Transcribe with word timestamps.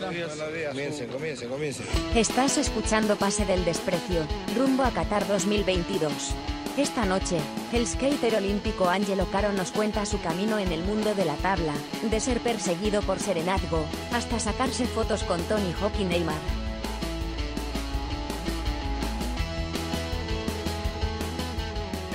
Comiencen, 0.00 1.08
comiencen, 1.08 1.48
comiencen. 1.48 1.86
Estás 2.14 2.56
escuchando 2.58 3.16
Pase 3.16 3.44
del 3.44 3.64
Desprecio, 3.64 4.26
rumbo 4.56 4.82
a 4.82 4.90
Qatar 4.90 5.26
2022. 5.28 6.34
Esta 6.76 7.04
noche, 7.04 7.38
el 7.72 7.86
skater 7.86 8.36
olímpico 8.36 8.88
Angelo 8.88 9.26
Caro 9.30 9.52
nos 9.52 9.72
cuenta 9.72 10.06
su 10.06 10.20
camino 10.22 10.58
en 10.58 10.72
el 10.72 10.82
mundo 10.82 11.14
de 11.14 11.24
la 11.24 11.34
tabla, 11.36 11.74
de 12.08 12.20
ser 12.20 12.40
perseguido 12.40 13.02
por 13.02 13.18
Serenazgo, 13.18 13.84
hasta 14.12 14.38
sacarse 14.38 14.86
fotos 14.86 15.22
con 15.24 15.42
Tony 15.42 15.74
Hawk 15.80 15.92
y 16.00 16.04
Neymar. 16.04 16.40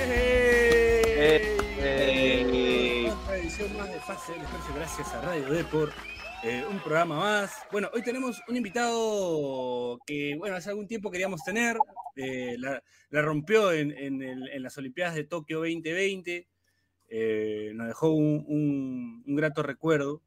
¡Eh! 0.00 1.56
Eh, 1.78 3.10
Otra 3.12 3.36
edición 3.36 3.76
más 3.76 3.88
de 3.88 4.00
Fase 4.00 4.32
del 4.32 4.40
Desprecio, 4.42 4.74
gracias 4.74 5.14
a 5.14 5.20
Radio 5.20 5.44
Deport. 5.50 5.92
Eh, 6.46 6.64
un 6.70 6.78
programa 6.80 7.18
más. 7.18 7.52
Bueno, 7.72 7.88
hoy 7.94 8.02
tenemos 8.02 8.40
un 8.48 8.56
invitado 8.56 9.98
que, 10.06 10.34
bueno, 10.38 10.56
hace 10.56 10.70
algún 10.70 10.86
tiempo 10.86 11.10
queríamos 11.10 11.42
tener. 11.44 11.76
eh, 12.18 12.56
la, 12.58 12.82
la 13.10 13.20
rompió 13.22 13.72
en, 13.72 13.90
en 13.92 14.22
el- 14.22 14.48
en 14.48 14.62
las 14.62 14.78
Olimpiadas 14.78 15.14
de 15.14 15.24
Tokio 15.24 15.58
2020. 15.58 16.48
eh, 17.08 17.70
nos 17.74 17.86
dejó 17.88 18.10
un, 18.10 18.44
un- 18.48 19.22
un 19.26 19.36
grato 19.36 19.62
recuerdo. 19.62 20.22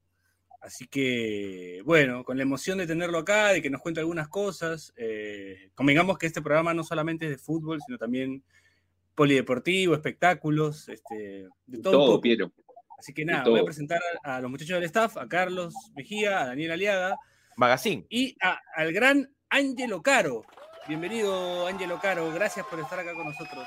Así 0.62 0.88
que, 0.88 1.82
bueno, 1.86 2.24
con 2.24 2.38
la 2.38 2.44
emoción 2.44 2.78
de 2.78 2.88
tenerlo 2.88 3.18
acá, 3.18 3.48
de 3.50 3.62
que 3.62 3.70
nos 3.70 3.82
cuente 3.82 4.00
algunas 4.02 4.28
cosas. 4.30 4.94
convengamos 5.74 6.18
que 6.18 6.28
este 6.28 6.42
programa 6.42 6.74
no 6.74 6.84
solamente 6.84 7.26
es 7.26 7.32
de 7.32 7.38
fútbol, 7.38 7.80
sino 7.86 7.98
también 7.98 8.44
polideportivo, 9.16 9.94
espectáculos, 9.94 10.88
este, 10.90 11.48
de 11.66 11.78
todo. 11.78 11.78
un 11.78 11.82
Todo, 11.82 12.06
poco. 12.08 12.22
Piero. 12.22 12.52
Así 13.00 13.14
que 13.14 13.24
nada, 13.26 13.46
voy 13.50 13.62
a 13.62 13.64
presentar 13.64 14.02
a, 14.24 14.36
a 14.36 14.42
los 14.42 14.52
muchachos 14.52 14.76
del 14.76 14.84
staff, 14.84 15.16
a 15.18 15.28
Carlos 15.28 15.74
Mejía, 15.96 16.42
a 16.42 16.46
Daniel 16.48 16.72
Aliaga 16.74 17.16
Magazine. 17.56 18.06
y 18.10 18.36
a- 18.42 18.60
al 18.76 18.92
gran 18.94 19.30
Ángelo 19.50 20.02
Caro. 20.02 20.44
Bienvenido, 20.88 21.66
Ángelo 21.68 22.00
Caro, 22.00 22.32
gracias 22.34 22.66
por 22.66 22.80
estar 22.80 23.00
acá 23.00 23.14
con 23.14 23.26
nosotros. 23.26 23.66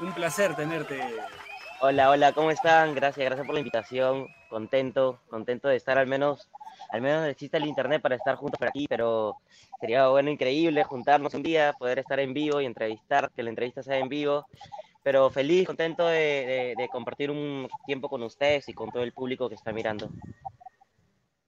Un 0.00 0.12
placer 0.12 0.54
tenerte. 0.56 1.00
Hola, 1.80 2.10
hola, 2.10 2.32
¿cómo 2.32 2.50
están? 2.50 2.94
Gracias, 2.94 3.24
gracias 3.24 3.46
por 3.46 3.54
la 3.54 3.60
invitación. 3.60 4.26
Contento, 4.48 5.20
contento 5.28 5.68
de 5.68 5.76
estar 5.76 5.98
al 5.98 6.06
menos, 6.06 6.50
al 6.90 7.00
menos 7.00 7.26
existe 7.28 7.56
el 7.58 7.66
internet 7.66 8.00
para 8.02 8.16
estar 8.16 8.34
juntos 8.36 8.58
por 8.58 8.68
aquí, 8.68 8.86
pero 8.88 9.36
sería 9.80 10.08
bueno, 10.08 10.30
increíble 10.30 10.82
juntarnos 10.84 11.34
un 11.34 11.42
día, 11.42 11.74
poder 11.78 11.98
estar 12.00 12.18
en 12.20 12.32
vivo 12.34 12.60
y 12.60 12.66
entrevistar, 12.66 13.30
que 13.36 13.42
la 13.42 13.50
entrevista 13.50 13.82
sea 13.82 13.98
en 13.98 14.08
vivo. 14.08 14.46
Pero 15.04 15.30
feliz, 15.30 15.66
contento 15.66 16.06
de, 16.08 16.18
de- 16.18 16.74
de 16.76 16.88
compartir 16.88 17.30
un 17.30 17.68
tiempo 17.86 18.08
con 18.08 18.22
ustedes 18.24 18.68
y 18.68 18.72
con 18.72 18.90
todo 18.90 19.02
el 19.04 19.12
público 19.12 19.48
que 19.48 19.54
está 19.54 19.70
mirando. 19.72 20.08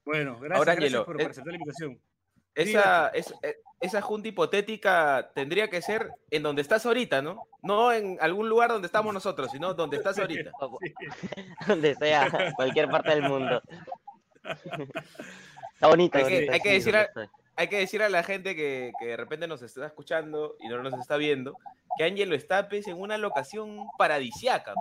Bueno, 0.05 0.39
gracias, 0.39 0.59
Ahora, 0.59 0.75
gracias 0.77 1.05
por, 1.05 1.17
es- 1.21 1.25
por 1.25 1.31
aceptar 1.33 1.53
la 1.53 1.57
invitación. 1.59 1.99
Esa, 2.55 3.09
es- 3.09 3.35
eh, 3.43 3.57
esa 3.81 4.01
junta 4.01 4.29
hipotética 4.29 5.31
tendría 5.35 5.69
que 5.69 5.83
ser 5.83 6.11
en 6.31 6.43
donde 6.43 6.63
estás 6.63 6.87
ahorita, 6.87 7.21
¿no? 7.23 7.43
No 7.63 7.93
en 7.93 8.17
algún 8.21 8.49
lugar 8.49 8.71
donde 8.71 8.87
estamos 8.87 9.13
nosotros, 9.13 9.51
sino 9.51 9.75
donde 9.75 9.97
estás 9.99 10.19
ahorita. 10.19 10.51
Donde 11.67 11.95
sea, 11.97 12.53
cualquier 12.57 12.89
parte 12.91 13.11
del 13.11 13.23
mundo. 13.23 13.61
Está 15.75 15.89
bonito. 15.89 16.17
Hay 16.19 16.25
que- 16.25 16.31
bonito, 16.35 16.53
hay 16.53 16.61
que 16.61 16.73
decir. 16.73 16.95
Hay 17.57 17.69
que 17.69 17.79
decir 17.79 18.03
a 18.03 18.09
la 18.09 18.23
gente 18.23 18.55
que, 18.55 18.93
que 19.01 19.07
de 19.07 19.17
repente 19.17 19.47
nos 19.49 19.63
está 19.63 19.87
escuchando 19.87 20.57
y 20.61 20.69
no 20.69 20.83
nos 20.83 20.95
está 20.95 21.17
viendo 21.17 21.57
que 21.97 22.05
Ángelo 22.05 22.35
está 22.35 22.69
pues, 22.69 22.87
en 22.87 23.01
una 23.01 23.17
locación 23.17 23.87
paradisiaca. 23.97 24.75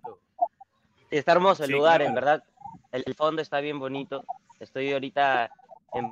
Sí, 1.09 1.17
está 1.17 1.31
hermoso 1.31 1.63
el 1.63 1.67
Sí, 1.67 1.73
lugar, 1.73 1.97
claro. 1.97 2.09
en 2.09 2.15
verdad. 2.15 2.43
El, 2.91 3.03
el 3.05 3.15
fondo 3.15 3.41
está 3.41 3.59
bien 3.61 3.79
bonito. 3.79 4.25
Estoy 4.59 4.91
ahorita 4.91 5.49
en, 5.93 6.11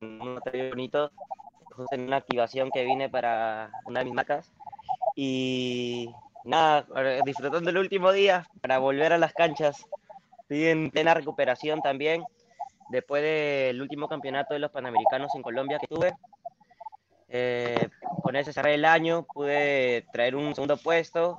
en 0.00 0.20
un 0.20 0.36
hotel 0.38 0.70
bonito, 0.70 1.10
justo 1.72 1.94
en 1.94 2.02
una 2.02 2.16
activación 2.18 2.70
que 2.70 2.84
vine 2.84 3.08
para 3.08 3.72
una 3.86 4.00
de 4.00 4.04
mis 4.04 4.14
marcas. 4.14 4.52
Y 5.16 6.10
nada, 6.44 6.86
disfrutando 7.24 7.70
el 7.70 7.78
último 7.78 8.12
día 8.12 8.48
para 8.60 8.78
volver 8.78 9.12
a 9.12 9.18
las 9.18 9.32
canchas. 9.32 9.84
Estoy 10.42 10.66
en 10.66 10.90
plena 10.90 11.14
recuperación 11.14 11.80
también, 11.82 12.22
después 12.88 13.22
del 13.22 13.80
último 13.80 14.08
campeonato 14.08 14.54
de 14.54 14.60
los 14.60 14.70
Panamericanos 14.70 15.34
en 15.34 15.42
Colombia 15.42 15.78
que 15.78 15.86
tuve. 15.86 16.12
Eh, 17.28 17.88
con 18.22 18.36
ese 18.36 18.52
cerré 18.52 18.74
el 18.74 18.84
año, 18.84 19.26
pude 19.32 20.06
traer 20.12 20.36
un 20.36 20.54
segundo 20.54 20.76
puesto, 20.76 21.38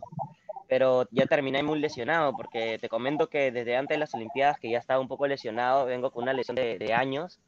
pero 0.68 1.08
ya 1.12 1.26
terminé 1.26 1.64
muy 1.64 1.80
lesionado, 1.80 2.34
porque 2.34 2.78
te 2.80 2.90
comento 2.90 3.30
que 3.30 3.52
desde 3.52 3.78
antes 3.78 3.96
de 3.96 4.00
las 4.00 4.14
Olimpiadas, 4.14 4.60
que 4.60 4.70
ya 4.70 4.80
estaba 4.80 5.00
un 5.00 5.08
poco 5.08 5.28
lesionado, 5.28 5.86
vengo 5.86 6.12
con 6.12 6.24
una 6.24 6.34
lesión 6.34 6.56
de, 6.56 6.78
de 6.78 6.94
años, 6.94 7.40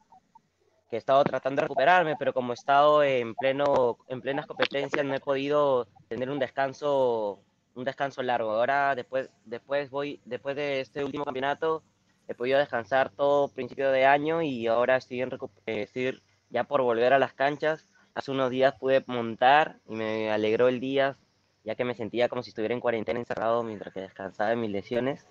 que 0.88 0.96
he 0.96 0.98
estado 0.98 1.22
tratando 1.24 1.60
de 1.60 1.64
recuperarme, 1.64 2.16
pero 2.18 2.32
como 2.32 2.52
he 2.52 2.54
estado 2.54 3.02
en, 3.02 3.34
pleno, 3.34 3.98
en 4.08 4.20
plenas 4.20 4.46
competencias, 4.46 5.04
no 5.04 5.14
he 5.14 5.20
podido 5.20 5.86
tener 6.08 6.30
un 6.30 6.38
descanso, 6.38 7.40
un 7.74 7.84
descanso 7.84 8.22
largo. 8.22 8.52
Ahora, 8.52 8.94
después, 8.94 9.28
después, 9.44 9.90
voy, 9.90 10.20
después 10.24 10.56
de 10.56 10.80
este 10.80 11.04
último 11.04 11.24
campeonato, 11.24 11.82
he 12.28 12.34
podido 12.34 12.58
descansar 12.58 13.10
todo 13.10 13.48
principio 13.48 13.90
de 13.90 14.06
año 14.06 14.42
y 14.42 14.66
ahora 14.66 14.96
estoy, 14.96 15.22
en 15.22 15.30
eh, 15.66 15.82
estoy 15.82 16.22
ya 16.50 16.64
por 16.64 16.82
volver 16.82 17.12
a 17.12 17.18
las 17.18 17.32
canchas. 17.32 17.84
Hace 18.14 18.30
unos 18.30 18.50
días 18.50 18.74
pude 18.78 19.02
montar 19.06 19.76
y 19.88 19.96
me 19.96 20.30
alegró 20.30 20.68
el 20.68 20.80
día 20.80 21.16
ya 21.64 21.74
que 21.74 21.84
me 21.84 21.94
sentía 21.94 22.28
como 22.28 22.42
si 22.42 22.50
estuviera 22.50 22.74
en 22.74 22.80
cuarentena 22.80 23.18
encerrado 23.18 23.62
mientras 23.62 23.92
que 23.92 24.00
descansaba 24.00 24.50
de 24.50 24.56
mis 24.56 24.70
lesiones. 24.70 25.26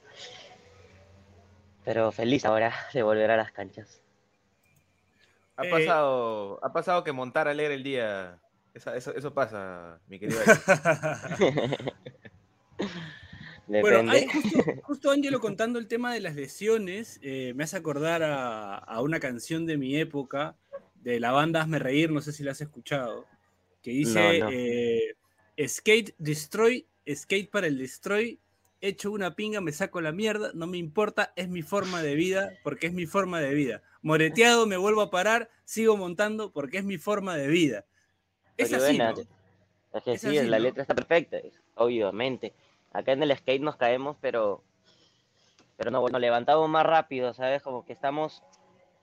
Pero 1.86 2.12
feliz 2.12 2.46
ahora 2.46 2.74
de 2.94 3.04
volver 3.04 3.32
a 3.32 3.38
las 3.38 3.52
canchas. 3.52 4.02
Ha 5.56 5.64
Eh, 5.64 5.72
pasado, 5.72 6.60
ha 6.64 6.72
pasado 6.72 7.04
que 7.04 7.12
montar 7.12 7.48
alegra 7.48 7.74
el 7.74 7.84
día. 7.84 8.38
Eso, 8.74 8.94
eso, 8.94 9.16
eso 9.16 9.34
pasa, 9.34 10.00
mi 10.08 10.20
querido. 10.20 10.40
Bueno, 13.68 14.10
hay 14.10 14.28
justo, 14.28 14.64
justo 14.84 15.12
Ángelo 15.12 15.40
contando 15.40 15.78
el 15.78 15.88
tema 15.88 16.14
de 16.14 16.22
las 16.22 16.36
lesiones, 16.36 17.20
eh, 17.22 17.54
me 17.56 17.66
hace 17.66 17.78
acordar 17.78 18.24
a, 18.24 18.78
a 18.78 19.02
una 19.02 19.20
canción 19.20 19.66
de 19.66 19.78
mi 19.78 19.98
época, 19.98 20.56
de 20.96 21.20
la 21.20 21.32
banda 21.32 21.62
Hazme 21.62 21.80
Reír, 21.80 22.12
no 22.12 22.22
sé 22.22 22.32
si 22.32 22.44
la 22.44 22.52
has 22.52 22.62
escuchado, 22.62 23.26
que 23.82 23.92
dice 23.92 24.40
No, 24.40 24.46
no. 24.46 24.52
eh, 24.52 25.16
Skate 25.68 26.16
Destroy, 26.18 26.86
Skate 27.08 27.50
para 27.50 27.68
el 27.68 27.78
Destroy, 27.78 28.40
hecho 28.82 29.12
una 29.12 29.36
pinga, 29.36 29.62
me 29.62 29.72
saco 29.72 30.02
la 30.02 30.12
mierda, 30.12 30.52
no 30.54 30.68
me 30.68 30.78
importa, 30.78 31.34
es 31.36 31.50
mi 31.50 31.62
forma 31.62 32.02
de 32.02 32.16
vida, 32.16 32.54
porque 32.64 32.88
es 32.88 32.94
mi 32.94 33.06
forma 33.06 33.40
de 33.42 33.54
vida. 33.54 33.82
Moreteado, 34.02 34.68
me 34.68 34.78
vuelvo 34.78 35.02
a 35.02 35.10
parar, 35.10 35.50
sigo 35.66 35.98
montando, 35.98 36.52
porque 36.52 36.78
es 36.78 36.84
mi 36.84 36.98
forma 36.98 37.36
de 37.36 37.48
vida. 37.48 37.86
Es 38.56 38.74
así, 38.74 38.98
buena, 38.98 39.12
¿no? 39.12 39.20
Es 39.94 40.04
que 40.04 40.12
Es 40.14 40.22
sí, 40.22 40.38
así, 40.38 40.48
la 40.48 40.60
letra 40.60 40.84
está 40.84 40.96
perfecta, 40.96 41.38
obviamente. 41.76 42.54
Acá 42.98 43.12
en 43.12 43.22
el 43.22 43.38
skate 43.38 43.62
nos 43.62 43.76
caemos, 43.76 44.18
pero, 44.20 44.64
pero 45.78 45.92
no, 45.92 46.08
nos 46.08 46.20
levantamos 46.20 46.68
más 46.68 46.84
rápido, 46.84 47.32
¿sabes? 47.34 47.62
Como 47.62 47.86
que 47.86 47.94
estamos 47.94 48.42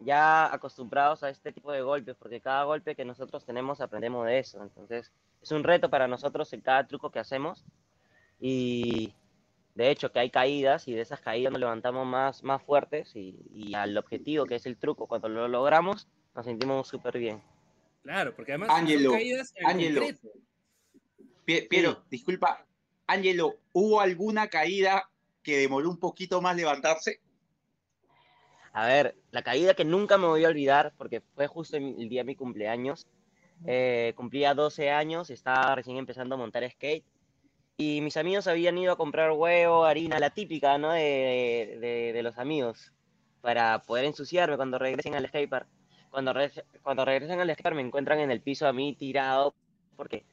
ya 0.01 0.53
acostumbrados 0.53 1.23
a 1.23 1.31
este 1.31 1.53
tipo 1.53 1.71
de 1.71 1.83
golpes, 1.83 2.17
porque 2.17 2.41
cada 2.41 2.65
golpe 2.65 2.97
que 2.97 3.05
nosotros 3.05 3.45
tenemos 3.45 3.81
aprendemos 3.81 4.27
de 4.27 4.41
eso. 4.41 4.61
Entonces, 4.61 5.13
es 5.41 5.51
un 5.53 5.63
reto 5.63 5.91
para 5.91 6.09
nosotros 6.09 6.53
en 6.53 6.61
cada 6.61 6.87
truco 6.89 7.11
que 7.11 7.21
hacemos. 7.21 7.65
Y 8.41 9.15
de 9.77 9.91
hecho, 9.91 10.11
que 10.11 10.19
hay 10.19 10.31
caídas 10.31 10.89
y 10.89 10.95
de 10.95 11.03
esas 11.03 11.21
caídas 11.21 11.53
nos 11.53 11.61
levantamos 11.61 12.05
más, 12.05 12.43
más 12.43 12.63
fuertes 12.65 13.15
y, 13.15 13.39
y 13.53 13.75
al 13.77 13.97
objetivo 13.97 14.45
que 14.45 14.57
es 14.57 14.67
el 14.67 14.77
truco, 14.77 15.07
cuando 15.07 15.29
lo 15.29 15.47
logramos, 15.47 16.09
nos 16.35 16.45
sentimos 16.45 16.89
súper 16.89 17.17
bien. 17.19 17.41
Claro, 18.03 18.35
porque 18.35 18.51
además 18.53 18.71
Ángelo, 18.71 19.11
son 19.11 19.19
caídas 19.19 19.53
en. 19.55 19.67
Pie- 21.47 21.69
Piero, 21.69 22.03
disculpa. 22.11 22.67
Ángelo, 23.07 23.61
¿hubo 23.73 24.01
alguna 24.01 24.49
caída 24.49 25.11
que 25.43 25.57
demoró 25.59 25.89
un 25.91 25.99
poquito 25.99 26.41
más 26.43 26.55
levantarse? 26.57 27.21
A 28.73 28.87
ver, 28.87 29.17
la 29.31 29.43
caída 29.43 29.75
que 29.75 29.85
nunca 29.85 30.19
me 30.19 30.27
voy 30.27 30.45
a 30.45 30.49
olvidar, 30.49 30.95
porque 30.97 31.21
fue 31.35 31.47
justo 31.47 31.77
el 31.77 32.09
día 32.09 32.23
de 32.23 32.25
mi 32.27 32.37
cumpleaños. 32.37 33.07
Eh, 33.67 34.13
cumplía 34.17 34.55
12 34.55 34.91
años, 34.91 35.31
estaba 35.31 35.75
recién 35.77 35.97
empezando 35.97 36.35
a 36.35 36.39
montar 36.39 36.69
skate. 36.71 37.05
Y 37.79 38.01
mis 38.03 38.17
amigos 38.17 38.47
habían 38.49 38.79
ido 38.79 38.93
a 38.93 38.97
comprar 38.99 39.33
huevo, 39.33 39.85
harina, 39.85 40.21
la 40.21 40.31
típica, 40.31 40.79
¿no? 40.79 40.93
De, 40.93 41.79
de- 41.81 42.13
de 42.15 42.23
los 42.23 42.39
amigos, 42.39 42.93
para 43.43 43.81
poder 43.85 44.07
ensuciarme 44.07 44.57
cuando 44.57 44.79
regresen 44.79 45.15
al 45.17 45.27
skatepark. 45.29 45.69
Cuando, 46.11 46.33
re- 46.35 46.53
cuando 46.83 47.05
regresen 47.05 47.41
al 47.41 47.49
skatepark 47.51 47.77
me 47.77 47.83
encuentran 47.83 48.21
en 48.21 48.31
el 48.31 48.43
piso 48.43 48.67
a 48.69 48.73
mí 48.73 48.97
tirado, 48.97 49.57
porque 49.97 50.27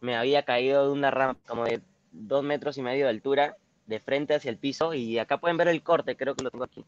me 0.00 0.16
había 0.16 0.44
caído 0.44 0.86
de 0.86 0.92
una 0.92 1.10
rampa 1.10 1.40
como 1.48 1.64
de 1.64 1.82
dos 2.10 2.42
metros 2.44 2.76
y 2.78 2.82
medio 2.82 3.04
de 3.06 3.10
altura, 3.10 3.56
de 3.86 4.00
frente 4.00 4.34
hacia 4.34 4.50
el 4.50 4.58
piso. 4.58 4.94
Y 4.94 5.18
acá 5.18 5.38
pueden 5.38 5.56
ver 5.56 5.68
el 5.68 5.82
corte, 5.82 6.16
creo 6.16 6.34
que 6.34 6.44
lo 6.44 6.50
tengo 6.50 6.64
aquí. 6.64 6.84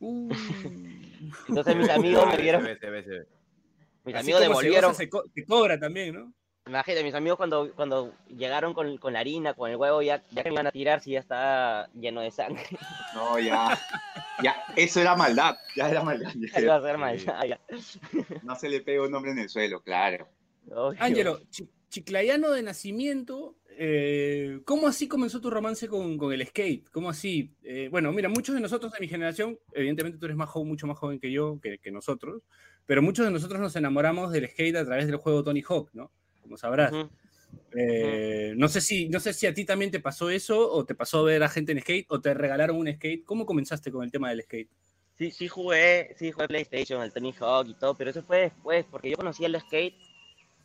Uh. 0.00 0.32
Entonces 1.48 1.76
mis 1.76 1.88
amigos 1.90 2.26
me 2.26 2.36
Se 2.36 2.42
vieron, 2.42 2.64
ve, 2.64 2.78
se 2.78 2.90
ve, 2.90 3.02
se 3.04 3.10
ve. 3.10 3.26
mis 4.04 4.14
Así 4.14 4.24
amigos 4.24 4.40
devolvieron, 4.40 4.90
goza, 4.90 4.98
se, 5.02 5.08
co- 5.10 5.24
se 5.34 5.44
cobra 5.44 5.78
también, 5.78 6.14
¿no? 6.14 6.32
Imagínate, 6.66 7.02
mis 7.04 7.14
amigos 7.14 7.36
cuando, 7.36 7.72
cuando 7.74 8.12
llegaron 8.28 8.74
con, 8.74 8.96
con 8.98 9.12
la 9.14 9.20
harina, 9.20 9.54
con 9.54 9.70
el 9.70 9.76
huevo, 9.76 10.02
ya, 10.02 10.22
ya 10.30 10.42
que 10.42 10.50
me 10.50 10.54
iban 10.54 10.66
a 10.66 10.70
tirar, 10.70 11.00
si 11.00 11.12
ya 11.12 11.18
estaba 11.20 11.88
lleno 11.94 12.20
de 12.20 12.30
sangre. 12.30 12.62
No, 13.14 13.38
ya. 13.38 13.78
Ya, 14.42 14.56
eso 14.76 15.00
era 15.00 15.16
maldad. 15.16 15.56
Ya 15.74 15.90
era 15.90 16.02
maldad. 16.02 16.30
ya. 16.54 16.60
Iba 16.60 16.76
a 16.76 16.82
ser 16.82 16.96
maldad, 16.98 17.42
ya. 17.44 17.60
No 18.42 18.54
se 18.56 18.68
le 18.68 18.80
pega 18.82 19.02
un 19.02 19.14
hombre 19.14 19.32
en 19.32 19.38
el 19.38 19.48
suelo, 19.48 19.80
claro. 19.82 20.28
Ángelo, 20.98 21.40
chi- 21.50 21.68
chiclayano 21.88 22.50
de 22.50 22.62
nacimiento, 22.62 23.56
eh, 23.82 24.60
¿cómo 24.66 24.86
así 24.86 25.08
comenzó 25.08 25.40
tu 25.40 25.48
romance 25.48 25.88
con, 25.88 26.18
con 26.18 26.34
el 26.34 26.46
skate? 26.46 26.90
¿Cómo 26.90 27.08
así? 27.08 27.54
Eh, 27.62 27.88
bueno, 27.90 28.12
mira, 28.12 28.28
muchos 28.28 28.54
de 28.54 28.60
nosotros 28.60 28.92
de 28.92 29.00
mi 29.00 29.08
generación, 29.08 29.58
evidentemente 29.72 30.18
tú 30.18 30.26
eres 30.26 30.36
más 30.36 30.50
joven, 30.50 30.68
mucho 30.68 30.86
más 30.86 30.98
joven 30.98 31.18
que 31.18 31.32
yo, 31.32 31.58
que, 31.62 31.78
que 31.78 31.90
nosotros, 31.90 32.42
pero 32.84 33.00
muchos 33.00 33.24
de 33.24 33.32
nosotros 33.32 33.58
nos 33.58 33.74
enamoramos 33.76 34.32
del 34.32 34.46
skate 34.50 34.76
a 34.76 34.84
través 34.84 35.06
del 35.06 35.16
juego 35.16 35.42
Tony 35.42 35.62
Hawk, 35.66 35.88
¿no? 35.94 36.12
Como 36.42 36.58
sabrás. 36.58 36.92
Eh, 37.74 38.52
no, 38.54 38.68
sé 38.68 38.82
si, 38.82 39.08
no 39.08 39.18
sé 39.18 39.32
si 39.32 39.46
a 39.46 39.54
ti 39.54 39.64
también 39.64 39.90
te 39.90 40.00
pasó 40.00 40.28
eso, 40.28 40.70
o 40.70 40.84
te 40.84 40.94
pasó 40.94 41.24
ver 41.24 41.42
a 41.42 41.48
gente 41.48 41.72
en 41.72 41.80
skate, 41.80 42.04
o 42.10 42.20
te 42.20 42.34
regalaron 42.34 42.76
un 42.76 42.92
skate. 42.92 43.24
¿Cómo 43.24 43.46
comenzaste 43.46 43.90
con 43.90 44.04
el 44.04 44.10
tema 44.10 44.28
del 44.28 44.42
skate? 44.42 44.68
Sí, 45.16 45.30
sí 45.30 45.48
jugué, 45.48 46.14
sí 46.18 46.32
jugué 46.32 46.48
PlayStation, 46.48 47.02
el 47.02 47.14
Tony 47.14 47.32
Hawk 47.40 47.68
y 47.68 47.74
todo, 47.74 47.96
pero 47.96 48.10
eso 48.10 48.22
fue 48.22 48.40
después, 48.40 48.84
porque 48.90 49.08
yo 49.08 49.16
conocí 49.16 49.42
el 49.46 49.58
skate 49.58 49.94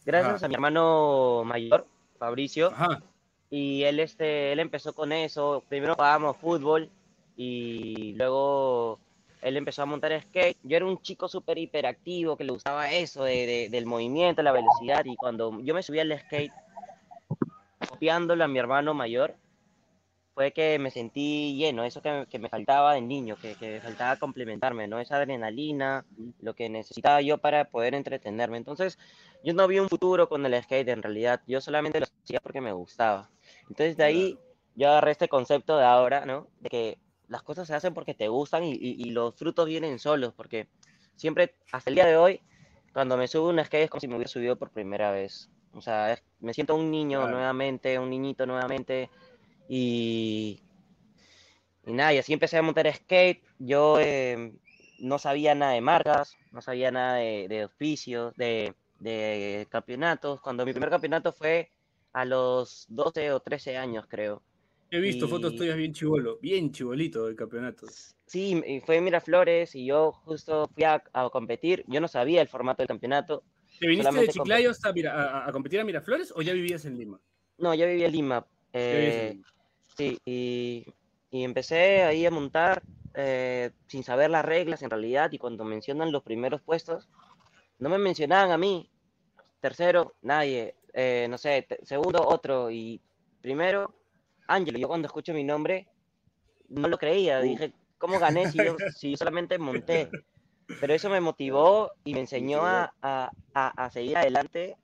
gracias 0.05 0.43
a 0.43 0.47
mi 0.49 0.53
hermano 0.53 1.43
mayor, 1.45 1.87
Fabricio, 2.25 2.67
Ajá. 2.67 3.01
y 3.49 3.83
él, 3.83 3.99
este, 3.99 4.51
él 4.51 4.59
empezó 4.59 4.93
con 4.93 5.11
eso. 5.11 5.63
Primero 5.69 5.95
jugábamos 5.95 6.37
fútbol 6.37 6.89
y 7.37 8.13
luego 8.15 8.99
él 9.41 9.57
empezó 9.57 9.83
a 9.83 9.85
montar 9.85 10.19
skate. 10.21 10.57
Yo 10.63 10.77
era 10.77 10.85
un 10.85 10.99
chico 11.01 11.27
súper 11.27 11.57
hiperactivo 11.59 12.35
que 12.35 12.43
le 12.43 12.51
gustaba 12.53 12.91
eso 12.91 13.23
de, 13.23 13.45
de- 13.45 13.69
del 13.69 13.85
movimiento, 13.85 14.41
la 14.41 14.51
velocidad, 14.51 15.05
y 15.05 15.15
cuando 15.15 15.59
yo 15.61 15.73
me 15.73 15.83
subí 15.83 15.99
al 15.99 16.17
skate, 16.19 16.51
copiándolo 17.87 18.43
a 18.43 18.47
mi 18.47 18.57
hermano 18.59 18.93
mayor, 18.93 19.35
fue 20.35 20.51
que 20.51 20.77
me 20.79 20.91
sentí 20.91 21.55
lleno, 21.55 21.85
eso 21.85 22.01
que, 22.01 22.27
que 22.29 22.39
me 22.39 22.49
faltaba 22.49 22.93
de 22.93 23.01
niño, 23.01 23.37
que, 23.37 23.55
que 23.55 23.79
faltaba 23.81 24.17
complementarme, 24.17 24.85
¿no? 24.85 24.99
Esa 24.99 25.15
adrenalina, 25.15 26.05
lo 26.41 26.53
que 26.53 26.67
necesitaba 26.69 27.21
yo 27.21 27.37
para 27.37 27.63
poder 27.69 27.95
entretenerme. 27.95 28.57
Entonces, 28.57 28.99
yo 29.43 29.53
no 29.53 29.65
vi 29.65 29.79
un 29.79 29.87
futuro 29.87 30.27
con 30.27 30.45
el 30.45 30.61
skate 30.61 30.89
en 30.89 31.01
realidad, 31.01 31.41
yo 31.47 31.61
solamente 31.61 32.01
lo 32.01 32.05
hacía 32.23 32.41
porque 32.41 32.59
me 32.59 32.73
gustaba. 32.73 33.29
Entonces, 33.69 33.95
de 33.95 34.03
ahí 34.03 34.37
yo 34.75 34.89
agarré 34.89 35.11
este 35.11 35.29
concepto 35.29 35.77
de 35.77 35.85
ahora, 35.85 36.25
¿no? 36.25 36.47
De 36.59 36.69
que 36.69 36.97
las 37.29 37.41
cosas 37.41 37.65
se 37.65 37.73
hacen 37.73 37.93
porque 37.93 38.13
te 38.13 38.27
gustan 38.27 38.65
y, 38.65 38.73
y- 38.73 38.95
y 39.07 39.11
los 39.11 39.35
frutos 39.35 39.65
vienen 39.67 39.99
solos, 39.99 40.33
porque 40.35 40.67
siempre, 41.15 41.55
hasta 41.71 41.89
el 41.89 41.95
día 41.95 42.05
de 42.07 42.17
hoy, 42.17 42.41
cuando 42.93 43.15
me 43.15 43.29
subo 43.29 43.47
un 43.49 43.63
skate 43.63 43.85
es 43.85 43.89
como 43.89 44.01
si 44.01 44.09
me 44.09 44.15
hubiera 44.15 44.29
subido 44.29 44.57
por 44.57 44.69
primera 44.69 45.11
vez. 45.11 45.49
O 45.73 45.81
sea, 45.81 46.11
es- 46.11 46.23
me 46.41 46.53
siento 46.53 46.75
un 46.75 46.91
niño 46.91 47.19
Claro. 47.19 47.31
nuevamente, 47.37 47.97
un 47.99 48.09
niñito 48.09 48.45
nuevamente, 48.45 49.09
y, 49.67 50.61
y 51.85 51.93
nada, 51.93 52.13
y 52.13 52.17
así 52.17 52.33
empecé 52.33 52.57
a 52.57 52.61
montar 52.61 52.91
skate. 52.93 53.43
Yo 53.59 53.97
eh, 53.99 54.53
no 54.99 55.19
sabía 55.19 55.55
nada 55.55 55.73
de 55.73 55.81
marcas, 55.81 56.35
no 56.51 56.61
sabía 56.61 56.91
nada 56.91 57.15
de, 57.17 57.47
de 57.47 57.65
oficios, 57.65 58.33
de, 58.35 58.73
de 58.99 59.67
campeonatos. 59.69 60.41
Cuando 60.41 60.65
mi 60.65 60.71
primer 60.73 60.89
campeonato 60.89 61.31
fue 61.31 61.69
a 62.13 62.25
los 62.25 62.85
12 62.89 63.31
o 63.31 63.39
13 63.39 63.77
años, 63.77 64.05
creo. 64.07 64.41
He 64.91 64.99
visto 64.99 65.25
Y- 65.25 65.29
fotos 65.29 65.55
tuyas 65.55 65.75
bien 65.75 65.93
chivolo, 65.93 66.37
bien 66.39 66.71
chibolito 66.71 67.25
del 67.25 67.35
campeonato. 67.35 67.87
Sí, 68.27 68.61
fue 68.85 68.97
en 68.97 69.03
Miraflores 69.03 69.75
y 69.75 69.85
yo 69.85 70.11
justo 70.11 70.69
fui 70.73 70.83
a, 70.83 71.03
a 71.13 71.29
competir. 71.29 71.83
Yo 71.87 71.99
no 72.01 72.07
sabía 72.07 72.41
el 72.41 72.47
formato 72.47 72.81
del 72.83 72.87
campeonato. 72.87 73.43
¿Te 73.79 73.87
viniste 73.87 74.13
de 74.15 74.27
Chiclayo 74.29 74.71
Mira- 74.93 75.13
a, 75.43 75.49
a 75.49 75.51
competir 75.51 75.79
a 75.79 75.83
Miraflores 75.83 76.31
o 76.35 76.41
ya 76.41 76.53
vivías 76.53 76.85
en 76.85 76.97
Lima? 76.97 77.19
No, 77.57 77.73
yo 77.75 77.87
vivía 77.87 78.05
en 78.05 78.11
Lima. 78.13 78.47
Eh, 78.73 79.31
Lima. 79.33 79.47
Sí, 79.95 80.17
y, 80.25 80.85
y 81.31 81.43
empecé 81.43 82.03
ahí 82.03 82.25
a 82.25 82.31
montar 82.31 82.83
eh, 83.13 83.71
sin 83.87 84.03
saber 84.03 84.29
las 84.29 84.43
reglas 84.45 84.81
en 84.83 84.89
realidad 84.89 85.31
y 85.31 85.37
cuando 85.37 85.63
mencionan 85.63 86.11
los 86.11 86.23
primeros 86.23 86.61
puestos, 86.61 87.09
no 87.79 87.89
me 87.89 87.97
mencionaban 87.97 88.51
a 88.51 88.57
mí. 88.57 88.89
Tercero, 89.61 90.13
nadie. 90.21 90.75
Eh, 90.93 91.27
no 91.29 91.37
sé, 91.37 91.67
segundo, 91.83 92.25
otro. 92.27 92.71
Y 92.71 93.01
primero, 93.41 93.93
Ángelo. 94.47 94.79
Yo 94.79 94.87
cuando 94.87 95.07
escucho 95.07 95.33
mi 95.33 95.43
nombre, 95.43 95.87
no 96.69 96.87
lo 96.87 96.97
creía. 96.97 97.41
Dije, 97.41 97.73
¿cómo 97.97 98.19
gané 98.19 98.47
si 98.47 98.61
yo, 98.61 98.77
si 98.85 99.11
yo 99.11 99.17
solamente 99.17 99.57
monté? 99.59 100.09
Pero 100.79 100.93
eso 100.93 101.09
me 101.09 101.21
motivó 101.21 101.91
y 102.03 102.13
me 102.13 102.21
enseñó 102.21 102.65
a, 102.65 102.93
a, 103.01 103.31
a- 103.53 103.85
a 103.85 103.91
seguir 103.91 104.17
adelante, 104.17 104.77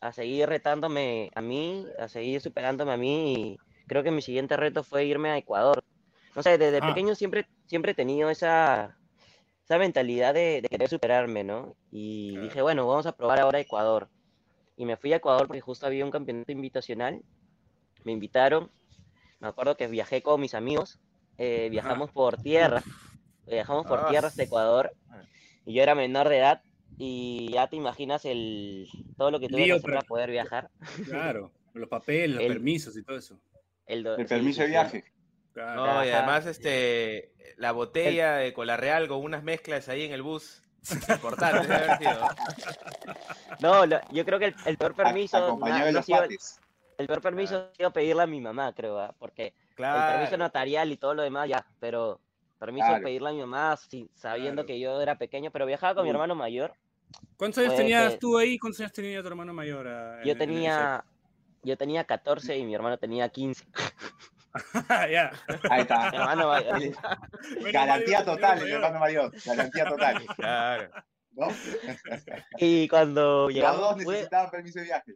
a 0.00 0.12
seguir 0.12 0.48
retándome 0.48 1.30
a 1.34 1.40
mí, 1.42 1.86
a 1.98 2.08
seguir 2.08 2.40
superándome 2.40 2.92
a 2.92 2.96
mí. 2.96 3.34
Y 3.54 3.60
creo 3.90 4.04
que 4.04 4.12
mi 4.12 4.22
siguiente 4.22 4.56
reto 4.56 4.84
fue 4.84 5.04
irme 5.04 5.30
a 5.30 5.36
Ecuador. 5.36 5.82
No 6.36 6.42
sé, 6.44 6.56
desde 6.58 6.78
Ah. 6.80 6.86
pequeño 6.86 7.16
siempre, 7.16 7.46
siempre 7.66 7.90
he 7.90 7.94
tenido 7.96 8.30
esa, 8.30 8.96
esa 9.64 9.78
mentalidad 9.78 10.32
de, 10.32 10.62
de 10.62 10.68
querer 10.68 10.88
superarme, 10.88 11.42
¿no? 11.42 11.74
Y 11.90 12.30
Claro. 12.30 12.44
dije, 12.44 12.62
bueno, 12.62 12.86
vamos 12.86 13.06
a 13.06 13.16
probar 13.16 13.40
ahora 13.40 13.58
Ecuador. 13.58 14.08
Y 14.76 14.84
me 14.86 14.96
fui 14.96 15.12
a 15.12 15.16
Ecuador 15.16 15.48
porque 15.48 15.60
justo 15.60 15.86
había 15.86 16.04
un 16.04 16.12
campeonato 16.12 16.52
invitacional. 16.52 17.20
Me 18.04 18.12
invitaron. 18.12 18.70
Me 19.40 19.48
acuerdo 19.48 19.76
que 19.76 19.88
viajé 19.88 20.22
con 20.22 20.40
mis 20.40 20.54
amigos. 20.54 21.00
eh, 21.42 21.68
viajamos 21.70 22.10
por 22.12 22.36
tierra. 22.36 22.82
Viajamos 23.46 23.86
por 23.86 23.98
Ah. 24.00 24.08
tierra 24.10 24.28
hasta 24.28 24.42
Ecuador. 24.44 24.92
Y 25.66 25.72
yo 25.74 25.82
era 25.82 25.94
menor 25.96 26.28
de 26.28 26.36
edad. 26.38 26.62
Y 26.98 27.50
ya 27.52 27.66
te 27.66 27.76
imaginas 27.76 28.24
el, 28.26 28.86
todo 29.16 29.30
lo 29.30 29.40
que 29.40 29.48
tuve 29.48 29.64
que 29.64 29.72
hacer 29.72 29.82
para 29.90 30.02
poder 30.02 30.30
viajar. 30.30 30.70
Claro, 31.06 31.50
los 31.74 31.88
papeles, 31.88 32.36
los 32.36 32.44
El- 32.44 32.52
permisos 32.52 32.94
y 32.96 33.02
todo 33.02 33.16
eso. 33.16 33.40
El, 33.90 34.02
do- 34.02 34.16
El 34.16 34.26
sí, 34.28 34.34
permiso 34.34 34.56
sí, 34.58 34.62
de 34.62 34.68
viaje. 34.68 35.04
Claro. 35.52 35.84
No, 35.86 36.04
y 36.04 36.10
además 36.10 36.46
este 36.46 37.32
la 37.56 37.72
botella 37.72 38.36
de 38.36 38.52
cola 38.52 38.76
real 38.76 39.08
con 39.08 39.18
unas 39.22 39.42
mezclas 39.42 39.88
ahí 39.88 40.04
en 40.04 40.12
el 40.12 40.22
bus. 40.22 40.62
Importante 41.08 41.66
debe 41.66 41.74
haber 41.74 41.98
sido. 41.98 42.28
No, 43.60 43.84
lo- 43.84 44.00
yo 44.10 44.24
creo 44.24 44.38
que 44.38 44.46
el, 44.46 44.54
el 44.64 44.76
peor 44.78 44.94
permiso, 44.94 45.36
A- 45.36 45.40
no- 45.40 45.84
de 45.84 45.92
los 45.92 46.08
el 46.08 47.06
peor 47.06 47.20
permiso 47.20 47.56
ha 47.56 47.76
sido 47.76 47.90
pedirle 47.92 48.22
a 48.22 48.26
mi 48.26 48.40
mamá, 48.40 48.72
creo, 48.74 48.98
¿ah? 48.98 49.14
porque 49.18 49.54
el 49.76 49.84
permiso 50.12 50.36
notarial 50.36 50.92
y 50.92 50.96
todo 50.98 51.14
lo 51.14 51.22
demás 51.22 51.48
ya, 51.48 51.66
pero 51.80 52.20
permiso 52.58 52.86
Claro. 52.86 53.04
pedirle 53.04 53.30
a 53.30 53.32
mi 53.32 53.40
mamá 53.40 53.76
sí, 53.76 54.10
sabiendo 54.14 54.62
Claro. 54.62 54.66
que 54.66 54.80
yo 54.80 55.00
era 55.00 55.16
pequeño, 55.16 55.50
pero 55.50 55.64
viajaba 55.66 55.94
con 55.94 56.04
mi 56.04 56.10
hermano 56.10 56.34
mayor. 56.34 56.74
¿Cuántos 57.36 57.58
años 57.58 57.72
Pues, 57.72 57.82
tenías 57.84 58.18
tú 58.18 58.36
ahí? 58.38 58.58
¿Cuántos 58.58 58.80
años 58.80 58.92
tenía 58.92 59.20
tu 59.22 59.28
hermano 59.28 59.52
mayor? 59.54 59.88
ah, 59.88 60.20
Yo 60.24 60.36
tenía, 60.36 61.02
yo 61.62 61.76
tenía 61.76 62.04
14 62.04 62.56
y 62.58 62.64
mi 62.64 62.74
hermano 62.74 62.98
tenía 62.98 63.28
15. 63.28 63.64
época? 63.64 63.92
ya. 65.10 65.30
Ahí 65.70 65.82
está. 65.82 66.10
Mi 66.10 66.16
hermano 66.16 66.48
mayor. 66.48 66.78
Menos 66.80 67.72
Garantía 67.72 68.24
total, 68.24 68.58
mayor. 68.58 68.68
el 68.68 68.74
hermano 68.74 68.98
mayor. 68.98 69.32
Garantía 69.44 69.84
total. 69.88 70.26
Claro. 70.36 70.90
¿No? 71.32 71.48
Y 72.58 72.88
cuando 72.88 73.20
Los 73.22 73.44
dos 73.46 73.54
llegamos, 73.54 74.02
fue- 74.02 74.14
necesitaban 74.14 74.50
permiso 74.50 74.78
de 74.80 74.84
viaje. 74.86 75.14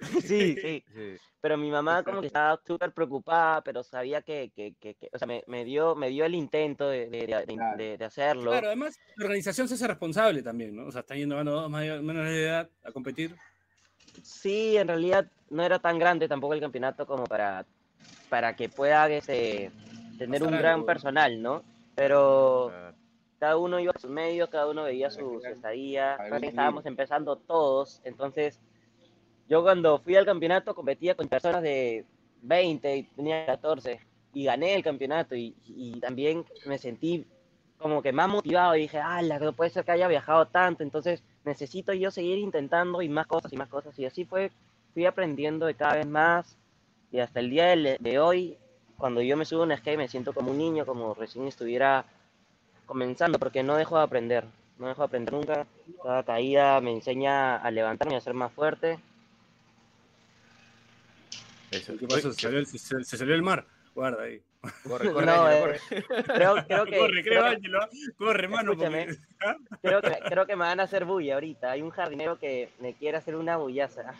sí, 0.22 0.56
sí, 0.56 0.82
Sí. 0.94 1.16
pero 1.42 1.58
mi 1.58 1.70
mamá 1.70 2.02
como 2.02 2.22
que 2.22 2.28
estaba 2.28 2.58
súper 2.66 2.90
preocupada, 2.94 3.62
pero 3.62 3.82
sabía 3.82 4.22
que, 4.22 4.50
que, 4.56 4.74
que, 4.80 4.94
que- 4.94 5.10
o 5.12 5.18
sea, 5.18 5.26
me, 5.28 5.44
me 5.46 5.66
dio, 5.66 5.94
me 5.94 6.08
dio 6.08 6.24
el 6.24 6.34
intento 6.34 6.88
de, 6.88 7.10
de, 7.10 7.26
de- 7.26 7.44
Claro. 7.54 7.76
de- 7.76 7.98
de 7.98 8.04
hacerlo. 8.06 8.50
Claro, 8.50 8.68
además 8.68 8.98
la 9.16 9.26
organización 9.26 9.68
se 9.68 9.74
hace 9.74 9.86
responsable 9.86 10.42
también, 10.42 10.74
¿no? 10.74 10.86
O 10.86 10.90
sea, 10.90 11.02
están 11.02 11.18
yendo 11.18 11.36
a 11.38 11.44
dos 11.44 11.68
mayor- 11.70 12.00
menores 12.00 12.32
de 12.32 12.44
edad 12.46 12.70
a 12.82 12.92
competir. 12.92 13.36
Sí, 14.22 14.76
en 14.76 14.88
realidad 14.88 15.26
no 15.50 15.62
era 15.62 15.78
tan 15.78 15.98
grande 15.98 16.28
tampoco 16.28 16.54
el 16.54 16.60
campeonato 16.60 17.06
como 17.06 17.24
para, 17.24 17.64
para 18.28 18.54
que 18.54 18.68
pueda 18.68 19.08
este, 19.10 19.70
tener 20.18 20.42
un 20.42 20.50
gran 20.52 20.74
algo. 20.74 20.86
personal, 20.86 21.40
¿no? 21.42 21.62
Pero 21.94 22.68
Claro. 22.70 22.96
cada 23.38 23.56
uno 23.56 23.80
iba 23.80 23.92
a 23.94 23.98
sus 24.00 24.10
medios, 24.10 24.48
cada 24.48 24.68
uno 24.68 24.84
veía 24.84 25.10
su, 25.10 25.40
su 25.40 25.46
estadía. 25.46 26.16
Estábamos 26.42 26.86
empezando 26.86 27.36
todos, 27.36 28.00
entonces 28.04 28.60
yo 29.48 29.62
cuando 29.62 29.98
fui 29.98 30.14
al 30.16 30.24
campeonato 30.26 30.74
competía 30.74 31.14
con 31.16 31.28
personas 31.28 31.62
de 31.62 32.04
20 32.42 32.96
y 32.96 33.02
tenía 33.02 33.44
14 33.46 34.00
y 34.32 34.44
gané 34.44 34.74
el 34.74 34.82
campeonato 34.84 35.34
y, 35.34 35.56
y 35.66 35.98
también 36.00 36.44
me 36.66 36.78
sentí 36.78 37.26
como 37.78 38.02
que 38.02 38.12
más 38.12 38.28
motivado 38.28 38.76
y 38.76 38.82
dije, 38.82 38.98
ah, 38.98 39.20
no 39.22 39.52
puede 39.52 39.70
ser 39.70 39.84
que 39.84 39.92
haya 39.92 40.06
viajado 40.06 40.46
tanto, 40.46 40.82
entonces 40.82 41.24
necesito 41.44 41.92
yo 41.92 42.10
seguir 42.10 42.38
intentando 42.38 43.02
y 43.02 43.08
más 43.08 43.26
cosas 43.26 43.52
y 43.52 43.56
más 43.56 43.68
cosas 43.68 43.98
y 43.98 44.04
así 44.04 44.24
fue, 44.24 44.50
fui 44.92 45.06
aprendiendo 45.06 45.66
de 45.66 45.74
cada 45.74 45.94
vez 45.94 46.06
más 46.06 46.56
y 47.10 47.20
hasta 47.20 47.40
el 47.40 47.50
día 47.50 47.66
de, 47.66 47.96
de 47.98 48.18
hoy, 48.18 48.56
cuando 48.96 49.22
yo 49.22 49.36
me 49.36 49.44
subo 49.44 49.62
a 49.62 49.66
un 49.66 49.76
skate 49.76 49.98
me 49.98 50.08
siento 50.08 50.32
como 50.32 50.50
un 50.50 50.58
niño, 50.58 50.86
como 50.86 51.14
recién 51.14 51.46
estuviera 51.46 52.04
comenzando, 52.86 53.38
porque 53.38 53.62
no 53.62 53.76
dejo 53.76 53.96
de 53.96 54.04
aprender, 54.04 54.44
no 54.78 54.88
dejo 54.88 55.02
de 55.02 55.06
aprender 55.06 55.34
nunca, 55.34 55.66
cada 56.02 56.22
caída 56.22 56.80
me 56.80 56.92
enseña 56.92 57.56
a 57.56 57.70
levantarme 57.70 58.14
y 58.14 58.16
a 58.16 58.20
ser 58.20 58.34
más 58.34 58.52
fuerte 58.52 58.98
Eso. 61.70 61.96
¿Qué 61.96 62.06
pasó? 62.06 62.32
Se 62.32 62.40
salió, 62.40 62.58
el, 62.58 62.66
se, 62.66 62.78
se 62.78 63.16
salió 63.16 63.34
el 63.34 63.42
mar. 63.42 63.66
Guarda 63.94 64.24
ahí. 64.24 64.42
Corre, 64.86 65.10
corre, 65.12 65.26
No, 65.26 65.50
eh, 65.50 65.60
corre. 65.60 65.80
Creo, 66.24 66.54
creo 66.66 66.84
que, 66.84 66.98
corre, 66.98 67.22
creo, 67.22 67.44
Ángelo. 67.44 67.80
Corre, 68.16 68.48
mano. 68.48 68.72
Escúchame. 68.72 69.06
porque- 69.06 69.78
creo 69.82 70.02
que 70.02 70.18
creo 70.28 70.46
que 70.46 70.56
me 70.56 70.64
van 70.64 70.80
a 70.80 70.82
hacer 70.84 71.04
bulla 71.04 71.34
ahorita. 71.34 71.70
Hay 71.70 71.82
un 71.82 71.90
jardinero 71.90 72.38
que 72.38 72.70
me 72.78 72.94
quiere 72.94 73.16
hacer 73.16 73.36
una 73.36 73.56
bullaza. 73.56 74.12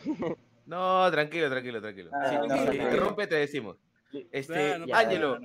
No, 0.67 1.11
tranquilo, 1.11 1.51
tranquilo, 1.51 1.81
tranquilo. 1.81 2.11
Ah, 2.15 2.29
si 2.29 2.37
no, 2.37 2.43
si 2.43 2.49
no, 2.49 2.71
te 2.71 2.79
no. 2.79 2.85
interrumpe, 2.85 3.27
te 3.27 3.35
decimos. 3.37 3.77
Sí. 4.11 4.29
Este, 4.33 4.75
Ángelo, 4.93 5.39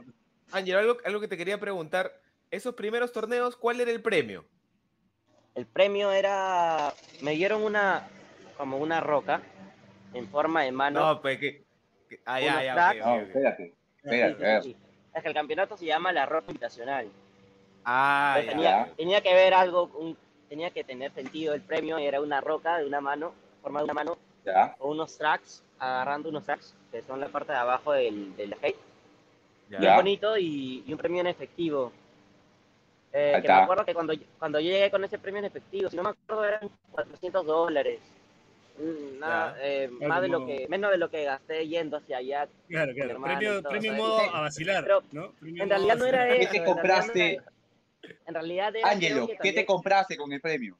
Ángelo, 0.52 0.80
algo, 0.80 0.98
algo 1.04 1.20
que 1.20 1.28
te 1.28 1.38
quería 1.38 1.60
preguntar. 1.60 2.12
Esos 2.52 2.76
primeros 2.76 3.12
torneos, 3.12 3.56
¿cuál 3.58 3.82
era 3.82 3.92
el 3.92 4.02
premio? 4.02 4.46
El 5.56 5.66
premio 5.66 6.12
era, 6.12 6.94
me 7.22 7.32
dieron 7.32 7.64
una, 7.64 8.08
como 8.58 8.78
una 8.78 9.02
roca 9.02 9.42
en 10.14 10.28
forma 10.30 10.62
de 10.62 10.72
mano. 10.72 11.00
No, 11.00 11.22
pues 11.22 11.40
que. 11.40 11.66
que- 12.08 12.22
ah, 12.26 12.40
ya, 12.40 12.64
ya, 12.64 12.94
No, 12.94 13.16
espérate. 13.22 13.74
Sí, 14.04 14.10
Espérate, 14.12 14.62
sí, 14.62 14.70
sí. 14.70 14.85
Es 15.16 15.22
que 15.24 15.30
el 15.30 15.34
campeonato 15.34 15.78
se 15.78 15.86
llama 15.86 16.12
la 16.12 16.26
roca 16.26 16.48
invitacional. 16.50 17.08
Ah, 17.86 18.40
ya. 18.44 18.50
tenía, 18.52 18.94
tenía 18.98 19.22
que 19.22 19.34
ver 19.34 19.54
algo, 19.54 19.86
un- 19.96 20.18
tenía 20.50 20.70
que 20.72 20.84
tener 20.84 21.12
sentido 21.14 21.54
el 21.54 21.62
premio, 21.62 21.98
y 21.98 22.06
era 22.06 22.20
una 22.22 22.42
roca 22.42 22.78
de 22.78 22.86
una 22.86 23.00
mano, 23.02 23.34
forma 23.62 23.80
de 23.80 23.86
una 23.86 23.94
mano, 23.94 24.18
Ya. 24.44 24.76
o 24.80 24.90
unos 24.92 25.18
tracks, 25.18 25.64
agarrando 25.80 26.30
unos 26.30 26.44
tracks, 26.46 26.76
que 26.92 27.02
son 27.04 27.20
la 27.20 27.28
parte 27.30 27.52
de 27.54 27.58
abajo 27.58 27.94
del, 27.94 28.36
del 28.36 28.54
skate. 28.56 28.76
ya. 29.70 29.80
Bien 29.80 29.96
bonito 29.96 30.38
y, 30.38 30.84
y 30.86 30.92
un 30.92 30.98
premio 31.00 31.22
en 31.22 31.28
efectivo. 31.28 31.92
Eh, 33.14 33.40
que 33.42 33.48
me 33.48 33.54
acuerdo 33.54 33.86
que 33.86 33.94
cuando, 33.94 34.14
cuando 34.38 34.60
yo 34.60 34.70
llegué 34.70 34.92
con 34.92 35.04
ese 35.06 35.18
premio 35.18 35.40
en 35.40 35.46
efectivo, 35.46 35.90
si 35.90 35.96
no 35.96 36.04
me 36.04 36.10
acuerdo, 36.10 36.44
eran 36.46 36.70
400 36.92 37.46
dólares. 37.46 38.00
Mm, 38.78 39.20
nada, 39.20 39.56
eh, 39.62 39.90
Claro, 39.90 40.10
más 40.10 40.22
de 40.22 40.28
lo 40.28 40.46
que, 40.46 40.68
menos 40.68 40.92
de 40.92 40.98
lo 40.98 41.10
que 41.10 41.24
gasté 41.24 41.68
yendo 41.68 41.98
hacia 41.98 42.18
allá. 42.18 42.50
Claro, 42.68 42.94
claro. 42.94 43.12
hermano 43.12 43.38
Premio, 43.38 43.62
todo, 43.62 43.72
premio 43.72 43.94
modo 43.94 44.20
a 44.20 44.42
vacilar, 44.42 44.84
Pero 44.84 45.04
¿no? 45.12 45.32
Premio 45.34 45.64
En 45.64 45.70
realidad 45.70 45.96
no 45.98 46.06
era 46.06 46.28
eso. 46.36 46.52
¿Qué 46.52 46.60
te 46.60 46.66
compraste? 46.66 47.34
era- 47.34 47.44
En 48.28 48.34
realidad 48.34 48.76
era 48.76 48.90
Ángelo, 48.90 49.28
¿qué 49.42 49.54
te 49.54 49.66
compraste 49.66 50.18
con 50.18 50.32
el 50.34 50.42
premio? 50.42 50.78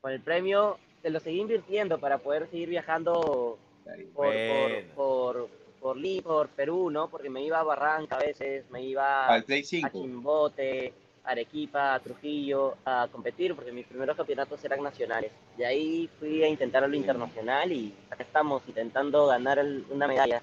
con 0.00 0.12
el 0.12 0.20
premio 0.20 0.78
te 1.02 1.10
lo 1.10 1.20
seguí 1.20 1.40
invirtiendo 1.40 1.98
para 1.98 2.18
poder 2.18 2.48
seguir 2.50 2.68
viajando 2.68 3.58
por, 4.14 4.34
Bueno. 4.34 4.88
por, 4.94 5.48
por, 5.80 5.96
por, 6.22 6.48
Perú, 6.50 6.90
¿no? 6.90 7.08
Porque 7.08 7.30
me 7.30 7.42
iba 7.42 7.58
a 7.58 7.62
Barranca 7.62 8.16
a 8.16 8.20
veces, 8.20 8.68
me 8.70 8.82
iba 8.82 9.34
a 9.34 9.42
5. 9.42 9.90
Chimbote, 9.90 10.92
Arequipa, 11.24 11.94
a 11.94 12.00
Trujillo, 12.00 12.76
a 12.84 13.08
competir, 13.12 13.54
porque 13.54 13.72
mis 13.72 13.86
primeros 13.86 14.16
campeonatos 14.16 14.64
eran 14.64 14.82
nacionales. 14.82 15.30
De 15.56 15.66
ahí 15.66 16.08
fui 16.18 16.42
a 16.42 16.48
intentar 16.48 16.88
lo 16.88 16.96
internacional 16.96 17.70
y 17.72 17.92
acá 18.10 18.22
estamos 18.22 18.62
intentando 18.66 19.26
ganar 19.26 19.58
el- 19.58 19.84
una 19.90 20.06
medalla. 20.08 20.42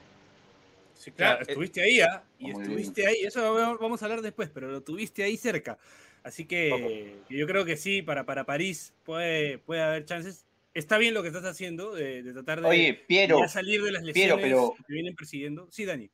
Sí, 0.94 1.12
claro, 1.12 1.40
eh, 1.42 1.46
estuviste 1.48 1.82
ahí, 1.82 2.02
¿ah? 2.02 2.24
Y 2.40 2.52
Muy 2.52 2.64
estuviste 2.64 3.08
ahí, 3.08 3.18
eso 3.24 3.42
lo 3.42 3.78
vamos 3.78 4.02
a 4.02 4.06
hablar 4.06 4.22
después, 4.22 4.50
pero 4.54 4.68
lo 4.72 4.82
tuviste 4.82 5.24
ahí 5.24 5.38
cerca. 5.38 5.78
Así 6.24 6.46
que 6.46 7.16
yo 7.30 7.48
creo 7.48 7.64
que 7.66 7.78
sí, 7.78 8.02
para, 8.02 8.26
para 8.26 8.44
París 8.46 8.94
puede, 9.04 9.60
puede 9.60 9.82
haber 9.82 10.06
chances. 10.06 10.46
Está 10.74 10.98
bien 10.98 11.14
lo 11.14 11.22
que 11.22 11.30
estás 11.30 11.46
haciendo, 11.46 11.94
de, 11.96 12.22
de 12.22 12.34
tratar 12.34 12.62
de 12.62 12.68
Oye, 12.68 12.94
Piero, 13.08 13.40
ya 13.40 13.48
salir 13.48 13.82
de 13.84 13.92
las 13.92 14.04
Piero, 14.04 14.36
lesiones 14.36 14.44
pero- 14.44 14.76
que 14.86 14.94
vienen 14.94 15.16
persiguiendo. 15.16 15.68
Sí, 15.72 15.86
Dani. 15.86 16.10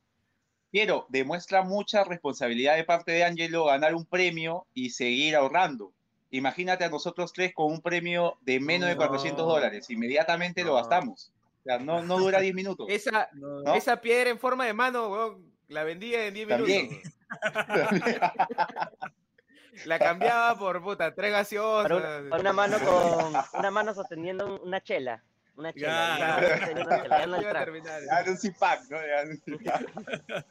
Piero, 0.73 1.05
demuestra 1.09 1.61
mucha 1.61 2.03
responsabilidad 2.03 2.75
de 2.75 2.83
parte 2.83 3.11
de 3.11 3.23
Ángelo 3.23 3.65
ganar 3.65 3.93
un 3.93 4.07
premio 4.07 4.65
y 4.73 4.89
seguir 4.89 5.35
ahorrando. 5.35 5.93
Imagínate 6.31 6.83
a 6.83 6.89
nosotros 6.89 7.31
tres 7.31 7.53
con 7.53 7.71
un 7.71 7.79
premio 7.79 8.39
de 8.41 8.59
menos 8.59 8.89
de 8.89 8.95
No. 8.95 9.01
400 9.01 9.45
dólares. 9.45 9.87
Inmediatamente 9.91 10.63
lo 10.63 10.73
gastamos. 10.73 11.31
O 11.59 11.63
sea, 11.63 11.77
no, 11.77 12.01
no 12.01 12.17
dura 12.17 12.39
10 12.39 12.55
minutos. 12.55 12.87
Esa, 12.89 13.29
No, 13.33 13.61
¿No? 13.61 13.75
esa 13.75 14.01
piedra 14.01 14.31
en 14.31 14.39
forma 14.39 14.65
de 14.65 14.73
mano, 14.73 15.09
weón, 15.09 15.53
la 15.67 15.83
vendía 15.83 16.25
en 16.25 16.33
10 16.33 16.47
También. 16.47 16.89
minutos. 16.89 17.11
La 19.85 19.99
cambiaba 19.99 20.57
por 20.57 20.81
puta, 20.83 21.13
tres 21.13 21.31
gaseosas. 21.31 21.83
Para 21.83 21.95
una, 22.19 22.29
para 22.31 22.41
una 22.41 22.53
mano 22.53 22.77
con 22.79 23.59
una 23.59 23.69
mano 23.71 23.93
sosteniendo 23.93 24.55
un- 24.55 24.67
una 24.67 24.81
chela. 24.81 25.23
Una 25.55 25.73
chela. 25.73 26.39
Ya. 26.75 28.31
un 28.31 28.37
zip-pack, 28.37 28.81
¿no? 28.89 28.97
Ya 28.97 29.03
era 29.03 29.29
un 29.29 29.37
zip-pack. 29.45 30.45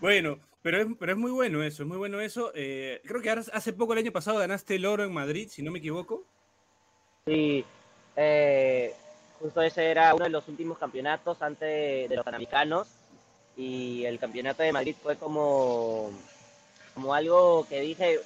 Bueno, 0.00 0.38
pero 0.62 0.80
es, 0.80 0.86
pero 0.98 1.12
es 1.12 1.18
muy 1.18 1.30
bueno 1.30 1.62
eso, 1.62 1.82
es 1.82 1.88
muy 1.88 1.98
bueno 1.98 2.20
eso. 2.20 2.52
Eh, 2.54 3.00
creo 3.04 3.22
que 3.22 3.30
hace 3.30 3.72
poco, 3.72 3.92
el 3.92 4.00
año 4.00 4.12
pasado, 4.12 4.38
ganaste 4.38 4.76
el 4.76 4.86
oro 4.86 5.04
en 5.04 5.12
Madrid, 5.12 5.48
si 5.50 5.62
no 5.62 5.70
me 5.70 5.78
equivoco. 5.78 6.24
Sí, 7.26 7.64
eh, 8.16 8.94
justo 9.40 9.62
ese 9.62 9.90
era 9.90 10.14
uno 10.14 10.24
de 10.24 10.30
los 10.30 10.48
últimos 10.48 10.78
campeonatos 10.78 11.40
antes 11.42 12.08
de 12.08 12.16
los 12.16 12.24
panamericanos 12.24 12.88
y 13.56 14.04
el 14.04 14.18
campeonato 14.18 14.62
de 14.62 14.72
Madrid 14.72 14.96
fue 15.00 15.16
como, 15.16 16.10
como 16.94 17.14
algo 17.14 17.66
que 17.68 17.80
dije, 17.80 18.20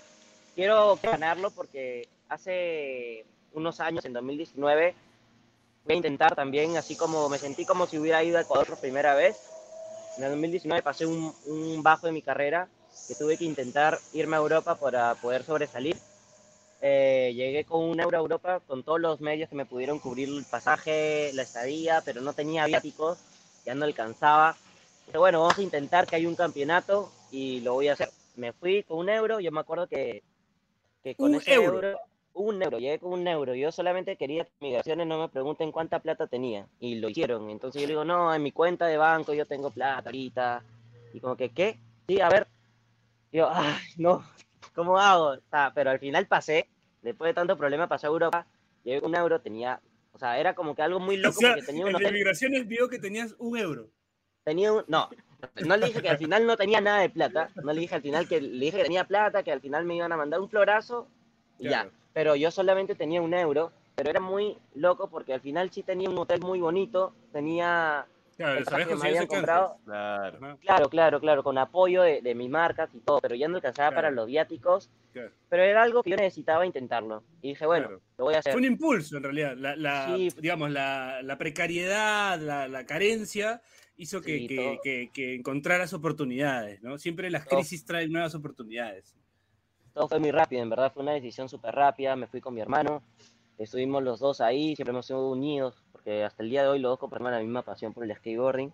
quiero 0.55 0.99
ganarlo 1.03 1.51
porque 1.51 2.09
hace 2.29 3.25
unos 3.53 3.81
años, 3.81 4.05
en 4.05 4.13
2019, 4.13 4.95
voy 5.85 5.95
a 5.95 5.97
intentar 5.97 6.35
también, 6.35 6.77
así 6.77 6.97
como 6.97 7.29
me 7.29 7.39
sentí 7.39 7.65
como 7.65 7.87
si 7.87 7.99
hubiera 7.99 8.23
ido 8.23 8.39
a 8.39 8.43
Ecuador 8.43 8.67
por 8.67 8.79
primera 8.79 9.15
vez. 9.15 9.37
En 10.17 10.25
el 10.25 10.31
2019 10.31 10.83
pasé 10.83 11.07
un, 11.07 11.35
un 11.47 11.83
bajo 11.83 12.07
de 12.07 12.13
mi 12.13 12.23
carrera 12.23 12.69
que 13.07 13.15
tuve 13.15 13.37
que 13.39 13.45
intentar 13.45 13.99
irme 14.13 14.37
a 14.37 14.41
Europa 14.41 14.75
para 14.75 15.15
poder 15.15 15.45
sobresalir. 15.45 15.97
Eh, 16.81 17.33
llegué 17.35 17.65
con 17.65 17.83
un 17.83 17.99
euro 18.01 18.17
a 18.17 18.21
Europa 18.21 18.61
con 18.67 18.83
todos 18.85 19.01
los 19.01 19.21
medios 19.21 19.49
que 19.49 19.57
me 19.57 19.67
pudieron 19.67 19.99
cubrir 19.99 20.29
el 20.29 20.45
pasaje, 20.45 21.33
la 21.35 21.43
estadía, 21.43 22.03
pero 22.05 22.21
no 22.21 22.33
tenía 22.33 22.67
viáticos, 22.67 23.19
ya 23.65 23.75
no 23.75 23.85
alcanzaba. 23.85 24.57
Dije, 25.07 25.19
bueno, 25.19 25.41
vamos 25.41 25.59
a 25.59 25.63
intentar 25.63 26.07
que 26.07 26.17
hay 26.17 26.27
un 26.27 26.37
campeonato 26.37 27.11
y 27.31 27.61
lo 27.61 27.75
voy 27.75 27.89
a 27.89 27.95
hacer. 27.95 28.11
Me 28.37 28.53
fui 28.53 28.83
con 28.85 28.99
un 28.99 29.09
euro, 29.09 29.41
yo 29.41 29.51
me 29.51 29.61
acuerdo 29.61 29.89
que, 29.89 30.23
que 31.03 31.15
con 31.15 31.31
Un 31.31 31.37
ese 31.37 31.55
euro. 31.55 31.77
euro, 31.77 32.01
un 32.35 32.63
euro, 32.63 32.79
llegué 32.79 32.99
con 32.99 33.13
un 33.13 33.27
euro. 33.27 33.55
Yo 33.55 33.73
solamente 33.73 34.17
quería 34.17 34.45
que 34.45 34.51
migraciones 34.61 35.07
no 35.07 35.19
me 35.19 35.29
pregunten 35.29 35.73
cuánta 35.73 36.01
plata 36.01 36.27
tenía 36.27 36.67
y 36.81 36.97
lo 36.97 37.09
hicieron. 37.09 37.51
Entonces 37.51 37.81
yo 37.81 37.87
le 37.89 37.93
digo, 37.93 38.05
no, 38.05 38.35
en 38.35 38.43
mi 38.43 38.53
cuenta 38.53 38.87
de 38.87 38.97
banco 38.97 39.35
yo 39.35 39.47
tengo 39.47 39.71
plata 39.71 40.09
ahorita. 40.09 40.63
Y 41.13 41.21
como 41.21 41.37
que, 41.37 41.51
¿qué? 41.51 41.79
Sí, 42.09 42.21
a 42.21 42.29
ver. 42.29 42.47
Y 43.33 43.39
yo, 43.39 43.49
ay, 43.51 43.75
no, 43.97 44.25
¿cómo 44.75 44.99
hago? 44.99 45.37
Pero 45.75 45.91
al 45.91 45.99
final 45.99 46.27
pasé, 46.27 46.69
después 47.03 47.31
de 47.31 47.35
tanto 47.35 47.57
problema 47.57 47.89
pasé 47.89 48.07
a 48.07 48.11
Europa, 48.11 48.47
llegué 48.85 49.01
con 49.01 49.11
un 49.11 49.17
euro, 49.17 49.41
tenía, 49.41 49.81
o 50.13 50.19
sea, 50.19 50.39
era 50.39 50.55
como 50.55 50.75
que 50.75 50.83
algo 50.83 51.01
muy 51.01 51.17
O 51.17 51.21
loco 51.21 51.41
sea, 51.41 51.55
porque 51.55 51.67
tenía 51.67 51.85
de 51.85 52.13
migraciones 52.13 52.67
vio 52.67 52.89
que 52.89 52.99
tenías 52.99 53.35
un 53.39 53.59
euro. 53.59 53.91
tenía 54.45 54.73
un, 54.73 54.85
no, 54.89 55.09
no 55.67 55.77
le 55.77 55.87
dije 55.87 56.03
que 56.03 56.09
al 56.09 56.19
final 56.19 56.47
no 56.47 56.57
tenía 56.57 56.81
nada 56.81 57.01
de 57.01 57.11
plata, 57.11 57.51
no 57.63 57.73
le 57.73 57.81
dije 57.81 57.95
al 57.95 58.03
final 58.03 58.29
que, 58.29 58.41
le 58.41 58.65
dije 58.65 58.79
que 58.79 58.85
tenía 58.85 59.05
plata, 59.05 59.43
que 59.43 59.53
al 59.53 59.61
final 59.61 59.85
me 59.85 59.97
iban 59.97 60.13
a 60.13 60.17
mandar 60.17 60.41
un 60.41 60.49
florazo 60.49 61.09
y 61.59 61.67
Claro. 61.67 61.91
ya, 61.91 61.98
pero 62.19 62.35
yo 62.35 62.51
solamente 62.51 62.97
tenía 62.97 63.23
un 63.23 63.33
euro, 63.33 63.71
pero 63.95 64.11
era 64.11 64.19
muy 64.19 64.57
loco 64.75 65.09
porque 65.09 65.33
al 65.35 65.41
final 65.41 65.71
sí 65.71 65.85
tenía 65.85 66.11
un 66.11 66.19
hotel 66.19 66.41
muy 66.41 66.59
bonito, 66.59 67.15
tenía 67.33 68.07
Claro, 68.37 68.59
el 68.59 68.65
que 68.89 68.97
me 68.97 69.07
habían 69.09 69.27
comprado, 69.29 69.77
Claro. 69.85 70.59
Claro, 70.61 70.89
claro, 70.89 71.21
claro, 71.21 71.45
con 71.45 71.59
apoyo 71.59 72.03
de, 72.03 72.21
de 72.21 72.35
mis 72.35 72.51
marcas 72.51 72.91
y 72.93 72.99
todo, 72.99 73.21
pero 73.21 73.37
ya 73.37 73.47
no 73.47 73.55
alcanzaba 73.55 73.91
para 73.91 74.09
Claro. 74.09 74.17
los 74.17 74.27
viáticos. 74.27 74.91
claro, 75.13 75.31
Pero 75.49 75.63
era 75.63 75.81
algo 75.85 76.03
que 76.03 76.11
yo 76.11 76.17
necesitaba 76.17 76.67
intentarlo. 76.67 77.23
Y 77.41 77.51
dije, 77.51 77.65
bueno, 77.67 77.87
claro. 77.87 78.03
lo 78.19 78.25
voy 78.25 78.35
a 78.35 78.39
hacer. 78.41 78.53
Fue 78.53 78.61
un 78.61 78.67
impulso 78.67 79.17
en 79.17 79.23
realidad. 79.23 79.55
La, 79.57 79.77
la- 79.77 80.07
Sí. 80.17 80.29
digamos, 80.41 80.73
la, 80.73 81.23
la 81.23 81.39
precariedad, 81.39 82.41
la, 82.41 82.67
la 82.67 82.85
carencia 82.85 83.63
hizo 83.97 84.21
que, 84.21 84.39
Sí, 84.39 84.49
que- 84.49 84.79
que- 84.83 85.11
que 85.15 85.35
encontraras 85.37 85.93
oportunidades, 85.93 86.83
¿no? 86.83 86.99
Siempre 86.99 87.31
las 87.31 87.47
crisis 87.47 87.85
traen 87.85 88.11
nuevas 88.11 88.35
oportunidades. 88.35 89.15
Todo 89.95 90.09
fue 90.09 90.19
muy 90.21 90.31
rápido, 90.31 90.63
en 90.63 90.71
verdad 90.71 90.93
fue 90.93 91.03
una 91.03 91.13
decisión 91.13 91.49
súper 91.49 91.75
rápida. 91.75 92.15
Me 92.17 92.27
fui 92.27 92.41
con 92.41 92.55
mi 92.55 92.61
hermano, 92.61 93.03
estuvimos 93.59 94.03
los 94.03 94.21
dos 94.21 94.41
ahí, 94.41 94.77
siempre 94.77 94.93
hemos 94.93 95.07
sido 95.07 95.29
unidos, 95.31 95.83
porque 95.93 96.25
hasta 96.25 96.43
el 96.43 96.51
día 96.51 96.63
de 96.63 96.69
hoy 96.69 96.79
los 96.79 96.91
dos 96.93 96.99
compartimos 96.99 97.33
la 97.33 97.41
misma 97.41 97.63
pasión 97.63 97.93
por 97.93 98.05
el 98.05 98.15
skateboarding. 98.17 98.73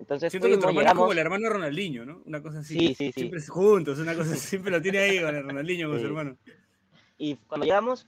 Entonces 0.00 0.32
Siento 0.32 0.48
que 0.48 0.56
tu 0.58 0.68
hermano 0.68 0.88
es 0.88 0.94
como 0.94 1.12
el 1.12 1.18
hermano 1.18 1.48
Ronaldinho, 1.48 2.04
¿no? 2.04 2.20
Una 2.26 2.42
cosa 2.42 2.58
así. 2.60 2.74
Sí, 2.78 2.88
sí, 2.94 3.06
sí. 3.12 3.20
Siempre 3.20 3.40
juntos, 3.46 3.98
una 4.00 4.14
cosa 4.16 4.34
siempre 4.34 4.70
lo 4.72 4.82
tiene 4.82 4.98
ahí 4.98 5.20
con 5.20 5.34
el 5.34 5.44
Ronaldinho, 5.44 5.88
con 5.88 5.98
Sí. 5.98 6.02
su 6.02 6.08
hermano. 6.08 6.36
y 7.16 7.36
cuando 7.36 7.64
llegamos, 7.64 8.06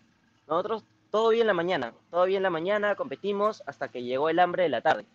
nosotros 0.48 0.84
todo 1.10 1.28
bien 1.28 1.46
la 1.46 1.54
mañana, 1.54 1.94
todo 2.10 2.24
bien 2.24 2.42
la 2.42 2.50
mañana, 2.50 2.96
competimos 2.96 3.62
hasta 3.66 3.88
que 3.88 4.02
llegó 4.02 4.28
el 4.28 4.40
hambre 4.40 4.64
de 4.64 4.68
la 4.68 4.80
tarde. 4.80 5.06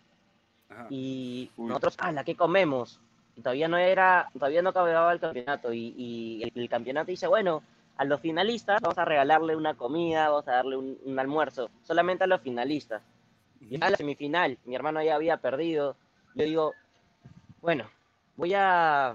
Ajá. 0.70 0.86
y 0.88 1.50
Uy. 1.58 1.68
nosotros, 1.68 1.96
ah, 1.98 2.12
la 2.12 2.24
que 2.24 2.34
comemos. 2.34 2.98
Todavía 3.36 3.68
no 3.68 3.78
era, 3.78 4.28
todavía 4.32 4.62
no 4.62 4.70
acababa 4.70 5.12
el 5.12 5.20
campeonato 5.20 5.72
y, 5.72 5.94
y 5.96 6.42
el, 6.44 6.52
el 6.54 6.68
campeonato 6.68 7.10
dice, 7.10 7.26
bueno, 7.26 7.62
a 7.96 8.04
los 8.04 8.20
finalistas 8.20 8.80
vamos 8.80 8.98
a 8.98 9.04
regalarle 9.04 9.56
una 9.56 9.74
comida, 9.74 10.28
vamos 10.28 10.48
a 10.48 10.52
darle 10.52 10.76
un, 10.76 10.98
un 11.04 11.18
almuerzo, 11.18 11.70
solamente 11.82 12.24
a 12.24 12.26
los 12.26 12.40
finalistas. 12.40 13.02
Y 13.60 13.82
a 13.82 13.90
la 13.90 13.96
semifinal, 13.96 14.58
mi 14.64 14.74
hermano 14.74 15.02
ya 15.02 15.14
había 15.14 15.36
perdido. 15.36 15.96
Yo 16.34 16.44
digo, 16.44 16.72
bueno, 17.60 17.88
voy 18.36 18.52
a, 18.54 19.14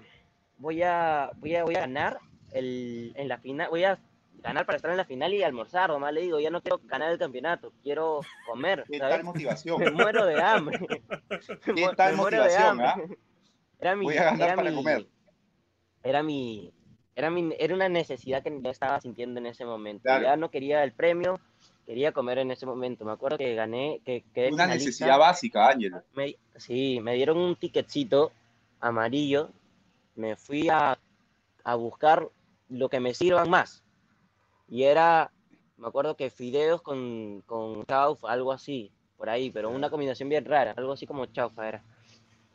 voy 0.58 0.82
a, 0.84 1.32
voy 1.36 1.56
a, 1.56 1.64
voy 1.64 1.76
a 1.76 1.82
ganar 1.82 2.20
el, 2.54 3.12
en 3.16 3.28
la 3.28 3.38
final, 3.40 3.70
voy 3.70 3.84
a 3.84 4.00
ganar 4.42 4.66
para 4.66 4.78
estar 4.78 4.92
en 4.92 4.98
la 4.98 5.06
final 5.06 5.34
y 5.34 5.44
almorzar, 5.44 5.90
nomás 5.90 6.14
le 6.14 6.22
digo, 6.22 6.40
ya 6.40 6.50
no 6.50 6.62
quiero 6.62 6.80
ganar 6.86 7.12
el 7.12 7.18
campeonato, 7.20 7.74
quiero 7.84 8.22
comer, 8.48 8.84
¿Qué 8.90 9.00
¿sabes? 9.00 9.16
tal 9.18 9.26
motivación? 9.26 9.80
Me 9.84 9.92
muero 9.92 10.26
de 10.26 10.42
hambre. 10.42 10.80
¿Qué 11.66 11.74
Me 11.74 11.94
tal 11.96 12.16
muero 12.16 12.38
de 12.44 12.44
motivación, 12.50 12.82
hambre. 12.82 13.18
Era 13.80 13.96
mi, 13.96 14.06
Voy 14.06 14.18
a 14.18 14.24
ganar 14.26 14.48
era 14.50 14.56
para 14.56 14.70
mi- 14.70 14.76
comer. 14.76 15.08
Era 16.04 16.24
mi, 16.24 16.72
era 17.16 17.30
mi, 17.30 17.54
era 17.60 17.74
una 17.76 17.90
necesidad 17.90 18.44
que 18.44 18.60
yo 18.62 18.70
estaba 18.70 19.00
sintiendo 19.02 19.40
en 19.40 19.48
ese 19.48 19.66
momento. 19.66 20.04
Claro. 20.04 20.24
Ya 20.24 20.36
no 20.36 20.50
quería 20.50 20.84
el 20.84 20.94
premio 20.94 21.40
quería 21.86 22.12
comer 22.12 22.40
en 22.40 22.52
ese 22.52 22.66
momento. 22.66 23.06
Me 23.06 23.14
acuerdo 23.14 23.38
que 23.38 23.56
gané, 23.56 24.02
que 24.04 24.24
quedé 24.34 24.52
Una 24.52 24.68
necesidad 24.68 25.18
básica, 25.18 25.70
Ángelo. 25.70 26.04
Me- 26.14 26.36
sí, 26.58 27.00
me 27.02 27.14
dieron 27.16 27.38
un 27.38 27.56
ticketcito 27.56 28.32
amarillo. 28.82 29.50
Me 30.16 30.36
fui 30.36 30.68
a, 30.70 30.98
a 31.64 31.76
buscar 31.76 32.28
lo 32.70 32.90
que 32.90 33.00
me 33.00 33.14
sirvan 33.14 33.50
más. 33.50 33.84
Y 34.68 34.84
era, 34.84 35.32
me 35.78 35.88
acuerdo 35.88 36.18
que 36.18 36.30
fideos 36.30 36.82
con, 36.82 37.42
con 37.46 37.86
chaufa, 37.86 38.30
algo 38.30 38.52
así, 38.52 38.92
por 39.16 39.30
ahí, 39.30 39.50
pero 39.50 39.70
una 39.70 39.90
combinación 39.90 40.28
bien 40.28 40.44
rara, 40.44 40.74
algo 40.76 40.92
así 40.92 41.08
como 41.08 41.26
chaufa 41.28 41.70
era. 41.70 41.84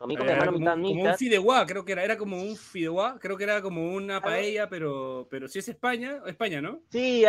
Comí 0.02 0.16
con 0.16 0.26
mi 0.26 0.32
Era 0.32 0.40
hermano 0.42 0.52
como, 0.58 0.58
mitad, 0.58 0.74
como 0.98 1.10
un 1.12 1.16
fideuá, 1.16 1.64
creo 1.64 1.84
que 1.84 1.92
era, 1.92 2.02
era 2.02 2.18
como 2.18 2.42
un 2.42 2.56
fideuá, 2.56 3.18
creo 3.20 3.36
que 3.36 3.44
era 3.44 3.62
como 3.62 3.94
una 3.94 4.20
paella, 4.20 4.68
pero, 4.68 5.28
pero 5.30 5.46
si 5.46 5.60
es 5.60 5.68
España, 5.68 6.20
España, 6.26 6.60
¿no? 6.60 6.80
Sí, 6.90 7.24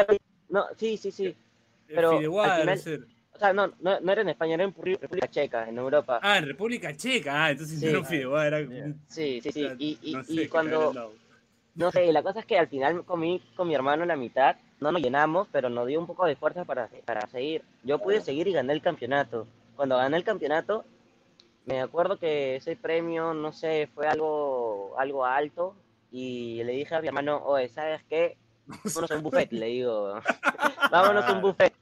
no, 0.49 0.65
sí, 0.75 0.97
sí, 0.97 1.11
sí. 1.11 1.35
Pero 1.87 2.17
fideuá 2.17 2.55
al 2.55 2.61
final- 2.61 2.79
ser. 2.79 3.05
O 3.31 3.37
sea, 3.37 3.53
no, 3.53 3.67
no, 3.79 3.99
no 3.99 4.11
era 4.11 4.23
en 4.23 4.29
España, 4.29 4.55
era 4.55 4.63
en 4.63 4.73
Repú- 4.73 4.97
República 4.99 5.27
Checa, 5.29 5.69
en 5.69 5.77
Europa. 5.77 6.19
Ah, 6.23 6.39
en 6.39 6.47
República 6.47 6.95
Checa, 6.97 7.45
ah, 7.45 7.51
entonces 7.51 7.79
Sí. 7.79 7.85
no 7.85 7.91
era 7.91 7.99
un 7.99 8.05
fideuá, 8.07 8.47
era 8.47 8.61
Yeah. 8.61 8.93
Sí, 9.07 9.39
sí, 9.41 9.51
sí. 9.51 9.65
o 9.65 9.67
sea, 9.67 9.75
Y, 9.77 9.99
y, 10.01 10.13
no 10.13 10.23
sé 10.23 10.33
y 10.33 10.47
cuando. 10.47 11.13
No 11.75 11.91
sé, 11.91 12.11
la 12.11 12.23
cosa 12.23 12.39
es 12.39 12.45
que 12.47 12.57
al 12.57 12.67
final 12.69 13.05
comí 13.05 13.39
con 13.55 13.67
mi 13.67 13.75
hermano 13.75 14.03
la 14.05 14.15
mitad, 14.15 14.55
no 14.79 14.91
nos 14.91 14.99
llenamos, 15.01 15.47
pero 15.51 15.69
nos 15.69 15.85
dio 15.87 15.99
un 15.99 16.07
poco 16.07 16.25
de 16.25 16.35
fuerza 16.35 16.65
para, 16.65 16.89
para 17.05 17.27
seguir. 17.27 17.61
Yo 17.83 17.99
pude 17.99 18.19
seguir 18.21 18.47
y 18.47 18.53
gané 18.53 18.73
el 18.73 18.81
campeonato. 18.81 19.45
Cuando 19.75 19.97
gané 19.97 20.17
el 20.17 20.23
campeonato, 20.23 20.85
me 21.65 21.81
acuerdo 21.81 22.17
que 22.17 22.57
ese 22.57 22.75
premio, 22.75 23.33
no 23.33 23.53
sé, 23.53 23.89
fue 23.93 24.07
algo, 24.07 24.95
algo 24.97 25.25
alto 25.25 25.75
y 26.11 26.63
le 26.63 26.73
dije 26.73 26.95
a 26.95 27.01
mi 27.01 27.07
hermano, 27.07 27.41
oye, 27.45 27.69
¿sabes 27.69 28.03
qué? 28.09 28.37
Vámonos 28.65 29.11
a 29.11 29.15
un 29.15 29.23
buffet, 29.23 29.51
le 29.51 29.65
digo. 29.67 30.13
Vámonos 30.91 31.25
a 31.25 31.33
un 31.33 31.41
buffet. 31.41 31.73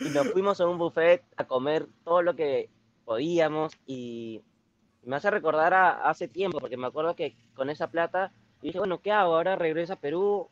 Y 0.00 0.08
nos 0.08 0.28
fuimos 0.32 0.60
a 0.60 0.66
un 0.66 0.78
buffet 0.78 1.22
a 1.36 1.44
comer 1.44 1.86
todo 2.04 2.22
lo 2.22 2.34
que 2.34 2.70
podíamos 3.04 3.74
y 3.86 4.42
me 5.02 5.16
hace 5.16 5.30
recordar 5.30 5.74
a 5.74 6.08
hace 6.08 6.26
tiempo, 6.26 6.58
porque 6.58 6.76
me 6.76 6.86
acuerdo 6.86 7.14
que 7.14 7.36
con 7.54 7.68
esa 7.68 7.90
plata 7.90 8.32
dije, 8.62 8.78
bueno, 8.78 9.00
¿qué 9.00 9.12
hago? 9.12 9.34
Ahora 9.34 9.56
regreso 9.56 9.94
a 9.94 10.00
Perú, 10.00 10.48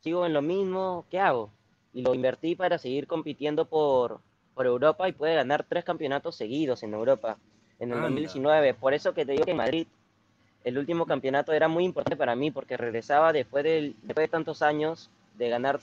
sigo 0.00 0.26
en 0.26 0.34
lo 0.34 0.42
mismo, 0.42 1.06
¿qué 1.10 1.20
hago? 1.20 1.50
Y 1.92 2.02
lo 2.02 2.14
invertí 2.14 2.54
para 2.54 2.76
seguir 2.76 3.06
compitiendo 3.06 3.66
por, 3.66 4.20
por 4.54 4.66
Europa 4.66 5.08
y 5.08 5.12
puede 5.12 5.34
ganar 5.34 5.64
tres 5.66 5.84
campeonatos 5.84 6.36
seguidos 6.36 6.82
en 6.82 6.92
Europa 6.92 7.38
en 7.78 7.90
el 7.90 7.96
Anda. 7.96 8.08
2019. 8.08 8.74
Por 8.74 8.94
eso 8.94 9.14
que 9.14 9.24
te 9.24 9.32
digo 9.32 9.44
que 9.44 9.52
en 9.52 9.56
Madrid 9.56 9.86
el 10.64 10.78
último 10.78 11.06
campeonato 11.06 11.52
era 11.52 11.68
muy 11.68 11.84
importante 11.84 12.16
para 12.16 12.34
mí 12.34 12.50
porque 12.50 12.76
regresaba 12.76 13.32
después, 13.32 13.64
del, 13.64 13.94
después 14.02 14.24
de 14.24 14.28
tantos 14.28 14.62
años 14.62 15.10
de 15.36 15.48
ganar 15.48 15.80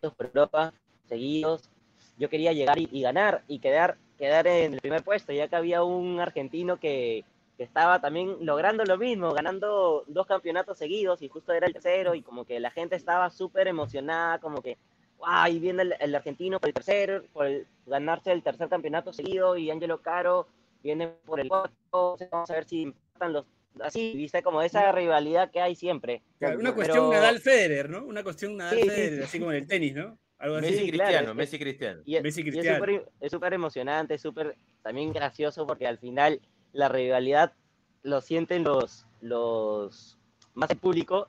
por 0.00 0.26
Europa 0.26 0.72
seguidos. 1.08 1.68
Yo 2.16 2.28
quería 2.28 2.52
llegar 2.52 2.78
y, 2.78 2.88
y 2.92 3.02
ganar 3.02 3.42
y 3.48 3.58
quedar, 3.58 3.96
quedar 4.18 4.46
en 4.46 4.74
el 4.74 4.80
primer 4.80 5.02
puesto, 5.02 5.32
ya 5.32 5.48
que 5.48 5.56
había 5.56 5.82
un 5.82 6.20
argentino 6.20 6.78
que, 6.78 7.24
que 7.56 7.64
estaba 7.64 8.00
también 8.00 8.36
logrando 8.40 8.84
lo 8.84 8.98
mismo, 8.98 9.32
ganando 9.32 10.04
dos 10.06 10.26
campeonatos 10.26 10.78
seguidos 10.78 11.22
y 11.22 11.28
justo 11.28 11.52
era 11.52 11.66
el 11.66 11.72
tercero 11.72 12.14
y 12.14 12.22
como 12.22 12.44
que 12.44 12.60
la 12.60 12.70
gente 12.70 12.96
estaba 12.96 13.30
súper 13.30 13.68
emocionada, 13.68 14.38
como 14.38 14.62
que, 14.62 14.76
wow, 15.18 15.46
y 15.50 15.58
viene 15.58 15.82
el, 15.82 15.94
el 15.98 16.14
argentino 16.14 16.60
por 16.60 16.68
el 16.68 16.74
tercero, 16.74 17.22
por 17.32 17.46
el, 17.46 17.66
ganarse 17.86 18.30
el 18.32 18.42
tercer 18.42 18.68
campeonato 18.68 19.12
seguido 19.12 19.56
y 19.56 19.70
Angelo 19.70 20.00
Caro 20.00 20.46
viene 20.84 21.08
por 21.08 21.40
el 21.40 21.48
cuarto, 21.48 22.16
vamos 22.30 22.50
a 22.50 22.54
ver 22.54 22.64
si 22.66 22.82
empatan 22.84 23.32
los, 23.32 23.46
así, 23.80 24.12
viste, 24.14 24.42
como 24.42 24.62
esa 24.62 24.92
rivalidad 24.92 25.50
que 25.50 25.60
hay 25.60 25.74
siempre. 25.74 26.22
Claro, 26.38 26.54
una 26.60 26.64
Pero- 26.70 26.74
cuestión 26.76 27.10
Nadal-Federer, 27.10 27.90
¿no? 27.90 28.04
Una 28.04 28.22
cuestión 28.22 28.52
Sí, 28.52 28.54
sí, 28.54 28.58
Nadal-Federer, 28.58 29.18
sí. 29.18 29.24
así 29.24 29.38
como 29.40 29.50
en 29.52 29.56
el 29.58 29.66
tenis, 29.66 29.94
¿no? 29.94 30.18
Algo 30.38 30.56
así. 30.56 30.66
Messi 30.66 30.90
claro, 30.90 30.90
Cristiano, 31.08 31.30
es- 31.30 31.36
Messi 31.36 31.58
Cristiano. 31.58 32.02
Y 32.04 32.16
es, 32.16 32.22
Messi 32.22 32.40
es 32.42 32.46
Cristiano. 32.46 32.84
es 33.20 33.32
súper 33.32 33.54
emocionante, 33.54 34.18
súper 34.18 34.56
también 34.82 35.12
gracioso 35.12 35.66
porque 35.66 35.86
al 35.86 35.98
final 35.98 36.40
la 36.72 36.88
rivalidad 36.90 37.54
lo 38.02 38.20
sienten 38.20 38.62
los, 38.64 39.06
los 39.22 40.18
más 40.52 40.70
el 40.70 40.76
público, 40.76 41.28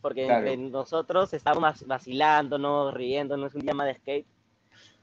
porque 0.00 0.26
Claro. 0.26 0.46
entre 0.48 0.70
nosotros 0.70 1.32
estábamos 1.32 1.86
vacilándonos, 1.86 2.92
riéndonos 2.92 3.54
un 3.54 3.60
día 3.62 3.74
más 3.74 3.86
de 3.86 3.94
skate 3.94 4.26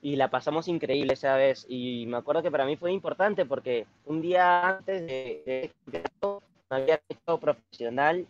y 0.03 0.17
la 0.17 0.29
pasamos 0.29 0.67
increíble 0.67 1.13
esa 1.13 1.35
vez. 1.37 1.65
Y 1.69 2.05
me 2.07 2.17
acuerdo 2.17 2.43
que 2.43 2.51
para 2.51 2.65
mí 2.65 2.75
fue 2.75 2.91
importante 2.91 3.45
porque 3.45 3.87
un 4.05 4.21
día 4.21 4.67
antes 4.77 5.01
de, 5.07 5.71
de 5.85 5.97
este 5.97 6.27
me 6.69 6.75
había 6.77 7.01
hecho 7.07 7.39
profesional 7.39 8.27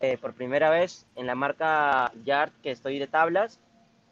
eh, 0.00 0.18
por 0.18 0.34
primera 0.34 0.68
vez 0.68 1.06
en 1.16 1.26
la 1.26 1.34
marca 1.34 2.12
Yard, 2.24 2.52
que 2.62 2.70
estoy 2.72 2.98
de 2.98 3.06
tablas. 3.06 3.58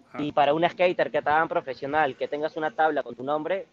Ajá. 0.09 0.22
Y 0.22 0.33
para 0.33 0.55
un 0.55 0.66
skater 0.68 1.11
que 1.11 1.20
tan 1.20 1.48
profesional, 1.48 2.16
que 2.16 2.29
tengas 2.29 2.57
una 2.57 2.70
tabla 2.70 3.03
con 3.03 3.14
tu 3.14 3.22
nombre, 3.22 3.66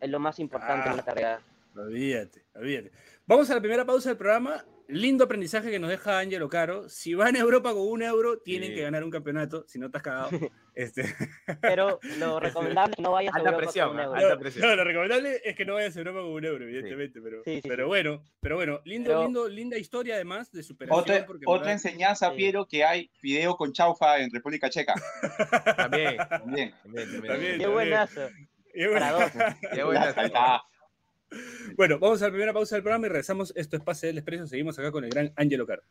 es 0.00 0.08
lo 0.10 0.18
más 0.18 0.38
importante 0.38 0.84
Ah. 0.84 0.86
en 0.88 0.92
una 0.94 1.02
carrera. 1.04 1.40
Olvídate, 1.76 2.42
olvídate. 2.54 2.92
Vamos 3.26 3.50
a 3.50 3.54
la 3.54 3.60
primera 3.60 3.84
pausa 3.84 4.08
del 4.08 4.16
programa. 4.18 4.64
Lindo 4.88 5.24
aprendizaje 5.24 5.70
que 5.70 5.78
nos 5.80 5.90
deja 5.90 6.18
Angelo 6.20 6.48
Caro. 6.48 6.88
Si 6.88 7.14
van 7.14 7.34
a 7.34 7.40
Europa 7.40 7.72
con 7.72 7.82
un 7.88 8.02
euro, 8.02 8.38
tienen 8.38 8.68
Sí. 8.70 8.76
que 8.76 8.82
ganar 8.82 9.02
un 9.02 9.10
campeonato. 9.10 9.64
Si 9.66 9.78
no, 9.78 9.86
estás 9.86 10.02
cagado. 10.02 10.30
Este, 10.76 11.04
Pero 11.62 11.98
lo 12.18 12.38
recomendable 12.40 12.90
es 12.92 12.96
que 12.96 13.02
no 13.02 13.10
vayas 13.12 13.34
a 13.34 13.38
Europa 13.38 13.56
presión, 13.56 13.88
con 13.88 13.96
un 13.96 14.02
euro. 14.04 14.14
Alta 14.14 14.34
no, 14.34 14.38
presión. 14.40 14.68
no, 14.68 14.76
lo 14.76 14.84
recomendable 14.84 15.40
es 15.42 15.56
que 15.56 15.64
no 15.64 15.72
vayas 15.72 15.96
a 15.96 15.98
Europa 16.00 16.18
con 16.20 16.28
un 16.28 16.44
euro, 16.44 16.64
evidentemente. 16.64 17.20
Pero, 17.22 17.42
Sí, 17.46 17.54
sí, 17.62 17.68
pero 17.68 17.84
sí. 17.84 17.88
bueno, 17.88 18.22
pero 18.40 18.56
bueno, 18.56 18.80
lindo, 18.84 19.08
Pero- 19.10 19.22
lindo, 19.24 19.48
linda 19.48 19.78
historia 19.78 20.16
además 20.16 20.52
de 20.52 20.62
superación. 20.62 21.00
Otra, 21.00 21.26
otra 21.46 21.72
enseñanza, 21.72 22.28
Sí. 22.30 22.36
Piero, 22.36 22.66
que 22.68 22.84
hay 22.84 23.10
fideo 23.14 23.56
con 23.56 23.72
chaufa 23.72 24.18
en 24.18 24.30
República 24.30 24.68
Checa. 24.68 24.92
También, 25.78 26.18
También. 26.28 26.74
también, 26.82 27.10
también. 27.12 27.26
También. 27.26 27.58
Qué 27.58 27.66
buenazo. 27.68 28.28
Para 28.92 29.12
dos. 29.12 29.32
Qué 29.72 29.82
buena. 29.82 30.14
Bueno, 31.76 31.98
vamos 31.98 32.22
a 32.22 32.26
la 32.26 32.30
primera 32.30 32.52
pausa 32.52 32.76
del 32.76 32.82
programa 32.82 33.06
y 33.06 33.08
regresamos. 33.10 33.52
Esto 33.56 33.76
es 33.76 33.82
Pase 33.82 34.06
del 34.08 34.18
Expreso. 34.18 34.46
Seguimos 34.46 34.78
acá 34.78 34.90
con 34.92 35.04
el 35.04 35.10
gran 35.10 35.32
Angelo 35.36 35.66
Caro. 35.66 35.82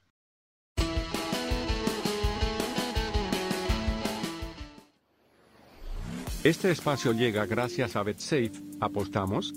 Este 6.44 6.70
espacio 6.70 7.12
llega 7.12 7.46
gracias 7.48 7.96
a 7.96 8.04
BetSafe. 8.04 8.52
¿Apostamos? 8.80 9.54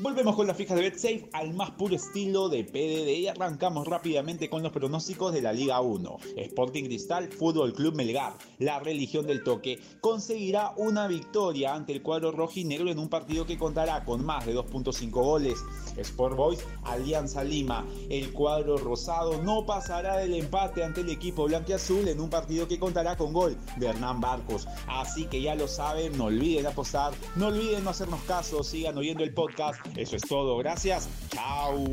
Volvemos 0.00 0.34
con 0.34 0.48
las 0.48 0.56
fijas 0.56 0.76
de 0.76 0.82
BetSafe 0.82 1.28
al 1.32 1.54
más 1.54 1.70
puro 1.70 1.94
estilo 1.94 2.48
de 2.48 2.64
PDD 2.64 3.20
y 3.20 3.28
arrancamos 3.28 3.86
rápidamente 3.86 4.50
con 4.50 4.62
los 4.62 4.72
pronósticos 4.72 5.32
de 5.32 5.40
la 5.40 5.52
Liga 5.52 5.80
1. 5.80 6.18
Sporting 6.36 6.84
Cristal, 6.84 7.28
Fútbol 7.28 7.72
Club 7.72 7.94
Melgar, 7.94 8.34
la 8.58 8.80
religión 8.80 9.24
del 9.24 9.44
toque, 9.44 9.78
conseguirá 10.00 10.72
una 10.76 11.06
victoria 11.06 11.74
ante 11.74 11.92
el 11.92 12.02
cuadro 12.02 12.32
rojinegro 12.32 12.90
en 12.90 12.98
un 12.98 13.08
partido 13.08 13.46
que 13.46 13.56
contará 13.56 14.04
con 14.04 14.24
más 14.24 14.44
de 14.44 14.56
2.5 14.56 15.10
goles. 15.10 15.64
Sport 15.96 16.36
Boys, 16.36 16.66
Alianza 16.82 17.44
Lima, 17.44 17.86
el 18.10 18.32
cuadro 18.32 18.76
rosado 18.76 19.40
no 19.42 19.64
pasará 19.64 20.16
del 20.16 20.34
empate 20.34 20.82
ante 20.82 21.02
el 21.02 21.10
equipo 21.10 21.44
blanquiazul 21.44 22.08
en 22.08 22.20
un 22.20 22.30
partido 22.30 22.66
que 22.66 22.80
contará 22.80 23.16
con 23.16 23.32
gol 23.32 23.56
de 23.76 23.86
Hernán 23.86 24.20
Barcos. 24.20 24.66
Así 24.88 25.26
que 25.26 25.40
ya 25.40 25.54
lo 25.54 25.68
saben, 25.68 26.18
no 26.18 26.24
olviden 26.24 26.66
apostar, 26.66 27.12
no 27.36 27.46
olviden 27.46 27.84
no 27.84 27.90
hacernos 27.90 28.20
caso, 28.22 28.64
sigan 28.64 28.98
oyendo 28.98 29.22
el 29.22 29.32
podcast. 29.32 29.83
Eso 29.96 30.16
es 30.16 30.22
todo, 30.22 30.56
gracias. 30.58 31.08
Chao. 31.30 31.84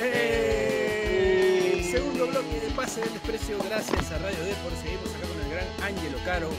¡Eh! 0.00 1.88
Segundo 1.90 2.26
bloque 2.26 2.60
de 2.60 2.70
Pase 2.76 3.00
del 3.00 3.12
Desprecio, 3.14 3.58
gracias 3.64 4.12
a 4.12 4.18
Radio 4.18 4.44
Depor. 4.44 4.72
Seguimos 4.82 5.14
acá 5.14 5.26
con 5.26 5.40
el 5.40 5.50
gran 5.50 5.66
Ángelo 5.82 6.18
Caro, 6.24 6.50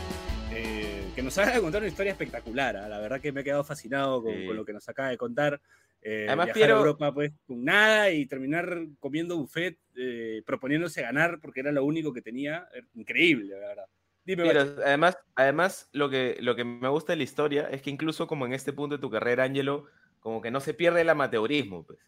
eh, 0.52 1.12
que 1.16 1.22
nos 1.22 1.38
acaba 1.38 1.56
de 1.56 1.62
contar 1.62 1.82
una 1.82 1.90
historia 1.90 2.12
espectacular. 2.12 2.76
¿ah? 2.76 2.90
La 2.90 3.00
verdad 3.00 3.22
que 3.22 3.32
me 3.32 3.42
he 3.42 3.44
quedado 3.44 3.64
fascinado 3.64 4.24
con 4.24 4.56
lo 4.56 4.66
que 4.66 4.74
nos 4.74 4.90
acaba 4.90 5.10
de 5.10 5.18
contar. 5.18 5.62
Eh, 6.02 6.26
Además, 6.28 6.46
viajar 6.48 6.60
Piero- 6.62 6.76
a 6.76 6.80
Europa 6.80 7.14
pues 7.14 7.32
con 7.46 7.64
nada 7.64 8.10
y 8.12 8.26
terminar 8.26 8.78
comiendo 9.00 9.38
buffet, 9.38 9.78
eh, 9.98 10.42
proponiéndose 10.46 11.02
ganar 11.02 11.40
porque 11.42 11.60
era 11.60 11.72
lo 11.72 11.84
único 11.84 12.14
que 12.14 12.22
tenía. 12.22 12.68
Increíble, 12.96 13.50
la 13.60 13.68
verdad. 13.68 13.86
Dime, 14.24 14.44
Pero 14.44 14.60
Bacho. 14.66 14.82
además, 14.86 15.18
además 15.36 15.90
lo, 15.92 16.10
que, 16.10 16.38
lo 16.40 16.56
que 16.56 16.64
me 16.64 16.88
gusta 16.90 17.14
de 17.14 17.18
la 17.18 17.24
historia 17.24 17.70
es 17.72 17.82
que 17.82 17.90
incluso 17.90 18.28
como 18.28 18.46
en 18.46 18.54
este 18.54 18.72
punto 18.74 18.96
de 18.98 19.02
tu 19.02 19.10
carrera, 19.10 19.44
Ángelo, 19.44 19.86
como 20.20 20.42
que 20.42 20.52
no 20.52 20.60
se 20.60 20.74
pierde 20.74 21.02
el 21.02 21.10
amateurismo, 21.10 21.86
pues. 21.86 22.00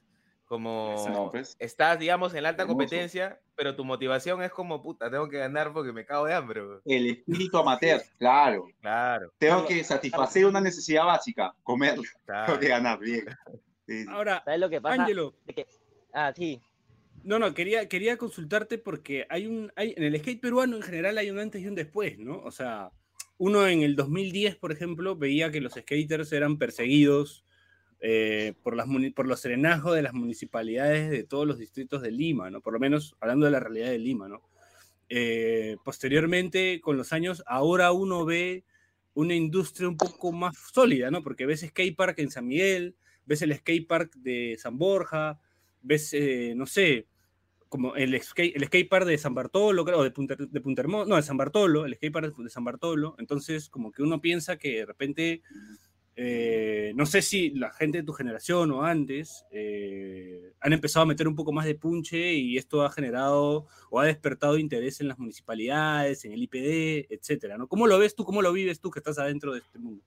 Como 0.45 0.91
Exacto, 0.97 1.29
pues. 1.31 1.55
estás, 1.59 1.97
digamos, 1.97 2.33
en 2.33 2.43
la 2.43 2.49
alta 2.49 2.63
Hermoso. 2.63 2.77
competencia, 2.79 3.39
pero 3.55 3.73
tu 3.75 3.85
motivación 3.85 4.43
es 4.43 4.51
como, 4.51 4.83
puta, 4.83 5.09
tengo 5.09 5.29
que 5.29 5.37
ganar 5.37 5.71
porque 5.71 5.93
me 5.93 6.05
cago 6.05 6.25
de 6.25 6.33
hambre. 6.33 6.61
pues. 6.61 6.81
El 6.85 7.09
espíritu 7.09 7.57
amateur, 7.57 8.01
claro. 8.17 8.65
Claro, 8.81 9.31
Tengo 9.37 9.65
que 9.65 9.81
satisfacer 9.83 10.45
una 10.45 10.59
necesidad 10.59 11.05
básica, 11.05 11.53
comer, 11.63 11.91
tengo 11.93 12.03
claro. 12.25 12.59
que 12.59 12.67
ganar, 12.67 12.99
bien. 12.99 13.25
Sí. 13.91 14.05
Ahora, 14.09 14.41
¿Sabes 14.45 14.59
lo 14.59 14.69
que 14.69 14.81
pasa? 14.81 15.01
Ángelo, 15.03 15.35
que- 15.53 15.65
Ah, 16.13 16.33
sí. 16.35 16.61
No, 17.23 17.37
no, 17.39 17.53
quería, 17.53 17.87
quería 17.87 18.17
consultarte 18.17 18.77
porque 18.77 19.25
hay 19.29 19.45
un, 19.45 19.71
hay, 19.75 19.93
en 19.95 20.03
el 20.03 20.17
skate 20.19 20.41
peruano 20.41 20.75
en 20.75 20.81
general 20.81 21.17
hay 21.17 21.29
un 21.29 21.39
antes 21.39 21.61
y 21.61 21.67
un 21.67 21.75
después, 21.75 22.17
¿no? 22.17 22.41
O 22.43 22.51
sea, 22.51 22.91
uno 23.37 23.67
en 23.67 23.81
el 23.83 23.95
2010, 23.95 24.55
por 24.55 24.71
ejemplo, 24.71 25.15
veía 25.15 25.51
que 25.51 25.61
los 25.61 25.73
skaters 25.73 26.31
eran 26.31 26.57
perseguidos 26.57 27.45
eh, 27.99 28.53
por, 28.63 28.75
las, 28.75 28.87
por 29.15 29.27
los 29.27 29.39
serenazgos 29.39 29.95
de 29.95 30.01
las 30.01 30.13
municipalidades 30.13 31.11
de 31.11 31.23
todos 31.23 31.45
los 31.47 31.59
distritos 31.59 32.01
de 32.01 32.09
Lima, 32.11 32.49
¿no? 32.49 32.61
Por 32.61 32.73
lo 32.73 32.79
menos 32.79 33.15
hablando 33.19 33.45
de 33.45 33.51
la 33.51 33.59
realidad 33.59 33.89
de 33.89 33.99
Lima, 33.99 34.27
¿no? 34.27 34.41
Eh, 35.09 35.77
posteriormente, 35.83 36.81
con 36.81 36.97
los 36.97 37.13
años, 37.13 37.43
ahora 37.45 37.91
uno 37.91 38.25
ve 38.25 38.63
una 39.13 39.35
industria 39.35 39.87
un 39.89 39.97
poco 39.97 40.31
más 40.31 40.55
sólida, 40.73 41.11
¿no? 41.11 41.21
Porque 41.21 41.45
ves 41.45 41.61
skatepark 41.61 42.17
en 42.19 42.31
San 42.31 42.47
Miguel, 42.47 42.95
ves 43.25 43.41
el 43.41 43.55
skatepark 43.55 44.15
de 44.15 44.57
San 44.59 44.77
Borja, 44.77 45.39
ves, 45.81 46.13
eh, 46.13 46.53
no 46.55 46.65
sé, 46.65 47.07
como 47.71 47.95
el, 47.95 48.21
skate, 48.21 48.53
el 48.55 48.65
skatepark 48.65 49.05
de 49.05 49.17
San 49.17 49.33
Bartolo, 49.33 49.85
creo, 49.85 50.03
de 50.03 50.11
Punta, 50.11 50.35
de 50.37 50.61
Punta 50.61 50.81
Hermosa, 50.81 51.09
no, 51.09 51.15
de 51.15 51.21
San 51.21 51.37
Bartolo, 51.37 51.85
el 51.85 51.95
skatepark 51.95 52.35
de 52.35 52.49
San 52.49 52.65
Bartolo. 52.65 53.15
Entonces, 53.17 53.69
como 53.69 53.93
que 53.93 54.03
uno 54.03 54.19
piensa 54.19 54.57
que 54.57 54.79
de 54.79 54.85
repente, 54.85 55.41
eh, 56.17 56.91
no 56.95 57.05
sé 57.05 57.21
si 57.21 57.51
la 57.51 57.71
gente 57.71 57.99
de 57.99 58.03
tu 58.03 58.11
generación 58.11 58.71
o 58.71 58.83
antes 58.83 59.45
eh, 59.51 60.51
han 60.59 60.73
empezado 60.73 61.03
a 61.03 61.07
meter 61.07 61.29
un 61.29 61.35
poco 61.35 61.53
más 61.53 61.65
de 61.65 61.75
punche 61.75 62.33
y 62.33 62.57
esto 62.57 62.81
ha 62.83 62.91
generado 62.91 63.67
o 63.89 63.99
ha 64.01 64.05
despertado 64.05 64.57
interés 64.57 64.99
en 64.99 65.07
las 65.07 65.17
municipalidades, 65.17 66.25
en 66.25 66.33
el 66.33 66.43
IPD, 66.43 67.07
etcétera, 67.09 67.57
¿no? 67.57 67.69
¿Cómo 67.69 67.87
lo 67.87 67.97
ves 67.97 68.15
tú, 68.15 68.25
cómo 68.25 68.41
lo 68.41 68.51
vives 68.51 68.81
tú 68.81 68.91
que 68.91 68.99
estás 68.99 69.17
adentro 69.17 69.53
de 69.53 69.59
este 69.59 69.79
mundo? 69.79 70.03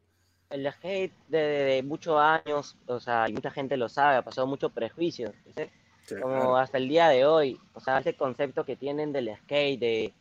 El 0.54 0.72
skate 0.72 1.12
de, 1.28 1.38
de 1.38 1.82
muchos 1.82 2.18
años, 2.20 2.76
o 2.86 3.00
sea, 3.00 3.28
y 3.28 3.32
mucha 3.32 3.50
gente 3.50 3.76
lo 3.76 3.88
sabe, 3.88 4.16
ha 4.16 4.22
pasado 4.22 4.46
mucho 4.46 4.70
prejuicio. 4.70 5.32
¿sí? 5.56 5.64
como 6.20 6.56
hasta 6.56 6.78
el 6.78 6.88
día 6.88 7.08
de 7.08 7.24
hoy, 7.24 7.58
o 7.72 7.80
sea, 7.80 7.98
ese 7.98 8.14
concepto 8.14 8.64
que 8.64 8.76
tienen 8.76 9.12
del 9.12 9.34
skate, 9.36 9.80
de, 9.80 10.12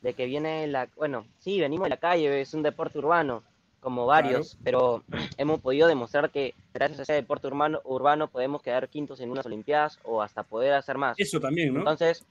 de 0.00 0.14
que 0.14 0.26
viene 0.26 0.66
la, 0.66 0.88
bueno, 0.96 1.26
sí, 1.38 1.60
venimos 1.60 1.86
de 1.86 1.90
la 1.90 1.96
calle, 1.96 2.40
es 2.40 2.54
un 2.54 2.62
deporte 2.62 2.98
urbano, 2.98 3.42
como 3.80 4.06
varios, 4.06 4.56
pero 4.62 5.02
hemos 5.38 5.60
podido 5.60 5.88
demostrar 5.88 6.30
que 6.30 6.54
gracias 6.72 7.00
a 7.00 7.02
ese 7.02 7.12
deporte 7.14 7.48
urbano, 7.48 7.80
urbano 7.84 8.28
podemos 8.28 8.62
quedar 8.62 8.88
quintos 8.88 9.20
en 9.20 9.30
unas 9.30 9.46
Olimpiadas 9.46 9.98
o 10.04 10.22
hasta 10.22 10.44
poder 10.44 10.74
hacer 10.74 10.98
más. 10.98 11.18
Eso 11.18 11.40
también, 11.40 11.74
¿no? 11.74 11.80
Entonces, 11.80 12.24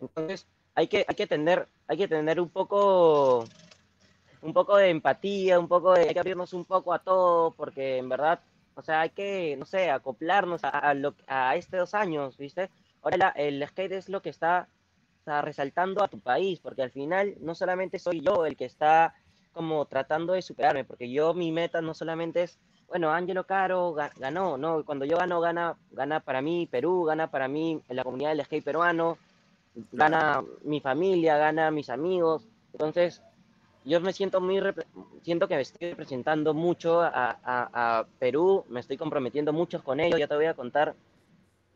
entonces 0.00 0.46
hay 0.74 0.88
que, 0.88 1.04
hay 1.06 1.14
que 1.14 1.26
tener, 1.26 1.68
hay 1.86 1.98
que 1.98 2.08
tener 2.08 2.40
un 2.40 2.48
poco, 2.48 3.44
un 4.44 4.52
poco 4.52 4.76
de 4.76 4.90
empatía, 4.90 5.58
un 5.58 5.68
poco 5.68 5.94
de, 5.94 6.02
hay 6.02 6.14
que 6.14 6.20
abrirnos 6.20 6.52
un 6.52 6.64
poco 6.64 6.92
a 6.92 7.00
todo, 7.00 7.50
porque 7.52 7.98
en 7.98 8.08
verdad 8.08 8.38
o 8.76 8.82
sea, 8.82 9.02
hay 9.02 9.10
que, 9.10 9.56
no 9.56 9.66
sé, 9.66 9.90
acoplarnos 9.90 10.64
a, 10.64 10.68
a, 10.68 10.94
lo, 10.94 11.14
a 11.26 11.56
estos 11.56 11.94
años, 11.94 12.36
¿viste? 12.36 12.70
Ahora 13.02 13.32
el 13.36 13.66
skate 13.66 13.92
es 13.92 14.08
lo 14.08 14.20
que 14.20 14.30
está 14.30 14.68
sea, 15.24 15.42
resaltando 15.42 16.02
a 16.02 16.08
tu 16.08 16.20
país, 16.20 16.60
porque 16.60 16.82
al 16.82 16.90
final 16.90 17.34
no 17.40 17.54
solamente 17.54 17.98
soy 17.98 18.20
yo 18.20 18.46
el 18.46 18.56
que 18.56 18.64
está 18.64 19.14
como 19.52 19.84
tratando 19.86 20.32
de 20.32 20.42
superarme, 20.42 20.84
porque 20.84 21.10
yo 21.10 21.34
mi 21.34 21.52
meta 21.52 21.80
no 21.80 21.94
solamente 21.94 22.42
es, 22.42 22.58
bueno, 22.88 23.12
Angelo 23.12 23.44
Caro 23.44 23.94
ganó, 24.16 24.58
no, 24.58 24.84
cuando 24.84 25.04
yo 25.04 25.16
gano, 25.16 25.40
gana, 25.40 25.76
gana 25.92 26.20
para 26.20 26.42
mí 26.42 26.66
Perú, 26.70 27.04
gana 27.04 27.30
para 27.30 27.46
mí 27.46 27.80
la 27.88 28.02
comunidad 28.02 28.30
del 28.30 28.44
skate 28.44 28.64
peruano, 28.64 29.16
gana 29.92 30.42
mi 30.64 30.80
familia, 30.80 31.36
gana 31.36 31.70
mis 31.70 31.88
amigos, 31.88 32.46
entonces 32.72 33.22
yo 33.84 34.00
me 34.00 34.12
siento 34.12 34.40
muy, 34.40 34.60
siento 35.22 35.46
que 35.46 35.56
me 35.56 35.62
estoy 35.62 35.90
representando 35.90 36.54
mucho 36.54 37.02
a, 37.02 37.08
a, 37.12 37.38
a, 37.44 38.06
Perú, 38.18 38.64
me 38.68 38.80
estoy 38.80 38.96
comprometiendo 38.96 39.52
mucho 39.52 39.82
con 39.84 40.00
ellos, 40.00 40.18
ya 40.18 40.26
te 40.26 40.34
voy 40.34 40.46
a 40.46 40.54
contar, 40.54 40.94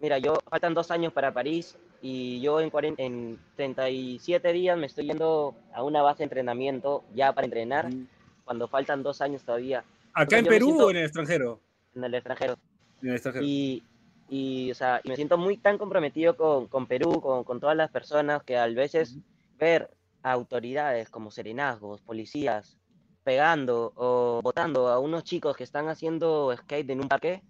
mira, 0.01 0.19
yo 0.19 0.39
faltan 0.49 0.75
dos 0.75 0.91
años 0.91 1.13
para 1.13 1.33
París 1.33 1.77
y 2.01 2.41
yo 2.41 2.61
en, 2.61 2.71
40, 2.71 3.03
en 3.03 3.39
37 3.57 4.53
días 4.53 4.79
me 4.79 4.87
estoy 4.87 5.07
yendo 5.07 5.55
a 5.75 5.83
una 5.83 6.03
base 6.03 6.19
de 6.19 6.25
entrenamiento 6.25 7.05
ya 7.15 7.33
para 7.35 7.45
entrenar, 7.45 7.93
mm. 7.93 8.07
cuando 8.45 8.69
faltan 8.69 9.03
dos 9.03 9.21
años 9.21 9.43
todavía. 9.43 9.85
¿Acá 10.15 10.39
en 10.39 10.47
Perú 10.47 10.81
o 10.81 10.91
en 10.91 10.97
el 10.97 11.05
extranjero? 11.05 11.61
En 11.95 12.05
el 12.05 12.15
extranjero. 12.15 12.57
En 13.03 13.09
el 13.11 13.15
extranjero. 13.17 13.45
Y, 13.45 13.83
y, 14.31 14.71
o 14.71 14.75
sea, 14.75 15.01
y 15.05 15.11
me 15.11 15.17
siento 15.17 15.37
muy 15.37 15.59
tan 15.59 15.77
comprometido 15.77 16.37
con, 16.37 16.69
con 16.69 16.87
Perú, 16.87 17.21
con, 17.21 17.45
con, 17.45 17.61
todas 17.61 17.77
las 17.77 17.91
personas 17.91 18.43
que 18.45 18.57
a 18.57 18.67
veces 18.67 19.17
mm. 19.17 19.21
ver 19.59 19.91
autoridades 20.23 21.11
como 21.11 21.31
serenazgos, 21.31 22.01
policías, 22.03 22.79
pegando 23.25 23.93
o 23.97 24.41
votando 24.43 24.89
a 24.89 24.99
unos 24.99 25.25
chicos 25.25 25.57
que 25.57 25.65
están 25.65 25.89
haciendo 25.89 26.55
skate 26.57 26.91
en 26.91 27.01
un 27.01 27.09
parque 27.09 27.43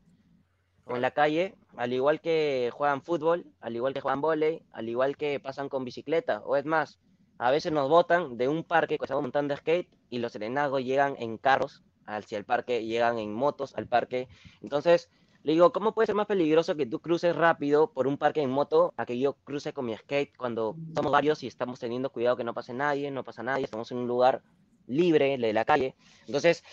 o 0.84 0.96
en 0.96 1.02
la 1.02 1.12
calle, 1.12 1.54
al 1.76 1.92
igual 1.92 2.20
que 2.20 2.70
juegan 2.72 3.02
fútbol, 3.02 3.46
al 3.60 3.76
igual 3.76 3.94
que 3.94 4.00
juegan 4.00 4.20
volei, 4.20 4.62
al 4.72 4.88
igual 4.88 5.16
que 5.16 5.38
pasan 5.38 5.68
con 5.68 5.84
bicicleta, 5.84 6.42
o 6.44 6.56
es 6.56 6.64
más, 6.64 6.98
a 7.38 7.50
veces 7.50 7.72
nos 7.72 7.88
votan 7.88 8.36
de 8.36 8.48
un 8.48 8.64
parque 8.64 8.98
que 8.98 9.04
estamos 9.04 9.22
montando 9.22 9.56
skate 9.56 9.88
y 10.10 10.18
los 10.18 10.32
serenazgos 10.32 10.82
llegan 10.82 11.14
en 11.18 11.38
carros 11.38 11.84
hacia 12.06 12.38
el 12.38 12.44
parque, 12.44 12.84
llegan 12.84 13.18
en 13.18 13.32
motos 13.32 13.74
al 13.76 13.86
parque. 13.86 14.28
Entonces, 14.62 15.10
le 15.44 15.52
digo, 15.52 15.72
¿cómo 15.72 15.94
puede 15.94 16.06
ser 16.06 16.14
más 16.14 16.26
peligroso 16.26 16.76
que 16.76 16.86
tú 16.86 17.00
cruces 17.00 17.34
rápido 17.34 17.92
por 17.92 18.06
un 18.06 18.18
parque 18.18 18.42
en 18.42 18.50
moto 18.50 18.92
a 18.96 19.06
que 19.06 19.18
yo 19.18 19.34
cruce 19.44 19.72
con 19.72 19.86
mi 19.86 19.96
skate 19.96 20.36
cuando 20.36 20.76
somos 20.94 21.12
varios 21.12 21.42
y 21.42 21.46
estamos 21.46 21.78
teniendo 21.78 22.10
cuidado 22.10 22.36
que 22.36 22.44
no 22.44 22.54
pase 22.54 22.74
nadie, 22.74 23.10
no 23.10 23.24
pasa 23.24 23.42
nadie, 23.42 23.64
estamos 23.64 23.90
en 23.92 23.98
un 23.98 24.08
lugar 24.08 24.42
libre 24.86 25.38
de 25.38 25.52
la 25.52 25.64
calle? 25.64 25.94
Entonces, 26.26 26.64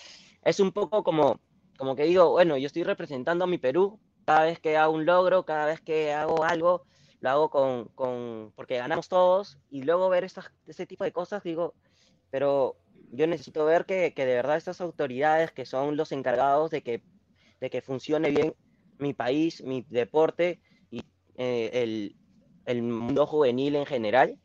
es 0.43 0.59
un 0.59 0.71
poco 0.71 1.03
como, 1.03 1.39
como 1.77 1.95
que 1.95 2.03
digo, 2.03 2.31
bueno, 2.31 2.57
yo 2.57 2.67
estoy 2.67 2.83
representando 2.83 3.43
a 3.43 3.47
mi 3.47 3.57
Perú, 3.57 3.99
cada 4.25 4.45
vez 4.45 4.59
que 4.59 4.77
hago 4.77 4.93
un 4.93 5.05
logro, 5.05 5.45
cada 5.45 5.67
vez 5.67 5.79
que 5.81 6.11
hago 6.11 6.43
algo, 6.43 6.85
lo 7.19 7.29
hago 7.29 7.49
con, 7.49 7.85
con 7.89 8.51
porque 8.55 8.77
ganamos 8.77 9.07
todos 9.07 9.59
y 9.69 9.83
luego 9.83 10.09
ver 10.09 10.23
estas, 10.23 10.51
este 10.65 10.87
tipo 10.87 11.03
de 11.03 11.11
cosas, 11.11 11.43
digo, 11.43 11.75
pero 12.31 12.75
yo 13.11 13.27
necesito 13.27 13.63
ver 13.65 13.85
que, 13.85 14.13
que 14.13 14.25
de 14.25 14.35
verdad 14.35 14.57
estas 14.57 14.81
autoridades 14.81 15.51
que 15.51 15.65
son 15.65 15.95
los 15.95 16.11
encargados 16.11 16.71
de 16.71 16.81
que 16.81 17.03
de 17.59 17.69
que 17.69 17.81
funcione 17.81 18.29
bien 18.29 18.53
mi 18.97 19.13
país, 19.13 19.63
mi 19.63 19.85
deporte 19.89 20.59
y 20.89 21.03
eh, 21.37 21.69
el, 21.73 22.15
el, 22.65 22.81
mundo 22.81 23.25
juvenil 23.25 23.75
en 23.75 23.85
general, 23.85 24.39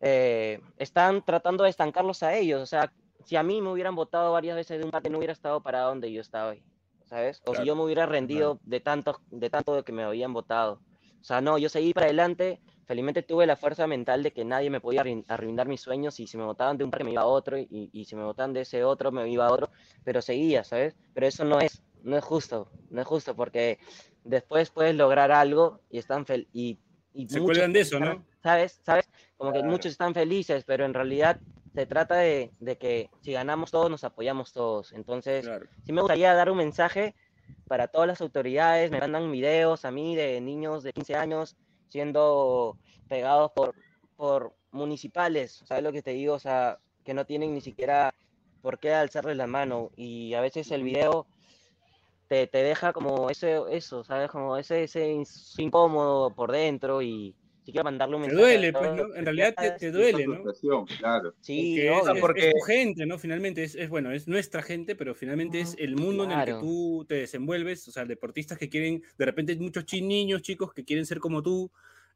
eh, 0.00 0.60
están 0.78 1.24
tratando 1.24 1.64
de 1.64 1.70
estancarlos 1.70 2.22
a 2.22 2.34
ellos. 2.36 2.62
O 2.62 2.66
sea, 2.66 2.92
si 3.24 3.36
a 3.36 3.42
mí 3.42 3.60
me 3.60 3.70
hubieran 3.70 3.94
votado 3.94 4.32
varias 4.32 4.56
veces 4.56 4.78
de 4.78 4.84
un 4.84 4.90
parte, 4.90 5.10
no 5.10 5.18
hubiera 5.18 5.32
estado 5.32 5.62
para 5.62 5.80
donde 5.82 6.10
yo 6.12 6.20
estaba 6.20 6.50
hoy, 6.50 6.62
¿sabes? 7.04 7.40
O 7.40 7.52
claro, 7.52 7.60
si 7.60 7.66
yo 7.66 7.76
me 7.76 7.82
hubiera 7.82 8.06
rendido 8.06 8.56
claro. 8.56 8.60
de, 8.64 8.80
tanto, 8.80 9.20
de 9.30 9.50
tanto 9.50 9.74
de 9.74 9.82
que 9.82 9.92
me 9.92 10.04
habían 10.04 10.32
votado. 10.32 10.80
O 11.20 11.24
sea, 11.24 11.40
no, 11.40 11.58
yo 11.58 11.68
seguí 11.68 11.92
para 11.92 12.06
adelante. 12.06 12.60
Felizmente 12.86 13.22
tuve 13.22 13.46
la 13.46 13.54
fuerza 13.54 13.86
mental 13.86 14.24
de 14.24 14.32
que 14.32 14.44
nadie 14.44 14.68
me 14.68 14.80
podía 14.80 15.04
arruinar 15.28 15.68
mis 15.68 15.80
sueños 15.80 16.18
y 16.18 16.26
si 16.26 16.36
me 16.36 16.42
votaban 16.42 16.76
de 16.76 16.82
un 16.82 16.90
parque 16.90 17.04
me 17.04 17.12
iba 17.12 17.22
a 17.22 17.26
otro 17.26 17.56
y, 17.56 17.88
y 17.92 18.04
si 18.04 18.16
me 18.16 18.24
votaban 18.24 18.52
de 18.52 18.62
ese 18.62 18.82
otro 18.82 19.12
me 19.12 19.30
iba 19.30 19.46
a 19.46 19.52
otro, 19.52 19.70
pero 20.02 20.20
seguía, 20.20 20.64
¿sabes? 20.64 20.96
Pero 21.14 21.28
eso 21.28 21.44
no 21.44 21.60
es 21.60 21.84
no 22.02 22.16
es 22.16 22.24
justo, 22.24 22.70
no 22.90 23.00
es 23.00 23.06
justo 23.06 23.34
porque 23.34 23.78
después 24.24 24.70
puedes 24.70 24.94
lograr 24.94 25.32
algo 25.32 25.80
y 25.90 25.98
están 25.98 26.26
fel 26.26 26.48
y, 26.52 26.78
y 27.12 27.28
se 27.28 27.40
cuelgan 27.40 27.72
de 27.72 27.80
eso, 27.80 27.96
están, 27.96 28.16
¿no? 28.18 28.24
¿Sabes? 28.42 28.80
¿Sabes? 28.84 29.08
Como 29.36 29.52
claro. 29.52 29.64
que 29.64 29.70
muchos 29.70 29.92
están 29.92 30.14
felices, 30.14 30.64
pero 30.64 30.84
en 30.84 30.94
realidad 30.94 31.40
se 31.74 31.86
trata 31.86 32.16
de, 32.16 32.52
de, 32.60 32.76
que 32.78 33.10
si 33.20 33.32
ganamos 33.32 33.70
todos, 33.70 33.90
nos 33.90 34.04
apoyamos 34.04 34.52
todos. 34.52 34.92
Entonces, 34.92 35.46
claro. 35.46 35.66
sí 35.84 35.92
me 35.92 36.02
gustaría 36.02 36.34
dar 36.34 36.50
un 36.50 36.58
mensaje 36.58 37.14
para 37.68 37.88
todas 37.88 38.08
las 38.08 38.20
autoridades. 38.20 38.90
Me 38.90 39.00
mandan 39.00 39.30
videos 39.30 39.84
a 39.84 39.90
mí 39.90 40.16
de 40.16 40.40
niños 40.40 40.82
de 40.82 40.92
15 40.92 41.16
años 41.16 41.56
siendo 41.88 42.76
pegados 43.08 43.52
por, 43.52 43.74
por 44.16 44.54
municipales. 44.72 45.62
¿Sabes 45.64 45.84
lo 45.84 45.92
que 45.92 46.02
te 46.02 46.12
digo? 46.12 46.34
O 46.34 46.38
sea, 46.38 46.78
que 47.04 47.14
no 47.14 47.24
tienen 47.26 47.54
ni 47.54 47.60
siquiera 47.60 48.14
por 48.62 48.78
qué 48.78 48.92
alzarles 48.92 49.36
la 49.36 49.46
mano. 49.46 49.90
Y 49.96 50.34
a 50.34 50.40
veces 50.40 50.70
el 50.70 50.82
video 50.82 51.26
te, 52.30 52.46
te, 52.46 52.58
deja 52.58 52.92
como 52.92 53.28
ese, 53.28 53.58
eso, 53.72 54.04
¿sabes? 54.04 54.30
Como 54.30 54.56
ese, 54.56 54.84
ese 54.84 55.20
incómodo 55.58 56.32
por 56.32 56.52
dentro 56.52 57.02
y 57.02 57.34
si 57.64 57.72
quiero 57.72 57.82
mandarle 57.82 58.14
un 58.14 58.22
mensaje. 58.22 58.40
Te 58.40 58.48
duele, 58.48 58.72
pues, 58.72 58.94
¿no? 58.94 59.14
En 59.16 59.24
realidad 59.24 59.52
te, 59.60 59.70
te 59.72 59.90
duele, 59.90 60.28
¿no? 60.28 60.84
Claro. 61.00 61.34
Sí, 61.40 61.76
porque, 61.92 62.12
es, 62.12 62.20
porque... 62.20 62.48
Es, 62.50 62.54
tu 62.54 62.60
gente, 62.60 63.04
¿no? 63.04 63.18
Finalmente 63.18 63.64
es, 63.64 63.74
es, 63.74 63.88
bueno, 63.88 64.12
es 64.12 64.28
nuestra 64.28 64.62
gente, 64.62 64.94
pero 64.94 65.16
finalmente 65.16 65.58
es 65.58 65.74
el 65.76 65.96
mundo 65.96 66.24
claro. 66.24 66.42
en 66.42 66.48
el 66.48 66.54
que 66.54 66.60
tú 66.60 67.04
te 67.08 67.16
desenvuelves, 67.16 67.88
o 67.88 67.90
sea, 67.90 68.04
deportistas 68.04 68.58
que 68.58 68.68
quieren, 68.68 69.02
de 69.18 69.24
repente 69.24 69.56
muchos 69.56 69.84
niños, 69.92 70.42
chicos 70.42 70.72
que 70.72 70.84
quieren 70.84 71.06
ser 71.06 71.18
como 71.18 71.42
tú, 71.42 71.68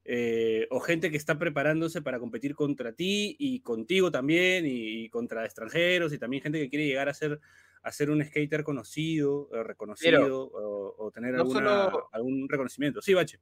eh, 0.04 0.68
o 0.70 0.78
gente 0.78 1.10
que 1.10 1.16
está 1.16 1.40
preparándose 1.40 2.02
para 2.02 2.20
competir 2.20 2.54
contra 2.54 2.92
ti 2.92 3.34
y 3.36 3.62
contigo 3.62 4.12
también, 4.12 4.64
y, 4.64 5.06
y 5.06 5.08
contra 5.08 5.44
extranjeros, 5.44 6.12
y 6.12 6.18
también 6.18 6.40
gente 6.40 6.60
que 6.60 6.70
quiere 6.70 6.86
llegar 6.86 7.08
a 7.08 7.14
ser 7.14 7.40
a 7.84 7.92
ser 7.92 8.10
un 8.10 8.24
skater 8.24 8.64
conocido, 8.64 9.48
reconocido 9.62 10.10
Pero, 10.10 10.42
o, 10.44 11.06
o, 11.06 11.10
tener 11.10 11.34
no 11.34 11.42
alguna, 11.42 11.84
solo, 11.84 12.08
algún 12.12 12.48
reconocimiento. 12.48 13.02
Sí, 13.02 13.12
Bache. 13.12 13.38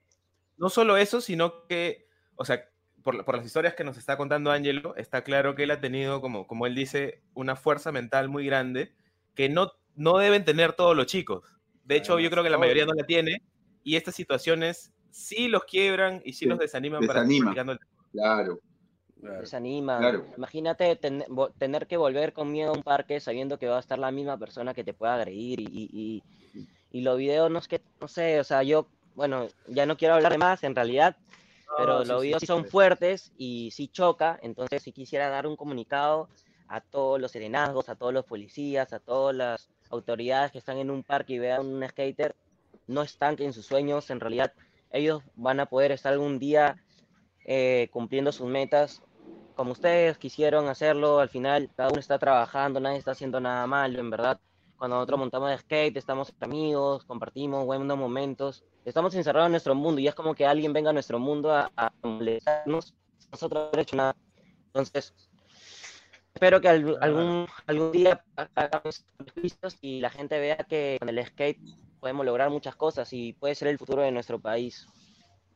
No 0.57 0.69
solo 0.69 0.97
eso, 0.97 1.21
sino 1.21 1.65
que, 1.69 2.09
o 2.35 2.45
sea, 2.45 2.69
por, 3.05 3.25
por, 3.25 3.37
las 3.37 3.47
historias 3.47 3.75
que 3.75 3.85
nos 3.85 3.97
está 3.97 4.17
contando 4.17 4.51
Angelo, 4.51 4.97
está 4.97 5.23
claro 5.23 5.55
que 5.55 5.63
él 5.63 5.71
ha 5.71 5.81
tenido, 5.81 6.21
como, 6.21 6.49
como 6.49 6.67
él 6.67 6.75
dice, 6.75 7.23
una 7.35 7.55
fuerza 7.55 7.93
mental 7.93 8.29
muy 8.29 8.45
grande 8.45 8.93
que 9.35 9.49
no, 9.49 9.73
no 9.95 10.19
deben 10.19 10.45
tener 10.45 10.73
todos 10.73 10.97
los 10.97 11.07
chicos. 11.07 11.45
De 11.85 11.97
hecho, 11.97 12.19
yo 12.19 12.29
creo 12.29 12.43
que 12.43 12.51
la 12.51 12.59
mayoría 12.59 12.85
no 12.85 12.95
la 12.95 13.05
tiene 13.05 13.43
y 13.85 13.95
estas 13.95 14.17
situaciones 14.17 14.93
sí 15.11 15.47
los 15.47 15.65
quiebran 15.65 16.21
y 16.25 16.33
sí, 16.33 16.41
sí 16.41 16.47
los 16.47 16.59
desaniman 16.59 17.01
desanima. 17.01 17.55
para 17.55 17.73
el 17.73 17.79
Claro. 18.11 18.61
Claro. 19.23 19.41
desanima. 19.41 19.99
Claro. 19.99 20.27
Imagínate 20.37 20.97
ten- 20.97 21.25
tener 21.57 21.87
que 21.87 21.97
volver 21.97 22.33
con 22.33 22.51
miedo 22.51 22.73
a 22.73 22.75
un 22.75 22.83
parque 22.83 23.21
sabiendo 23.21 23.57
que 23.57 23.69
va 23.69 23.77
a 23.77 23.81
estar 23.81 23.99
la 23.99 24.11
misma 24.11 24.37
persona 24.37 24.75
que 24.75 24.83
te 24.83 24.95
pueda 24.95 25.15
agredir 25.15 25.61
y, 25.61 25.65
y, 25.65 26.23
y- 26.55 26.67
y 26.91 27.01
los 27.03 27.17
videos 27.17 27.49
no 27.51 27.61
es 27.61 27.69
que, 27.69 27.81
no 28.01 28.09
sé, 28.09 28.41
o 28.41 28.45
sea, 28.45 28.63
yo, 28.65 28.89
bueno, 29.15 29.49
ya 29.69 29.87
no 29.87 29.97
quiero 29.97 30.15
hablar 30.15 30.33
de 30.33 30.39
más 30.39 30.65
en 30.65 30.75
realidad, 30.75 31.17
pero 31.77 31.99
No, 31.99 32.03
sí, 32.05 32.09
los 32.09 32.23
videos 32.23 32.41
sí, 32.41 32.47
sí 32.47 32.53
son 32.53 32.65
sí. 32.65 32.71
fuertes 32.71 33.33
y 33.37 33.71
sí 33.71 33.89
choca, 33.89 34.39
entonces 34.43 34.83
sí 34.83 34.93
quisiera 34.93 35.29
dar 35.31 35.47
un 35.47 35.57
comunicado 35.57 36.29
a 36.67 36.81
todos 36.81 37.21
los 37.21 37.31
serenazgos, 37.31 37.89
a 37.89 37.95
todos 37.95 38.13
los 38.13 38.25
policías, 38.25 38.93
a 38.93 38.99
todas 38.99 39.35
las 39.37 39.71
autoridades 39.89 40.51
que 40.53 40.59
están 40.59 40.79
en 40.79 40.91
un 40.91 41.03
parque 41.05 41.35
y 41.35 41.39
vean 41.39 41.65
un 41.65 41.89
skater, 41.89 42.35
no 42.89 43.03
estanquen 43.03 43.53
sus 43.53 43.67
sueños, 43.67 44.11
en 44.11 44.19
realidad 44.21 44.53
ellos 44.91 45.23
van 45.37 45.61
a 45.61 45.67
poder 45.67 45.93
estar 45.93 46.13
algún 46.13 46.39
día 46.39 46.77
eh, 47.45 47.89
cumpliendo 47.93 48.33
sus 48.33 48.47
metas 48.49 49.03
como 49.63 49.75
ustedes 49.75 50.19
quisieron 50.19 50.67
hacerlo, 50.67 51.21
al 51.21 51.29
final 51.29 51.71
cada 51.77 51.91
uno 51.91 52.01
está 52.01 52.19
trabajando, 52.19 52.81
nadie 52.81 52.99
está 52.99 53.13
haciendo 53.13 53.41
nada 53.41 53.65
malo, 53.69 54.01
en 54.01 54.11
verdad. 54.11 54.41
Cuando 54.77 54.97
nosotros 54.97 55.21
montamos 55.21 55.51
de 55.51 55.59
skate, 55.59 55.97
estamos 55.99 56.35
amigos, 56.41 57.05
compartimos 57.05 57.65
buenos 57.65 57.97
momentos, 57.97 58.65
estamos 58.85 59.15
encerrados 59.15 59.47
en 59.47 59.53
nuestro 59.53 59.77
mundo 59.77 60.01
y 60.01 60.09
es 60.09 60.17
como 60.17 60.35
que 60.35 60.47
alguien 60.47 60.73
venga 60.73 60.91
a 60.91 60.93
nuestro 60.93 61.21
mundo 61.21 61.53
a, 61.53 61.71
a 61.77 61.93
molestarnos, 62.03 62.93
nosotros 63.31 63.63
no 63.63 63.69
hemos 63.75 63.83
hecho 63.87 63.95
nada. 63.95 64.17
Entonces, 64.75 65.15
espero 66.35 66.61
que 66.61 66.69
al- 66.69 66.99
algún, 67.01 67.47
algún 67.69 67.93
día 67.93 68.21
ha- 68.37 68.49
hagamos 68.57 69.05
juicios 69.33 69.79
y 69.81 70.01
la 70.01 70.11
gente 70.11 70.41
vea 70.41 70.57
que 70.57 70.97
con 70.99 71.09
el 71.09 71.25
skate 71.25 71.61
podemos 72.01 72.27
lograr 72.27 72.51
muchas 72.51 72.75
cosas 72.75 73.13
y 73.13 73.35
puede 73.35 73.55
ser 73.55 73.69
el 73.69 73.79
futuro 73.79 74.03
de 74.03 74.11
nuestro 74.11 74.41
país. 74.41 74.89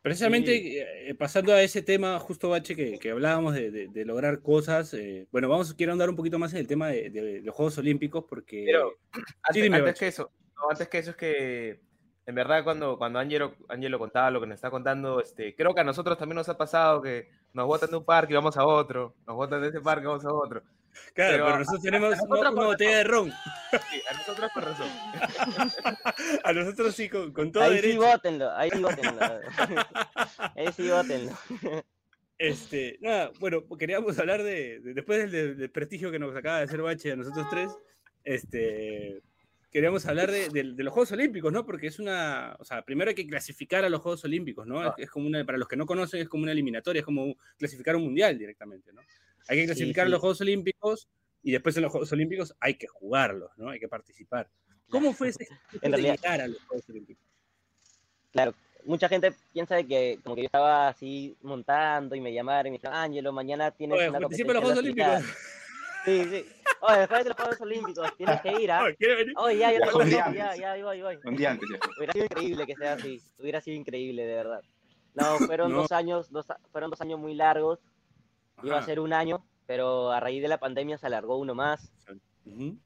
Precisamente 0.06 1.08
eh, 1.10 1.14
pasando 1.16 1.52
a 1.52 1.60
ese 1.62 1.82
tema, 1.82 2.16
justo 2.20 2.48
Bache, 2.50 2.76
que, 2.76 2.96
que 2.96 3.10
hablábamos 3.10 3.54
de, 3.54 3.72
de- 3.72 3.88
de 3.88 4.04
lograr 4.04 4.40
cosas. 4.40 4.94
eh, 4.94 5.26
bueno, 5.32 5.48
vamos, 5.48 5.74
quiero 5.74 5.92
andar 5.92 6.08
un 6.08 6.14
poquito 6.14 6.38
más 6.38 6.52
en 6.52 6.60
el 6.60 6.68
tema 6.68 6.88
de, 6.88 7.10
de 7.10 7.40
los 7.42 7.52
Juegos 7.54 7.76
Olímpicos, 7.78 8.24
porque. 8.28 8.62
Pero 8.66 8.92
antes, 9.42 9.62
dime, 9.62 9.78
antes 9.78 9.94
Bache. 9.94 9.98
que 9.98 10.06
eso, 10.06 10.30
no, 10.56 10.70
antes 10.70 10.86
que 10.88 10.98
eso 10.98 11.10
es 11.10 11.16
que 11.16 11.80
en 12.24 12.34
verdad 12.36 12.62
cuando, 12.62 12.96
cuando 12.98 13.18
Angelo, 13.18 13.56
Angelo 13.68 13.98
contaba 13.98 14.30
lo 14.30 14.40
que 14.40 14.46
nos 14.46 14.54
está 14.54 14.70
contando, 14.70 15.20
este, 15.20 15.54
creo 15.56 15.74
que 15.74 15.80
a 15.80 15.84
nosotros 15.84 16.16
también 16.16 16.36
nos 16.36 16.48
ha 16.48 16.56
pasado 16.56 17.02
que 17.02 17.28
nos 17.52 17.66
botan 17.66 17.90
de 17.90 17.96
un 17.96 18.04
parque 18.04 18.32
y 18.32 18.36
vamos 18.36 18.56
a 18.56 18.64
otro, 18.64 19.16
nos 19.26 19.34
botan 19.34 19.60
de 19.60 19.68
ese 19.68 19.80
parque 19.80 20.04
y 20.04 20.06
vamos 20.06 20.24
a 20.24 20.32
otro. 20.32 20.62
Claro, 21.14 21.44
pero 21.44 21.58
nosotros 21.58 21.80
a- 21.80 21.82
tenemos 21.82 22.12
a 22.12 22.16
nosotros 22.16 22.40
una, 22.40 22.50
botella 22.50 22.96
de 22.98 23.04
ron. 23.04 23.30
Sí, 23.90 24.00
a 24.10 24.14
nosotros 24.16 24.50
por 24.54 24.64
razón. 24.64 24.88
A 26.44 26.52
nosotros 26.52 26.94
sí, 26.94 27.08
con, 27.08 27.32
con 27.32 27.52
todo 27.52 27.64
Ahí 27.64 27.78
sí 27.80 27.96
votenlo, 27.96 28.50
ahí 28.56 28.70
sí 28.70 28.80
votenlo. 28.80 29.20
ahí 30.56 30.72
sí 30.76 30.88
votenlo. 30.88 31.32
Este, 32.38 32.98
nada, 33.00 33.30
bueno, 33.40 33.64
queríamos 33.78 34.18
hablar 34.18 34.42
de, 34.42 34.80
de- 34.80 34.94
después 34.94 35.30
del, 35.30 35.70
prestigio 35.70 36.10
que 36.10 36.18
nos 36.18 36.34
acaba 36.36 36.58
de 36.58 36.64
hacer 36.64 36.82
Bache 36.82 37.12
a 37.12 37.16
nosotros 37.16 37.46
tres, 37.50 37.70
este, 38.24 39.22
queríamos 39.70 40.04
hablar 40.06 40.30
de, 40.30 40.48
de- 40.50 40.72
de 40.74 40.82
los 40.84 40.92
Juegos 40.92 41.12
Olímpicos, 41.12 41.52
¿no? 41.52 41.64
Porque 41.64 41.86
es 41.86 41.98
una, 41.98 42.54
o 42.58 42.64
sea, 42.64 42.82
primero 42.82 43.08
hay 43.08 43.14
que 43.14 43.26
clasificar 43.26 43.84
a 43.84 43.88
los 43.88 44.00
Juegos 44.00 44.24
Olímpicos, 44.24 44.66
¿no? 44.66 44.86
Es, 44.86 44.92
es 44.98 45.10
como 45.10 45.26
una, 45.26 45.44
para 45.44 45.58
los 45.58 45.66
que 45.68 45.76
no 45.76 45.86
conocen, 45.86 46.20
es 46.20 46.28
como 46.28 46.42
una 46.42 46.52
eliminatoria, 46.52 47.00
es 47.00 47.06
como 47.06 47.36
clasificar 47.58 47.96
un 47.96 48.04
mundial 48.04 48.36
directamente, 48.38 48.92
¿no? 48.92 49.00
Hay 49.48 49.56
que 49.58 49.62
Sí, 49.62 49.66
clasificar 49.66 50.04
a 50.04 50.06
sí. 50.06 50.10
los 50.12 50.20
Juegos 50.20 50.40
Olímpicos 50.40 51.08
y 51.42 51.52
después 51.52 51.76
en 51.76 51.82
los 51.84 51.92
Juegos 51.92 52.12
Olímpicos 52.12 52.54
hay 52.60 52.74
que 52.74 52.86
jugarlos, 52.86 53.50
¿no? 53.56 53.70
Hay 53.70 53.78
que 53.80 53.88
participar. 53.88 54.48
¿Cómo 54.88 55.12
fue 55.12 55.28
ese 55.28 55.46
En 55.82 55.90
de 55.90 55.96
realidad- 55.96 56.16
llegar 56.16 56.40
a 56.40 56.48
los 56.48 56.62
Juegos 56.64 56.88
Olímpicos? 56.88 57.24
Claro, 58.32 58.54
mucha 58.84 59.08
gente 59.08 59.32
piensa 59.52 59.76
de 59.76 59.86
que 59.86 60.18
como 60.22 60.34
que 60.36 60.42
yo 60.42 60.46
estaba 60.46 60.88
así 60.88 61.36
montando 61.42 62.14
y 62.14 62.20
me 62.20 62.32
llamaron 62.32 62.66
y 62.68 62.70
me 62.72 62.76
dijeron, 62.78 62.96
Ángelo, 62.96 63.32
mañana 63.32 63.70
tienes 63.70 63.96
Oye, 63.98 64.08
una 64.08 64.18
en 64.18 64.22
los 64.22 64.30
competencia 64.30 64.60
Juegos 64.60 64.72
clasificada". 64.72 65.16
Olímpicos. 65.18 65.42
Sí, 66.04 66.24
sí. 66.24 66.46
Oye, 66.82 66.98
después 66.98 67.24
de 67.24 67.28
los 67.30 67.36
Juegos 67.38 67.60
Olímpicos 67.62 68.16
tienes 68.16 68.40
que 68.42 68.62
ir, 68.62 68.70
¿ah? 68.70 68.82
Oye. 68.84 68.96
Oye, 69.36 69.58
ya, 69.58 69.72
yo 69.72 69.78
Ya, 70.04 70.08
ya, 70.08 70.24
antes. 70.26 70.60
ya, 70.60 70.72
ahí 70.72 70.82
voy, 70.82 70.96
ahí 70.98 71.02
voy. 71.02 71.18
Un 71.24 71.36
día 71.36 71.50
antes 71.52 71.68
ya. 71.72 71.78
Hubiera 71.98 72.12
sido 72.12 72.24
increíble 72.26 72.66
que 72.66 72.74
sea 72.76 72.92
así, 72.92 73.22
hubiera 73.38 73.60
sido 73.60 73.76
increíble, 73.76 74.26
de 74.26 74.34
verdad. 74.34 74.60
No, 75.14 75.38
fueron 75.38 75.72
No. 75.72 75.78
dos 75.78 75.92
años, 75.92 76.30
dos, 76.30 76.46
fueron 76.70 76.90
dos 76.90 77.00
años 77.00 77.18
muy 77.18 77.34
largos, 77.34 77.78
iba 78.62 78.74
a 78.76 78.78
Ajá. 78.78 78.86
ser 78.86 79.00
un 79.00 79.12
año, 79.12 79.44
pero 79.66 80.10
a 80.12 80.20
raíz 80.20 80.42
de 80.42 80.48
la 80.48 80.58
pandemia 80.58 80.98
se 80.98 81.06
alargó 81.06 81.36
uno 81.36 81.54
más. 81.54 81.90
Ujú. 82.46 82.76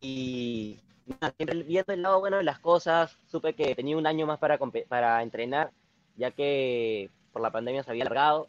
y 0.00 0.78
nada, 1.06 1.34
siempre 1.36 1.62
viendo 1.64 1.92
el 1.92 2.02
lado 2.02 2.20
bueno 2.20 2.36
de 2.36 2.44
las 2.44 2.60
cosas, 2.60 3.16
supe 3.26 3.54
que 3.54 3.74
tenía 3.74 3.96
un 3.96 4.06
año 4.06 4.26
más 4.26 4.38
para, 4.38 4.58
para 4.88 5.22
entrenar, 5.22 5.72
ya 6.16 6.30
que 6.30 7.10
por 7.32 7.42
la 7.42 7.50
pandemia 7.50 7.82
se 7.82 7.90
había 7.90 8.04
alargado. 8.04 8.48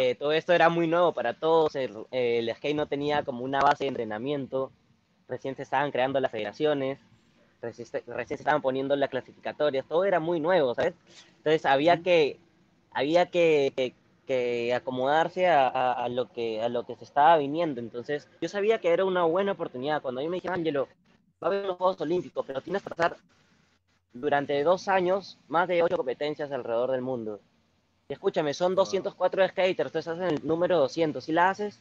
Eh, 0.00 0.14
todo 0.14 0.32
esto 0.32 0.52
era 0.54 0.68
muy 0.70 0.86
nuevo 0.86 1.12
para 1.12 1.34
todos, 1.34 1.76
el, 1.76 1.94
el 2.10 2.50
skate 2.56 2.74
no 2.76 2.86
tenía 2.86 3.22
como 3.24 3.44
una 3.44 3.60
base 3.60 3.84
de 3.84 3.88
entrenamiento, 3.88 4.72
recién 5.28 5.54
se 5.54 5.62
estaban 5.62 5.90
creando 5.92 6.18
las 6.18 6.30
federaciones, 6.32 6.98
recién, 7.60 7.86
se- 7.86 8.02
recién 8.06 8.38
se 8.38 8.42
estaban 8.42 8.62
poniendo 8.62 8.96
las 8.96 9.10
clasificatorias, 9.10 9.86
todo 9.86 10.04
era 10.04 10.18
muy 10.18 10.40
nuevo, 10.40 10.74
¿sabes? 10.74 10.94
Entonces 11.36 11.66
había 11.66 12.02
que, 12.02 12.38
había 12.90 13.26
que, 13.26 13.72
que- 13.76 13.94
que 14.26 14.72
acomodarse 14.74 15.46
a, 15.48 15.68
a- 15.68 15.92
a 16.04 16.08
lo 16.08 16.30
que, 16.32 16.60
a 16.62 16.68
lo 16.68 16.84
que 16.86 16.96
se 16.96 17.04
estaba 17.04 17.36
viniendo, 17.38 17.80
entonces 17.80 18.28
yo 18.40 18.48
sabía 18.48 18.80
que 18.80 18.88
era 18.90 19.04
una 19.04 19.24
buena 19.24 19.52
oportunidad, 19.52 20.02
cuando 20.02 20.20
a 20.20 20.24
mí 20.24 20.28
me 20.30 20.36
dijeron, 20.36 20.58
Angelo, 20.58 20.88
va 21.42 21.46
a 21.48 21.50
haber 21.50 21.66
los 21.66 21.76
Juegos 21.76 22.00
Olímpicos, 22.00 22.44
pero 22.46 22.60
tienes 22.60 22.82
que 22.82 22.90
pasar 22.90 23.16
durante 24.12 24.62
dos 24.62 24.88
años 24.88 25.38
más 25.48 25.68
de 25.68 25.82
ocho 25.82 25.96
competencias 25.96 26.50
alrededor 26.52 26.90
del 26.92 27.02
mundo. 27.02 27.40
Y 28.08 28.12
escúchame, 28.12 28.54
son 28.54 28.74
204 28.74 29.48
skaters, 29.48 29.90
tú 29.92 29.98
estás 29.98 30.18
en 30.18 30.24
el 30.24 30.46
número 30.46 30.78
200. 30.78 31.24
Si 31.24 31.32
la 31.32 31.50
haces, 31.50 31.80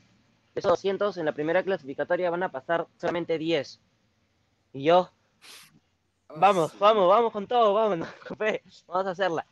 esos 0.56 0.70
200 0.72 1.18
en 1.18 1.26
la 1.26 1.32
primera 1.34 1.64
clasificatoria 1.64 2.30
van 2.30 2.44
a 2.44 2.50
pasar 2.50 2.88
solamente 2.98 3.38
10. 3.38 3.80
Y 4.74 4.84
yo, 4.84 5.10
vamos, 6.36 6.78
vamos, 6.80 7.08
vamos 7.10 7.32
con 7.32 7.46
todo, 7.48 7.74
vamos, 7.74 8.08
vamos 8.88 9.08
a 9.08 9.10
hacerla. 9.12 9.46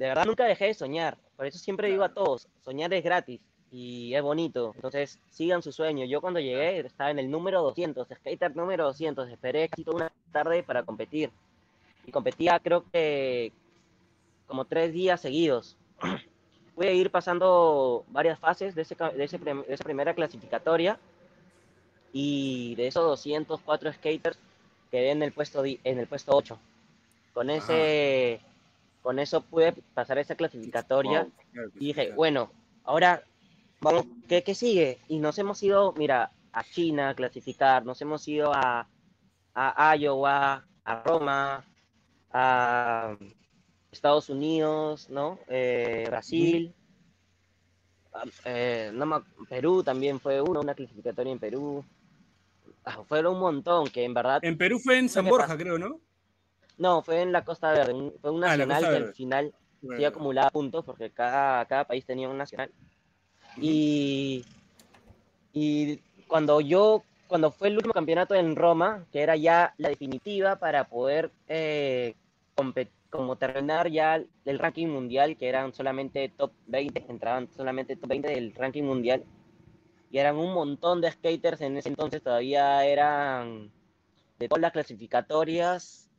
De 0.00 0.08
verdad 0.08 0.24
nunca 0.24 0.46
dejé 0.46 0.64
de 0.64 0.72
soñar. 0.72 1.18
Por 1.36 1.44
eso 1.44 1.58
siempre 1.58 1.90
digo 1.90 2.02
a 2.02 2.14
todos, 2.14 2.48
soñar 2.64 2.90
es 2.94 3.04
gratis 3.04 3.38
y 3.70 4.14
es 4.14 4.22
bonito. 4.22 4.72
Entonces, 4.74 5.18
sigan 5.28 5.62
su 5.62 5.72
sueño. 5.72 6.06
Yo 6.06 6.22
cuando 6.22 6.40
llegué 6.40 6.80
estaba 6.80 7.10
en 7.10 7.18
el 7.18 7.30
número 7.30 7.60
200, 7.60 8.08
skater 8.08 8.56
número 8.56 8.86
200. 8.86 9.28
Esperé 9.28 9.68
toda 9.68 9.96
una 9.96 10.12
tarde 10.32 10.62
para 10.62 10.84
competir. 10.84 11.30
Y 12.06 12.12
competía 12.12 12.58
creo 12.60 12.82
que 12.90 13.52
como 14.46 14.64
tres 14.64 14.94
días 14.94 15.20
seguidos. 15.20 15.76
Pude 16.74 16.94
ir 16.94 17.10
pasando 17.10 18.06
varias 18.08 18.38
fases 18.38 18.74
de, 18.74 18.80
ese, 18.80 18.94
de, 18.94 19.24
ese 19.24 19.36
de 19.36 19.64
esa 19.68 19.84
primera 19.84 20.14
clasificatoria 20.14 20.98
y 22.10 22.74
de 22.76 22.86
esos 22.86 23.04
204 23.04 23.92
skaters 23.92 24.38
quedé 24.90 25.10
en 25.10 25.22
el 25.22 25.32
puesto, 25.32 25.62
en 25.62 25.98
el 25.98 26.06
puesto 26.06 26.34
8. 26.34 26.58
Con, 27.34 27.50
ese, 27.50 28.40
con 29.02 29.18
eso 29.18 29.42
pude 29.42 29.72
pasar 29.94 30.18
esa 30.18 30.34
clasificatoria 30.34 31.22
Wow, 31.22 31.32
claro 31.52 31.70
que 31.72 31.78
y 31.78 31.86
dije, 31.86 32.02
claro. 32.06 32.16
bueno, 32.16 32.52
ahora 32.84 33.22
vamos, 33.80 34.06
¿qué, 34.28 34.42
qué 34.42 34.54
sigue? 34.54 34.98
Y 35.08 35.18
nos 35.18 35.38
hemos 35.38 35.62
ido, 35.62 35.92
mira, 35.92 36.32
a 36.52 36.64
China 36.64 37.10
a 37.10 37.14
clasificar, 37.14 37.84
nos 37.84 38.00
hemos 38.02 38.26
ido 38.28 38.52
a, 38.54 38.86
a 39.54 39.96
Iowa, 39.96 40.64
a 40.84 41.02
Roma, 41.02 41.64
a 42.32 43.16
Estados 43.90 44.28
Unidos, 44.28 45.08
¿no? 45.10 45.38
Eh, 45.48 46.04
Brasil, 46.08 46.74
eh, 48.44 48.90
no 48.92 49.24
Perú 49.48 49.82
también 49.82 50.20
fue 50.20 50.40
uno, 50.40 50.60
una 50.60 50.74
clasificatoria 50.74 51.32
en 51.32 51.38
Perú. 51.38 51.84
Ah, 52.84 53.02
fueron 53.06 53.34
un 53.34 53.40
montón 53.40 53.88
que 53.88 54.04
en 54.04 54.14
verdad 54.14 54.40
En 54.42 54.56
Perú 54.56 54.78
fue 54.78 54.98
en 54.98 55.08
San 55.08 55.26
Borja, 55.26 55.56
creo, 55.56 55.78
¿no? 55.78 56.00
No 56.80 57.02
fue 57.02 57.22
en 57.22 57.30
la 57.32 57.44
Costa 57.44 57.72
Verde 57.72 57.92
un- 57.92 58.14
fue 58.20 58.30
un 58.32 58.42
Ah, 58.42 58.48
nacional 58.48 58.82
que 58.88 58.96
al 58.96 59.14
final 59.14 59.52
sí 59.80 59.86
Bueno, 59.86 60.08
acumulaba 60.08 60.50
puntos 60.50 60.84
porque 60.84 61.10
cada, 61.10 61.64
cada 61.66 61.84
país 61.84 62.04
tenía 62.04 62.28
un 62.28 62.38
nacional. 62.38 62.70
Y, 63.56 64.44
y 65.52 65.98
cuando 66.26 66.60
yo, 66.60 67.02
cuando 67.28 67.50
fue 67.50 67.68
el 67.68 67.76
último 67.76 67.92
campeonato 67.92 68.34
en 68.34 68.56
Roma, 68.56 69.06
que 69.12 69.20
era 69.20 69.36
ya 69.36 69.74
la 69.76 69.90
definitiva 69.90 70.56
para 70.56 70.84
poder 70.84 71.30
eh, 71.48 72.14
como 73.10 73.36
terminar 73.36 73.90
ya 73.90 74.22
el 74.44 74.58
ranking 74.58 74.86
mundial, 74.86 75.36
que 75.36 75.48
eran 75.48 75.74
solamente 75.74 76.28
top 76.30 76.52
20, 76.66 77.04
entraban 77.08 77.48
solamente 77.52 77.96
top 77.96 78.08
20 78.08 78.28
del 78.30 78.54
ranking 78.54 78.84
mundial, 78.84 79.24
y 80.10 80.18
eran 80.18 80.36
un 80.36 80.52
montón 80.54 81.00
de 81.00 81.10
skaters 81.10 81.60
en 81.60 81.76
ese 81.76 81.88
entonces, 81.88 82.22
todavía 82.22 82.84
eran 82.86 83.70
de 84.38 84.48
todas 84.48 84.62
las 84.62 84.72
clasificatorias, 84.72 86.09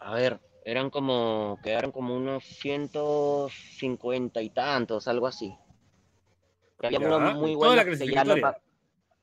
a 0.00 0.14
ver, 0.14 0.40
eran 0.64 0.90
como, 0.90 1.58
quedaron 1.62 1.92
como 1.92 2.14
unos 2.16 2.44
150 2.44 4.40
y 4.42 4.50
tantos, 4.50 5.08
algo 5.08 5.26
así. 5.26 5.54
Que 6.78 6.86
había 6.86 7.00
unos 7.00 7.34
muy 7.34 7.54
buenos 7.54 7.84
que 7.98 8.06
ya 8.08 8.24
no 8.24 8.34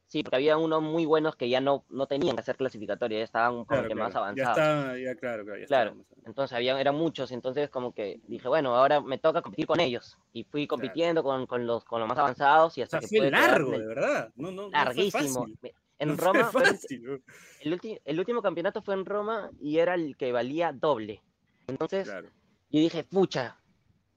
Sí, 0.07 0.21
porque 0.21 0.35
había 0.35 0.57
unos 0.57 0.83
muy 0.83 1.05
buenos 1.05 1.35
que 1.35 1.49
ya 1.49 1.59
no, 1.59 1.83
no 1.89 2.05
tenían 2.05 2.35
que 2.35 2.41
hacer 2.41 2.55
clasificatoria, 2.55 3.17
ya 3.17 3.23
estaban 3.23 3.53
como 3.53 3.65
Claro, 3.65 3.88
que 3.88 3.95
más 3.95 4.11
claro. 4.11 4.35
Ya 4.35 4.43
avanzados. 4.43 4.57
está, 4.57 4.97
ya 4.99 5.15
claro, 5.15 5.43
claro. 5.43 5.59
ya 5.59 5.65
Claro. 5.65 5.95
está, 5.99 6.27
Entonces 6.27 6.55
había, 6.55 6.79
eran 6.79 6.95
muchos, 6.95 7.31
entonces 7.31 7.69
como 7.69 7.91
que 7.91 8.21
dije, 8.27 8.47
bueno, 8.47 8.75
ahora 8.75 9.01
me 9.01 9.17
toca 9.17 9.41
competir 9.41 9.65
con 9.65 9.79
ellos. 9.79 10.17
Y 10.31 10.43
fui 10.43 10.67
compitiendo 10.67 11.23
con, 11.23 11.47
con 11.47 11.65
los, 11.65 11.83
con 11.85 11.99
los 11.99 12.07
más 12.07 12.19
avanzados 12.19 12.77
y 12.77 12.81
O 12.81 12.83
hasta 12.83 13.01
sea, 13.01 13.09
que 13.09 13.17
fue 13.17 13.31
largo, 13.31 13.71
de 13.71 13.88
verdad. 13.88 14.31
No, 14.35 14.51
no, 14.51 14.63
no 14.63 14.69
fue 14.69 14.79
larguísimo. 14.79 15.39
fácil. 15.41 15.57
En 15.99 16.17
Roma, 16.17 16.45
fue 16.51 16.63
el- 16.63 17.99
el, 18.05 18.19
último 18.19 18.41
campeonato 18.41 18.81
fue 18.81 18.93
en 18.95 19.05
Roma 19.05 19.49
y 19.60 19.77
era 19.79 19.95
el 19.95 20.15
que 20.17 20.31
valía 20.31 20.71
doble. 20.73 21.21
Entonces 21.67 22.08
Claro. 22.08 22.29
yo 22.69 22.79
dije, 22.79 23.03
pucha, 23.03 23.60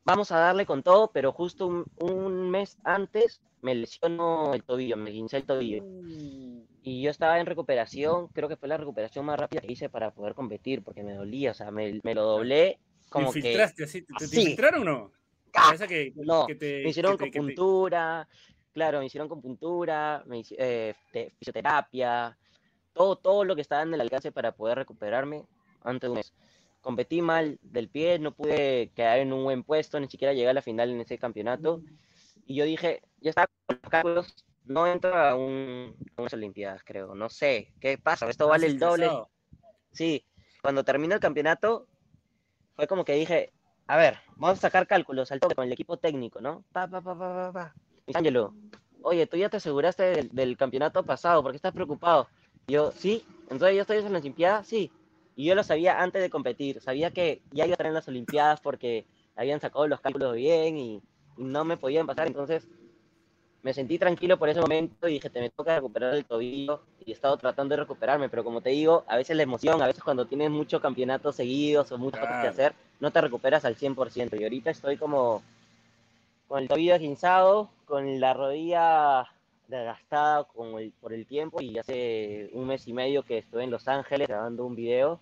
vamos 0.04 0.32
a 0.32 0.38
darle 0.38 0.66
con 0.66 0.82
todo, 0.82 1.10
pero 1.12 1.32
justo 1.32 1.66
un, 1.66 1.84
un 2.00 2.50
mes 2.50 2.76
antes 2.84 3.40
me 3.62 3.74
lesionó 3.74 4.54
el 4.54 4.62
tobillo, 4.64 4.96
me 4.96 5.10
guincé 5.10 5.38
el 5.38 5.44
tobillo. 5.44 5.84
Y 6.82 7.02
yo 7.02 7.10
estaba 7.10 7.38
en 7.40 7.46
recuperación, 7.46 8.28
creo 8.28 8.48
que 8.48 8.56
fue 8.56 8.68
la 8.68 8.76
recuperación 8.76 9.24
más 9.26 9.38
rápida 9.38 9.60
que 9.60 9.72
hice 9.72 9.88
para 9.88 10.12
poder 10.12 10.34
competir, 10.34 10.82
porque 10.82 11.02
me 11.02 11.12
dolía, 11.14 11.50
o 11.50 11.54
sea, 11.54 11.70
me, 11.70 12.00
me 12.02 12.14
lo 12.14 12.22
doblé 12.22 12.78
como 13.10 13.32
¿Te 13.32 13.40
que... 13.40 13.48
infiltraste 13.48 13.84
así? 13.84 14.02
¿Te, 14.02 14.28
te 14.28 14.40
infiltraron 14.40 14.82
o 14.82 14.84
no? 14.84 15.12
¡Ah! 15.54 15.74
Que, 15.78 15.86
que- 15.86 16.12
No, 16.16 16.46
que 16.46 16.54
te, 16.54 16.82
me 16.84 16.90
hicieron 16.90 17.16
que 17.18 17.30
que 17.30 17.38
acupuntura, 17.38 18.28
claro, 18.72 18.98
me 19.00 19.06
hicieron 19.06 19.28
me 19.28 20.38
hici- 20.38 20.56
eh, 20.58 20.94
te- 21.12 21.32
fisioterapia, 21.38 22.36
todo, 22.92 23.16
todo 23.16 23.44
lo 23.44 23.54
que 23.54 23.62
estaba 23.62 23.82
en 23.82 23.94
el 23.94 24.00
alcance 24.00 24.32
para 24.32 24.52
poder 24.52 24.78
recuperarme 24.78 25.44
antes 25.82 26.02
de 26.02 26.08
un 26.10 26.16
mes. 26.16 26.34
Competí 26.80 27.22
mal 27.22 27.58
del 27.62 27.88
pie, 27.88 28.18
no 28.18 28.32
pude 28.32 28.90
quedar 28.94 29.18
en 29.18 29.32
un 29.32 29.44
buen 29.44 29.62
puesto, 29.62 29.98
ni 30.00 30.08
siquiera 30.08 30.32
llegué 30.32 30.48
a 30.48 30.54
la 30.54 30.62
final 30.62 30.90
en 30.90 31.00
ese 31.00 31.18
campeonato. 31.18 31.82
Y 32.46 32.54
yo 32.54 32.64
dije, 32.64 33.02
ya 33.20 33.30
estaba 33.30 33.48
con 33.66 33.78
los 33.82 33.90
cálculos, 33.90 34.46
no 34.64 34.86
entro 34.86 35.14
a, 35.16 35.34
un, 35.34 35.94
a 36.16 36.22
unas 36.22 36.32
Olimpiadas, 36.32 36.82
creo, 36.84 37.14
no 37.14 37.28
sé, 37.28 37.72
¿qué 37.80 37.98
pasa? 37.98 38.28
Esto 38.28 38.48
vale 38.48 38.66
el 38.66 38.78
doble. 38.78 39.10
Sí, 39.92 40.24
cuando 40.62 40.84
terminó 40.84 41.14
el 41.14 41.20
campeonato, 41.20 41.86
fue 42.76 42.86
como 42.86 43.04
que 43.04 43.14
dije, 43.14 43.52
a 43.86 43.96
ver, 43.96 44.18
vamos 44.36 44.58
a 44.58 44.62
sacar 44.62 44.86
cálculos 44.86 45.32
al 45.32 45.40
toque 45.40 45.54
con 45.54 45.64
el 45.64 45.72
equipo 45.72 45.96
técnico, 45.98 46.40
¿no? 46.40 46.64
Pa, 46.72 46.86
pa, 46.88 47.00
pa, 47.00 47.18
pa, 47.18 47.34
pa, 47.34 47.52
pa. 47.52 47.74
Ángelo, 48.14 48.52
oye, 49.02 49.26
tú 49.26 49.36
ya 49.36 49.48
te 49.48 49.58
aseguraste 49.58 50.02
del, 50.02 50.28
del 50.32 50.56
campeonato 50.56 51.02
pasado, 51.02 51.42
¿por 51.42 51.52
qué 51.52 51.56
estás 51.56 51.72
preocupado? 51.72 52.28
Y 52.66 52.74
yo, 52.74 52.92
sí, 52.92 53.24
entonces 53.50 53.74
yo 53.76 53.82
estoy 53.82 53.98
en 53.98 54.12
las 54.12 54.22
Olimpiadas, 54.22 54.66
sí. 54.66 54.90
Y 55.36 55.44
yo 55.44 55.54
lo 55.54 55.62
sabía 55.62 56.00
antes 56.02 56.20
de 56.20 56.30
competir, 56.30 56.80
sabía 56.80 57.10
que 57.10 57.42
ya 57.52 57.64
iba 57.64 57.72
a 57.72 57.74
estar 57.74 57.86
en 57.86 57.94
las 57.94 58.08
Olimpiadas 58.08 58.60
porque 58.60 59.06
habían 59.36 59.60
sacado 59.60 59.86
los 59.86 60.00
cálculos 60.00 60.34
bien 60.34 60.76
y, 60.76 61.02
y 61.36 61.44
no 61.44 61.64
me 61.64 61.76
podían 61.76 62.06
pasar, 62.06 62.26
entonces 62.26 62.66
me 63.62 63.74
sentí 63.74 63.98
tranquilo 63.98 64.38
por 64.38 64.48
ese 64.48 64.60
momento 64.60 65.08
y 65.08 65.14
dije, 65.14 65.30
te 65.30 65.40
me 65.40 65.50
toca 65.50 65.76
recuperar 65.76 66.14
el 66.14 66.24
tobillo 66.24 66.82
y 67.04 67.10
he 67.10 67.14
estado 67.14 67.36
tratando 67.36 67.74
de 67.74 67.82
recuperarme, 67.82 68.28
pero 68.28 68.44
como 68.44 68.60
te 68.60 68.70
digo, 68.70 69.04
a 69.08 69.16
veces 69.16 69.36
la 69.36 69.42
emoción, 69.42 69.82
a 69.82 69.86
veces 69.86 70.02
cuando 70.02 70.26
tienes 70.26 70.50
muchos 70.50 70.80
campeonatos 70.80 71.36
seguidos 71.36 71.90
o 71.92 71.98
muchas 71.98 72.20
cosas 72.20 72.36
que 72.36 72.40
Claro. 72.42 72.52
hacer, 72.52 72.74
no 73.00 73.10
te 73.10 73.20
recuperas 73.20 73.64
al 73.64 73.76
100%. 73.76 74.36
Y 74.36 74.44
ahorita 74.44 74.70
estoy 74.70 74.96
como 74.96 75.42
con 76.48 76.62
el 76.62 76.68
tobillo 76.68 76.94
esguinzado, 76.94 77.70
con 77.84 78.18
la 78.20 78.32
rodilla 78.34 79.26
desgastada 79.68 80.44
con 80.44 80.78
el- 80.78 80.92
por 80.92 81.12
el 81.12 81.26
tiempo 81.26 81.60
y 81.60 81.76
hace 81.78 82.48
un 82.54 82.66
mes 82.66 82.88
y 82.88 82.94
medio 82.94 83.22
que 83.22 83.38
estuve 83.38 83.64
en 83.64 83.70
Los 83.70 83.86
Ángeles 83.86 84.26
grabando 84.26 84.64
un 84.64 84.74
video, 84.74 85.20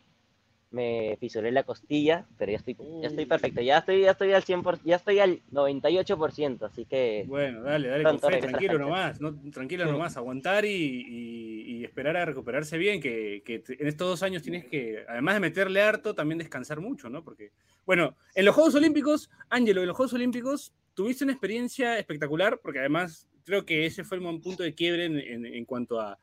me 0.71 1.17
fisuré 1.19 1.51
la 1.51 1.65
costilla, 1.65 2.27
pero 2.39 2.53
ya 2.53 2.59
estoy, 2.59 2.77
ya 3.03 3.09
estoy 3.09 3.27
perfecto, 3.27 3.61
ya 3.61 3.79
estoy, 3.79 4.03
ya 4.03 4.11
estoy 4.12 4.33
al 4.33 4.43
100%, 4.45 4.81
ya 4.85 4.97
estoy 4.97 5.19
al 5.19 5.41
98%, 5.51 6.67
así 6.67 6.85
que 6.85 7.25
Bueno, 7.27 7.62
dale, 7.62 7.89
dale, 7.89 8.05
con 8.05 8.21
fe, 8.21 8.39
tranquilo 8.39 8.79
nomás, 8.79 9.21
no, 9.21 9.35
tranquilo 9.51 9.85
Sí. 9.85 9.91
nomás, 9.91 10.17
aguantar 10.17 10.65
y, 10.65 10.69
y- 10.71 11.62
y 11.79 11.85
esperar 11.85 12.17
a 12.17 12.25
recuperarse 12.25 12.79
bien, 12.79 13.01
que, 13.01 13.43
que 13.45 13.62
en 13.67 13.89
estos 13.89 14.07
dos 14.09 14.23
años 14.23 14.43
tienes 14.43 14.65
que, 14.67 15.05
además 15.09 15.35
de 15.35 15.41
meterle 15.41 15.83
harto, 15.83 16.15
también 16.15 16.39
descansar 16.39 16.81
mucho, 16.81 17.09
¿no? 17.09 17.25
Porque, 17.25 17.51
bueno, 17.85 18.15
en 18.35 18.45
los 18.45 18.55
Juegos 18.55 18.75
Olímpicos, 18.77 19.31
Ángelo, 19.49 19.81
en 19.81 19.89
los 19.89 19.97
Juegos 19.97 20.12
Olímpicos 20.12 20.73
tuviste 20.97 21.25
una 21.25 21.35
experiencia 21.35 21.99
espectacular, 21.99 22.59
porque 22.61 22.81
además 22.81 23.29
creo 23.45 23.65
que 23.65 23.87
ese 23.87 24.03
fue 24.03 24.17
el 24.17 24.41
punto 24.41 24.63
de 24.63 24.75
quiebre 24.75 25.05
en, 25.05 25.47
en- 25.47 25.65
cuanto 25.67 26.01
a 26.01 26.19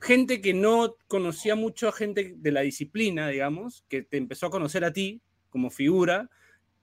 gente 0.00 0.40
que 0.40 0.54
no 0.54 0.94
conocía 1.08 1.56
mucho 1.56 1.88
a 1.88 1.92
gente 1.92 2.34
de 2.36 2.52
la 2.52 2.60
disciplina, 2.60 3.28
digamos, 3.28 3.84
que 3.88 4.02
te 4.02 4.18
empezó 4.18 4.46
a 4.46 4.50
conocer 4.50 4.84
a 4.84 4.92
ti 4.92 5.20
como 5.48 5.70
figura. 5.70 6.30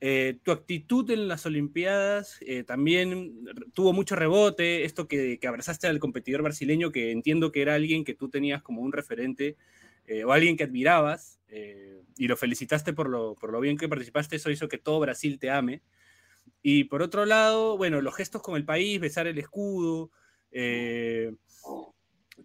Eh, 0.01 0.39
tu 0.43 0.51
actitud 0.51 1.09
en 1.11 1.27
las 1.27 1.45
Olimpiadas 1.45 2.37
eh, 2.41 2.63
también 2.63 3.45
tuvo 3.73 3.93
mucho 3.93 4.15
rebote, 4.15 4.83
esto 4.83 5.07
que, 5.07 5.39
que 5.39 5.47
abrazaste 5.47 5.87
al 5.87 5.99
competidor 5.99 6.41
brasileño, 6.41 6.91
que 6.91 7.11
entiendo 7.11 7.51
que 7.51 7.61
era 7.61 7.75
alguien 7.75 8.03
que 8.03 8.15
tú 8.15 8.29
tenías 8.29 8.61
como 8.61 8.81
un 8.81 8.91
referente 8.91 9.55
eh, 10.07 10.25
o 10.25 10.33
alguien 10.33 10.57
que 10.57 10.65
admirabas, 10.65 11.39
y 12.17 12.27
lo 12.27 12.35
felicitaste 12.35 12.91
por 12.91 13.09
lo, 13.09 13.35
por 13.35 13.51
lo 13.51 13.61
bien 13.61 13.77
que 13.77 13.87
participaste, 13.87 14.35
eso 14.35 14.51
hizo 14.51 14.67
que 14.67 14.77
todo 14.77 14.99
Brasil 14.99 15.39
te 15.39 15.49
ame. 15.49 15.81
Y 16.67 16.85
por 16.85 17.03
otro 17.03 17.27
lado, 17.27 17.77
bueno, 17.77 18.01
los 18.01 18.15
gestos 18.15 18.41
con 18.41 18.55
el 18.55 18.65
país, 18.65 18.99
besar 18.99 19.27
el 19.27 19.37
escudo, 19.37 20.09
eh, 20.49 21.31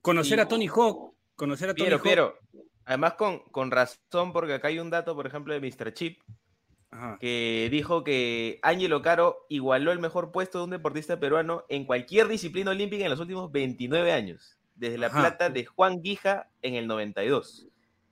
conocer 0.03 0.37
Y- 0.37 0.43
a 0.43 0.47
Tony 0.47 0.67
Hawk, 0.69 1.15
conocer 1.35 1.71
a 1.71 1.75
Tony 1.75 1.87
Pero, 1.87 1.97
Hawk. 1.97 2.05
pero, 2.05 2.35
además 2.85 3.15
con, 3.15 3.39
con 3.51 3.71
razón, 3.71 4.35
porque 4.35 4.53
acá 4.53 4.69
hay 4.69 4.79
un 4.79 4.91
dato, 4.91 5.15
por 5.17 5.27
ejemplo, 5.27 5.55
de 5.55 5.61
Mr. 5.61 5.95
Chip, 5.95 6.21
Ajá. 6.91 7.17
que 7.19 7.69
dijo 7.71 8.05
que 8.05 8.59
Ángelo 8.61 9.01
Caro 9.01 9.47
igualó 9.49 9.91
el 9.91 10.01
mejor 10.01 10.33
puesto 10.33 10.59
de 10.59 10.65
un 10.65 10.71
deportista 10.71 11.19
peruano 11.19 11.65
en 11.71 11.87
cualquier 11.87 12.29
disciplina 12.29 12.73
olímpica 12.73 13.05
en 13.05 13.11
los 13.11 13.21
últimos 13.21 13.51
29 13.51 14.13
años, 14.13 14.59
desde 14.75 14.99
la 14.99 15.07
Ajá. 15.07 15.21
plata 15.21 15.49
de 15.49 15.65
Juan 15.65 16.03
Guija 16.03 16.51
en 16.61 16.75
el 16.75 16.87
92. 16.87 17.69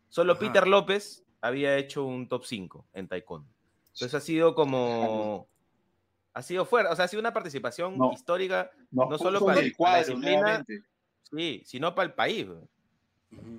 Solo 0.08 0.32
Ajá. 0.32 0.40
Peter 0.40 0.66
López 0.66 1.26
había 1.42 1.76
hecho 1.76 2.06
un 2.06 2.28
top 2.28 2.46
5 2.46 2.86
en 2.94 3.08
taekwondo. 3.08 3.50
Entonces 3.92 4.14
ha 4.14 4.20
sido 4.20 4.54
como... 4.54 5.46
Ha 6.34 6.42
sido 6.42 6.64
fuerte, 6.64 6.92
o 6.92 6.96
sea, 6.96 7.06
ha 7.06 7.08
sido 7.08 7.20
una 7.20 7.32
participación 7.32 7.96
No. 7.98 8.12
histórica, 8.12 8.70
Nos 8.90 9.08
No 9.10 9.18
solo 9.18 9.44
para 9.44 9.60
el- 9.60 9.76
cuadro 9.76 10.16
la 10.18 10.64
sí, 11.30 11.62
sino 11.66 11.94
para 11.94 12.06
el 12.08 12.14
país. 12.14 12.46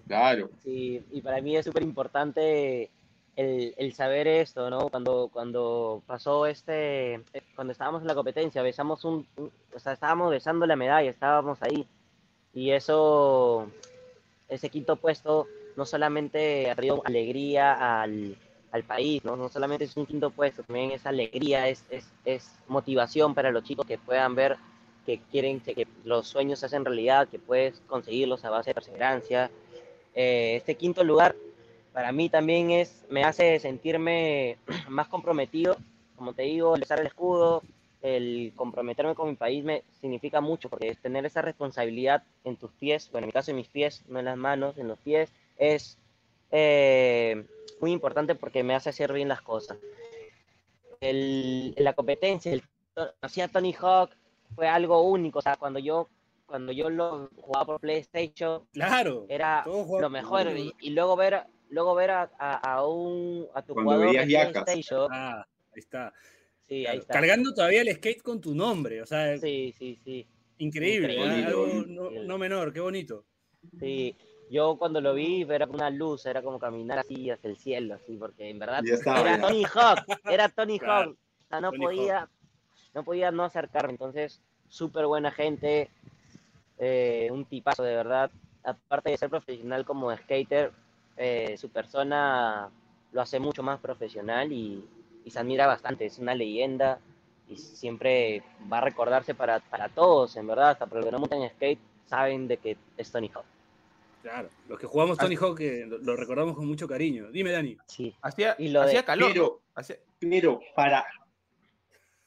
Claro. 0.08 0.50
Sí, 0.64 1.04
y 1.12 1.22
para 1.22 1.42
mí 1.42 1.56
es 1.56 1.66
súper 1.66 1.84
importante 1.84 2.90
el, 3.36 3.74
el 3.78 3.94
saber 3.94 4.28
esto, 4.28 4.70
¿no? 4.70 4.90
Cuando, 4.90 5.30
cuando 5.32 6.02
pasó 6.08 6.46
este, 6.48 7.24
cuando 7.56 7.72
estábamos 7.74 8.02
en 8.02 8.08
la 8.08 8.16
competencia, 8.16 8.62
besamos 8.64 9.06
un, 9.06 9.28
un- 9.38 9.52
o 9.76 9.80
sea, 9.80 9.94
estábamos 9.94 10.32
besando 10.32 10.66
la 10.66 10.76
medalla, 10.76 11.10
estábamos 11.10 11.60
ahí. 11.62 11.86
Y 12.54 12.72
eso, 12.72 13.70
ese 14.48 14.70
quinto 14.70 14.96
puesto, 14.96 15.48
no 15.76 15.86
solamente 15.86 16.70
ha 16.72 16.76
traído 16.76 17.02
alegría 17.06 18.02
al, 18.02 18.36
al 18.72 18.84
país, 18.84 19.24
¿no? 19.26 19.36
No 19.36 19.50
solamente 19.50 19.86
es 19.86 19.98
un 19.98 20.06
quinto 20.06 20.30
puesto, 20.30 20.64
también 20.64 20.92
es 20.92 21.06
alegría, 21.06 21.68
es, 21.68 21.86
es, 21.90 22.06
es 22.26 22.52
motivación 22.68 23.34
para 23.34 23.52
los 23.52 23.64
chicos 23.64 23.86
que 23.86 23.98
puedan 23.98 24.36
ver 24.36 24.58
que 25.06 25.20
quieren 25.32 25.60
que 25.60 25.88
los 26.04 26.28
sueños 26.28 26.60
se 26.60 26.68
hacen 26.68 26.86
realidad, 26.86 27.28
que 27.28 27.40
puedes 27.40 27.82
conseguirlos 27.88 28.46
a 28.46 28.52
base 28.52 28.70
de 28.70 28.76
perseverancia. 28.76 29.50
Eh, 30.14 30.56
este 30.58 30.76
quinto 30.76 31.04
lugar 31.04 31.36
para 31.94 32.12
mí 32.12 32.30
también 32.30 32.72
es, 32.72 33.06
me 33.10 33.24
hace 33.24 33.60
sentirme 33.60 34.58
más 34.88 35.08
comprometido. 35.08 35.78
Como 36.16 36.34
te 36.34 36.44
digo, 36.44 36.76
el 36.76 36.82
besar 36.82 37.00
el 37.00 37.08
escudo, 37.08 37.64
el 38.02 38.54
comprometerme 38.56 39.16
con 39.16 39.30
mi 39.30 39.36
país 39.36 39.64
me 39.64 39.84
significa 40.00 40.42
mucho, 40.42 40.70
porque 40.70 40.96
tener 40.96 41.26
esa 41.26 41.42
responsabilidad 41.42 42.24
en 42.44 42.56
tus 42.56 42.72
pies, 42.72 43.10
bueno, 43.12 43.26
en 43.26 43.30
mi 43.30 43.34
caso 43.34 43.52
en 43.52 43.58
mis 43.58 43.68
pies, 43.68 44.04
no 44.08 44.20
en 44.20 44.26
las 44.26 44.38
manos, 44.38 44.78
en 44.78 44.88
los 44.88 45.00
pies, 45.00 45.32
es 45.58 45.98
eh, 46.52 47.46
muy 47.80 47.92
importante 47.92 48.36
porque 48.36 48.64
me 48.64 48.76
hace 48.76 48.90
hacer 48.90 49.14
bien 49.14 49.28
las 49.28 49.42
cosas. 49.42 49.78
El, 51.00 51.74
la 51.78 51.94
competencia, 51.94 52.52
el 52.52 52.64
conocí 52.94 53.42
a 53.42 53.48
Tony 53.48 53.74
Hawk, 53.80 54.12
fue 54.56 54.68
algo 54.68 55.02
único, 55.04 55.40
o 55.40 55.42
sea, 55.42 55.56
cuando 55.56 55.80
yo, 55.80 56.10
cuando 56.46 56.72
yo 56.72 56.90
lo 56.90 57.30
jugaba 57.38 57.66
por 57.66 57.80
PlayStation, 57.80 58.66
Claro. 58.74 59.26
era 59.30 59.64
lo 59.66 60.10
mejor 60.10 60.48
y, 60.58 60.74
y 60.82 60.90
luego 60.90 61.16
ver 61.16 61.44
luego 61.70 61.94
ver 61.94 62.10
a, 62.12 62.32
a, 62.40 62.56
a 62.74 62.86
un 62.88 63.48
a 63.54 63.62
tu 63.62 63.74
Cuando 63.76 63.92
jugador 63.94 64.16
de. 64.26 64.26
PlayStation 64.26 65.08
Ah, 65.12 65.46
ahí 65.74 65.80
está. 65.80 66.12
sí 66.68 66.74
ahí 66.78 66.84
Claro, 66.84 67.00
está 67.00 67.14
Cargando 67.14 67.54
todavía 67.54 67.82
el 67.82 67.96
skate 67.96 68.22
con 68.24 68.42
tu 68.42 68.56
nombre, 68.56 69.02
o 69.02 69.06
sea, 69.06 69.38
sí 69.38 69.74
sí 69.78 69.96
sí 70.04 70.28
increíble, 70.58 71.14
Increíble. 71.14 71.42
¿eh? 71.42 71.46
Algo 71.46 71.68
no, 71.88 72.10
no 72.24 72.38
menor, 72.40 72.74
qué 72.74 72.80
bonito. 72.82 73.24
sí 73.80 74.16
yo 74.50 74.78
cuando 74.78 75.00
lo 75.02 75.14
vi 75.14 75.44
era 75.50 75.66
una 75.66 75.90
luz 75.90 76.26
era 76.26 76.42
como 76.42 76.60
caminar 76.60 77.00
así 77.00 77.30
hacia 77.30 77.50
el 77.50 77.58
cielo 77.58 77.96
así 77.96 78.18
porque 78.18 78.50
en 78.50 78.60
verdad 78.60 78.86
estaba, 78.86 79.22
era 79.22 79.38
ya. 79.38 79.42
Tony 79.42 79.64
Hawk 79.64 80.06
era 80.26 80.50
Tony 80.50 80.80
Claro, 80.80 81.10
Hawk. 81.10 81.18
O 81.18 81.48
sea, 81.50 81.62
no 81.62 81.72
Tony 81.72 81.84
podía 81.84 82.30
no 82.94 83.04
podía 83.04 83.32
no 83.32 83.44
acercarme. 83.44 83.92
Entonces 83.92 84.42
súper 84.68 85.06
buena 85.06 85.32
gente 85.32 85.90
eh, 86.78 87.30
un 87.32 87.46
tipazo 87.46 87.84
de 87.84 87.96
verdad. 87.96 88.32
Aparte 88.64 89.12
de 89.12 89.18
ser 89.18 89.30
profesional 89.30 89.86
como 89.86 90.16
skater 90.16 90.72
eh, 91.18 91.58
su 91.58 91.70
persona 91.70 92.70
lo 93.12 93.22
hace 93.22 93.40
mucho 93.40 93.62
más 93.62 93.80
profesional 93.80 94.52
y, 94.52 94.84
y 95.26 95.32
se 95.32 95.40
admira 95.40 95.68
bastante, 95.68 96.06
es 96.06 96.18
una 96.18 96.34
leyenda 96.34 97.00
y 97.50 97.58
siempre 97.58 98.44
va 98.72 98.78
a 98.78 98.82
recordarse 98.82 99.34
para, 99.34 99.60
para 99.60 99.90
todos, 99.90 100.38
en 100.38 100.48
verdad, 100.48 100.70
hasta 100.70 100.86
para 100.86 101.02
los 101.02 101.06
que 101.06 101.12
no 101.12 101.20
montan 101.20 101.50
skate, 101.50 101.80
saben 102.06 102.48
de 102.48 102.58
que 102.58 102.78
es 102.96 103.12
Tony 103.12 103.30
Hawk. 103.34 103.46
Claro, 104.22 104.50
los 104.68 104.78
que 104.78 104.86
jugamos 104.86 105.18
Tony 105.18 105.36
Hawk 105.36 105.60
eh, 105.62 105.86
lo, 105.88 106.16
recordamos 106.16 106.56
con 106.56 106.68
mucho 106.68 106.88
cariño. 106.88 107.32
Dime, 107.32 107.52
Dani. 107.52 107.78
Sí. 107.88 108.14
Hacía, 108.22 108.56
Y 108.60 108.68
lo 108.70 108.82
de- 108.82 108.88
hacía 108.88 109.06
calor. 109.06 109.30
Pero- 109.32 109.62
¿no? 109.66 109.72
Hacía- 109.82 109.98
Pero 110.20 110.60
para, 110.76 111.06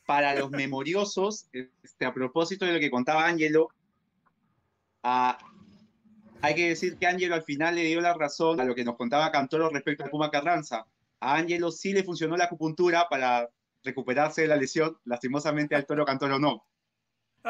para 0.07 0.34
los 0.34 0.51
memoriosos, 0.51 1.49
este, 1.53 2.07
a 2.07 2.14
propósito 2.14 2.64
de 2.64 2.72
lo 2.72 2.80
que 2.80 2.90
contaba 2.90 3.26
Ángelo, 3.26 3.68
ah, 5.03 5.36
hay 6.40 6.55
que 6.55 6.70
decir 6.70 6.97
que 6.97 7.07
Ángelo 7.07 7.34
al 7.34 7.43
final 7.43 7.74
le 7.74 7.84
dio 7.84 8.01
la 8.01 8.14
razón 8.14 8.59
a 8.61 8.64
lo 8.64 8.74
que 8.74 8.84
nos 8.84 8.97
contaba 8.97 9.30
Cantoro 9.30 9.68
respecto 9.68 10.05
al 10.05 10.11
Puma 10.11 10.30
Carranza. 10.30 10.86
A 11.20 11.34
Ángelo 11.36 11.70
sí 11.70 11.93
le 11.93 12.03
funcionó 12.03 12.36
la 12.36 12.45
acupuntura 12.45 13.07
para 13.09 13.49
recuperarse 13.84 14.43
de 14.43 14.49
la 14.49 14.57
lesión, 14.57 14.97
lastimosamente 15.05 15.74
al 15.74 15.86
Toro 15.86 16.05
Cantoro 16.05 16.38
no. 16.38 16.64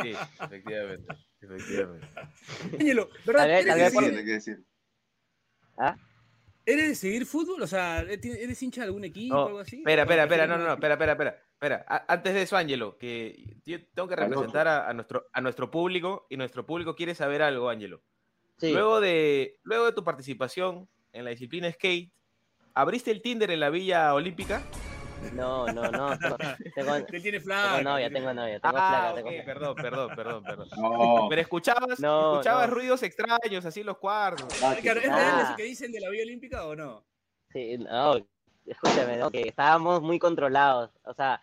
Sí, 0.03 0.15
efectivamente. 0.41 1.15
efectivamente. 1.41 2.09
Ángelo, 2.81 3.09
¿verdad? 3.27 3.47
Vez- 3.47 3.67
¿Eres, 3.67 3.77
de 3.77 3.91
seguir, 4.01 4.25
decir. 4.25 4.65
¿Ah? 5.79 5.97
eres 6.65 6.89
de 6.91 6.95
seguir 6.95 7.27
fútbol? 7.27 7.61
O 7.63 7.67
sea, 7.67 8.01
¿eres 8.01 8.63
hincha 8.63 8.83
de 8.83 8.87
algún 8.87 9.05
equipo 9.05 9.35
o 9.37 9.47
algo 9.49 9.59
así? 9.61 9.79
espera, 9.79 10.03
espera, 10.03 10.23
¿O 10.23 10.25
espera, 10.27 10.47
no, 10.47 10.57
no, 10.59 10.65
no, 10.65 10.73
espera, 10.75 10.95
espera, 10.95 11.13
espera. 11.13 11.43
espera. 11.55 11.85
A- 11.89 12.05
Antes 12.13 12.35
de 12.35 12.43
eso, 12.43 12.57
Ángelo, 12.57 12.97
que 12.99 13.57
yo 13.65 13.79
tengo 13.95 14.09
que 14.09 14.17
representar 14.17 14.69
a, 14.69 14.89
a 14.89 14.95
nuestro, 14.95 15.27
a 15.33 15.41
nuestro 15.41 15.71
público 15.71 16.27
y 16.31 16.37
nuestro 16.37 16.65
público 16.65 16.95
quiere 16.95 17.15
saber 17.15 17.43
algo, 17.43 17.69
Ángelo. 17.69 18.03
Sí. 18.59 18.73
Luego, 18.73 19.01
de, 19.01 19.59
luego 19.65 19.87
de 19.87 19.93
tu 19.93 20.05
participación 20.05 20.89
en 21.13 21.25
la 21.25 21.31
disciplina 21.31 21.71
skate, 21.73 22.13
¿abriste 22.75 23.11
el 23.11 23.21
Tinder 23.23 23.51
en 23.51 23.61
la 23.61 23.71
Villa 23.71 24.15
Olímpica? 24.15 24.63
No, 25.33 25.67
no, 25.67 25.91
no. 25.91 26.19
Tengo, 26.19 26.37
tengo, 26.75 27.05
tiene 27.07 27.21
tengo 27.41 27.45
flaca. 27.45 27.83
novia, 27.83 28.11
tengo 28.11 28.35
novia, 28.35 28.61
tengo 28.61 28.77
Ah, 28.79 29.09
ok, 29.11 29.15
tengo 29.17 29.29
placa. 29.31 29.45
perdón, 29.45 29.75
perdón, 29.77 30.15
perdón, 30.17 30.45
perdón. 30.45 30.69
No, 30.77 31.27
Pero 31.29 31.41
escuchabas, 31.43 32.01
No, 32.01 32.33
escuchabas 32.35 32.69
no. 32.69 32.75
ruidos 32.75 33.03
extraños, 33.03 33.65
así 33.65 33.81
en 33.81 33.87
los 33.87 33.99
cuartos. 33.99 34.47
Claro, 34.59 34.79
¿Es 34.79 34.85
real 34.85 35.11
Ah. 35.13 35.43
eso 35.47 35.57
que 35.57 35.63
dicen 35.65 35.93
de 35.93 36.01
la 36.01 36.11
Vía 36.11 36.23
Olímpica 36.25 36.67
o 36.67 36.75
no? 36.75 37.05
Sí, 37.53 37.77
no, 37.79 38.17
escúchame, 38.67 39.17
¿no? 39.19 39.31
que 39.31 39.43
estábamos 39.49 40.01
muy 40.03 40.19
controlados. 40.19 40.91
O 41.05 41.15
sea, 41.15 41.41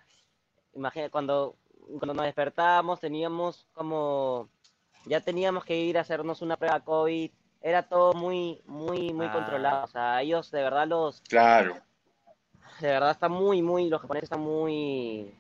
imagina, 0.73 1.09
cuando, 1.09 1.55
cuando 1.99 2.13
nos 2.13 2.25
despertábamos 2.25 2.99
teníamos 2.99 3.65
como, 3.73 4.49
ya 5.05 5.21
teníamos 5.21 5.63
que 5.65 5.75
ir 5.77 5.97
a 5.97 6.01
hacernos 6.01 6.41
una 6.41 6.57
prueba 6.57 6.79
COVID. 6.81 7.31
Era 7.61 7.83
todo 7.83 8.13
muy, 8.13 8.61
muy, 8.65 9.11
muy 9.13 9.25
Ah. 9.27 9.33
controlado. 9.33 9.83
O 9.83 9.87
sea, 9.87 10.21
ellos 10.21 10.49
de 10.51 10.61
verdad 10.61 10.87
los, 10.87 11.21
claro. 11.21 11.75
De 12.81 12.87
verdad 12.87 13.11
están 13.11 13.31
muy, 13.31 13.61
muy, 13.61 13.89
los 13.89 14.01
japoneses 14.01 14.25
están 14.25 14.41
muy, 14.41 15.33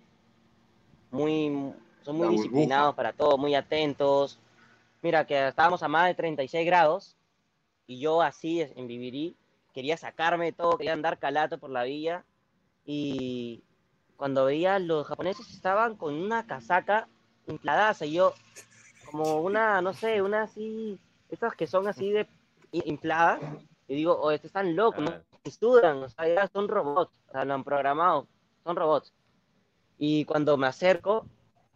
muy, 1.11 1.73
son 2.01 2.17
muy 2.17 2.29
disciplinados 2.29 2.95
para 2.95 3.13
todo, 3.13 3.37
muy 3.37 3.55
atentos. 3.55 4.39
Mira, 5.01 5.25
que 5.25 5.47
estábamos 5.47 5.81
a 5.83 5.87
más 5.87 6.07
de 6.07 6.15
36 6.15 6.65
grados 6.65 7.15
y 7.87 7.99
yo 7.99 8.21
así 8.21 8.61
en 8.61 8.87
Vivirí 8.87 9.35
quería 9.73 9.97
sacarme 9.97 10.45
de 10.45 10.51
todo, 10.51 10.77
quería 10.77 10.93
andar 10.93 11.19
calato 11.19 11.57
por 11.57 11.69
la 11.69 11.83
villa 11.83 12.25
y 12.85 13.63
cuando 14.17 14.45
veía 14.45 14.79
los 14.79 15.07
japoneses 15.07 15.49
estaban 15.49 15.95
con 15.95 16.13
una 16.13 16.45
casaca 16.45 17.07
infladaza 17.47 18.05
y 18.05 18.13
yo 18.13 18.33
como 19.09 19.41
una, 19.41 19.81
no 19.81 19.93
sé, 19.93 20.21
una 20.21 20.43
así, 20.43 20.99
estas 21.29 21.55
que 21.55 21.67
son 21.67 21.87
así 21.87 22.11
de 22.11 22.27
infladas 22.71 23.39
y 23.87 23.95
digo, 23.95 24.13
oh, 24.13 24.31
estos 24.31 24.49
están 24.49 24.75
locos, 24.75 25.03
¿no? 25.03 25.11
Ah, 25.11 25.21
estudian, 25.43 26.03
o 26.03 26.09
sea, 26.09 26.27
ya 26.27 26.47
son 26.47 26.67
robots, 26.67 27.11
o 27.29 27.31
sea, 27.31 27.45
lo 27.45 27.53
han 27.55 27.63
programado, 27.63 28.29
son 28.63 28.75
robots. 28.75 29.13
Y 29.97 30.25
cuando 30.25 30.57
me 30.57 30.67
acerco, 30.67 31.27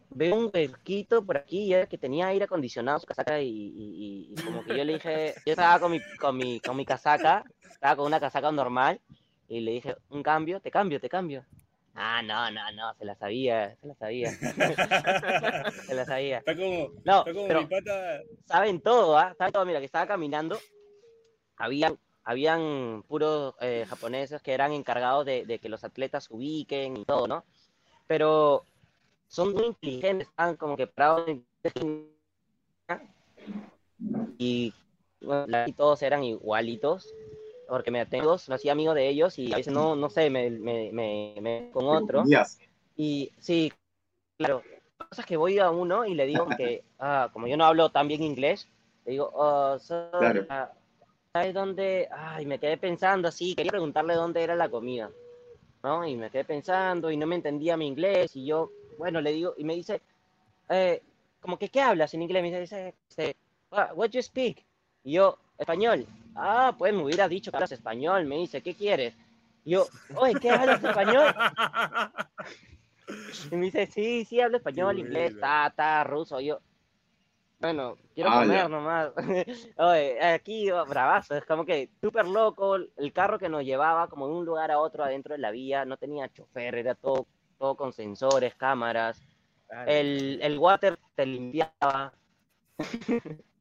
veo 0.09 0.35
un 0.37 0.51
huequito 0.53 1.25
por 1.25 1.37
aquí 1.37 1.67
ya 1.69 1.87
que 1.87 1.97
tenía 1.97 2.27
aire 2.27 2.45
acondicionado 2.45 2.99
su 2.99 3.05
casaca 3.07 3.41
y, 3.41 3.47
y- 3.49 4.35
y- 4.35 4.41
como 4.41 4.63
que 4.63 4.75
yo 4.75 4.83
le 4.85 4.93
dije, 4.93 5.35
yo 5.45 5.53
estaba 5.53 5.79
con 5.79 5.91
mi, 5.91 6.01
con 6.19 6.37
mi, 6.37 6.61
con 6.61 6.77
mi 6.77 6.85
casaca, 6.85 7.45
estaba 7.75 7.95
con 7.97 8.05
una 8.07 8.19
casaca 8.19 8.51
normal 8.51 9.01
y 9.47 9.61
le 9.61 9.71
dije, 9.71 9.95
un 10.09 10.23
cambio, 10.23 10.61
te 10.61 10.71
cambio, 10.71 10.99
te 10.99 11.09
cambio. 11.09 11.45
Ah, 11.95 12.21
no, 12.23 12.49
no, 12.51 12.71
no, 12.71 12.93
se 12.95 13.05
la 13.05 13.15
sabía, 13.15 13.75
se 13.79 13.87
la 13.87 13.95
sabía, 13.95 14.31
se 15.87 15.93
la 15.95 16.05
sabía. 16.05 16.39
Está 16.39 16.55
como, 16.55 16.89
No, 17.05 17.19
está 17.19 17.33
como 17.33 17.47
pero 17.47 17.59
mi 17.61 17.65
pata. 17.67 18.21
saben 18.45 18.81
todo, 18.81 19.17
¿ah? 19.17 19.35
Saben 19.37 19.53
todo. 19.53 19.65
Mira, 19.65 19.79
que 19.79 19.85
estaba 19.85 20.07
caminando, 20.07 20.59
habían, 21.57 21.97
habían 22.24 23.03
puros 23.07 23.55
eh, 23.61 23.86
japoneses 23.88 24.41
que 24.41 24.53
eran 24.53 24.71
encargados 24.74 25.26
de, 25.26 25.45
de 25.45 25.59
que 25.59 25.69
los 25.69 25.84
atletas 25.84 26.26
se 26.26 26.34
ubiquen 26.34 26.97
y 26.97 27.05
todo, 27.05 27.28
¿no? 27.28 27.43
Pero 28.07 28.65
son 29.28 29.53
muy 29.53 29.65
inteligentes, 29.67 30.30
están 30.30 30.57
como 30.57 30.78
que 30.78 30.88
parados 30.88 31.28
en- 31.30 31.45
y, 34.38 34.74
bueno, 35.21 35.47
y 35.67 35.74
todos 35.74 36.01
eran 36.01 36.24
igualitos, 36.24 37.13
porque 37.67 37.91
me 37.91 38.05
tengo, 38.05 38.38
no 38.47 38.55
hacía 38.55 38.71
amigo 38.74 38.93
de 38.93 39.07
ellos 39.09 39.39
y 39.39 39.53
a 39.53 39.57
veces 39.57 39.74
no, 39.74 39.95
no 39.95 40.09
sé, 40.09 40.30
me, 40.30 40.49
me, 40.49 40.91
me, 40.91 41.36
me 41.41 41.69
con 41.71 41.86
otro. 41.88 42.32
Y 42.95 43.32
sí, 43.39 43.71
claro. 44.38 44.63
La 44.99 45.07
cosa 45.07 45.21
es 45.24 45.28
que 45.28 45.38
voy 45.38 45.59
a 45.59 45.71
uno 45.71 46.05
y 46.05 46.15
le 46.15 46.26
digo 46.28 46.47
que, 46.55 46.84
ah, 46.99 47.30
como 47.34 47.47
yo 47.47 47.57
no 47.57 47.65
hablo 47.65 47.91
tan 47.91 48.07
bien 48.07 48.24
inglés, 48.24 48.69
le 49.05 49.13
digo, 49.13 49.32
oh, 49.34 49.80
so- 49.80 50.11
Claro. 50.17 50.45
ah, 50.49 50.71
¿sabes 51.34 51.53
dónde? 51.55 52.07
Ay, 52.11 52.45
me 52.45 52.59
quedé 52.59 52.77
pensando 52.77 53.27
así, 53.27 53.55
quería 53.55 53.71
preguntarle 53.71 54.13
dónde 54.13 54.43
era 54.43 54.55
la 54.55 54.69
comida, 54.69 55.09
¿no? 55.81 56.07
Y 56.07 56.15
me 56.15 56.29
quedé 56.29 56.45
pensando 56.45 57.09
y 57.09 57.17
no 57.17 57.25
me 57.25 57.36
entendía 57.36 57.75
mi 57.75 57.88
inglés 57.88 58.36
y 58.36 58.45
yo, 58.45 58.71
bueno, 58.97 59.19
le 59.19 59.31
digo, 59.31 59.55
y 59.57 59.63
me 59.63 59.73
dice, 59.75 59.99
eh, 60.69 61.01
como 61.41 61.57
que, 61.57 61.69
¿qué 61.69 61.81
hablas 61.81 62.13
en 62.13 62.21
inglés? 62.21 62.43
Me 62.43 62.59
dice, 62.59 62.93
este, 63.09 63.36
"Ah, 63.71 63.91
what 63.95 64.09
you 64.11 64.21
speak? 64.21 64.63
Y 65.03 65.13
yo, 65.13 65.39
español. 65.57 66.05
Ah, 66.36 66.75
pues 66.77 66.93
me 66.93 67.03
hubiera 67.03 67.27
dicho 67.27 67.49
que 67.49 67.57
hablas 67.57 67.71
español, 67.71 68.25
me 68.25 68.38
dice, 68.38 68.61
¿qué 68.61 68.75
quieres? 68.75 69.15
Y 69.65 69.71
yo, 69.71 69.88
oye, 70.15 70.36
¿qué 70.36 70.51
hablas 70.51 70.84
español? 70.84 71.25
Y 73.51 73.55
me 73.57 73.65
dice, 73.65 73.86
sí, 73.88 74.23
sí, 74.25 74.39
hablo 74.39 74.57
español, 74.57 74.97
inglés, 74.97 75.36
ta, 75.39 75.71
ta, 75.75 76.03
ruso. 76.03 76.39
Yo, 76.39 76.59
bueno, 77.64 77.97
quiero 78.14 78.30
Ala. 78.30 78.41
comer 78.53 78.70
nomás. 78.70 79.11
Oye, 79.78 80.22
aquí, 80.24 80.70
oh, 80.72 80.86
bravazo, 80.86 81.36
es 81.36 81.45
como 81.45 81.66
que 81.66 81.89
súper 82.01 82.26
loco. 82.28 82.76
El 82.76 83.14
carro 83.14 83.39
que 83.39 83.49
nos 83.49 83.64
llevaba 83.64 84.07
como 84.09 84.28
de 84.28 84.34
un 84.36 84.45
lugar 84.45 84.72
a 84.72 84.80
otro 84.80 85.03
adentro 85.03 85.34
de 85.34 85.39
la 85.39 85.51
vía, 85.51 85.86
no 85.86 85.97
tenía 85.97 86.30
chofer, 86.30 86.76
era 86.76 86.95
todo, 86.95 87.28
todo 87.57 87.76
con 87.78 87.93
sensores, 87.93 88.55
cámaras. 88.55 89.24
ah, 89.72 89.86
El, 89.86 90.39
el 90.43 90.59
water 90.59 90.99
te 91.16 91.26
limpiaba. 91.26 92.14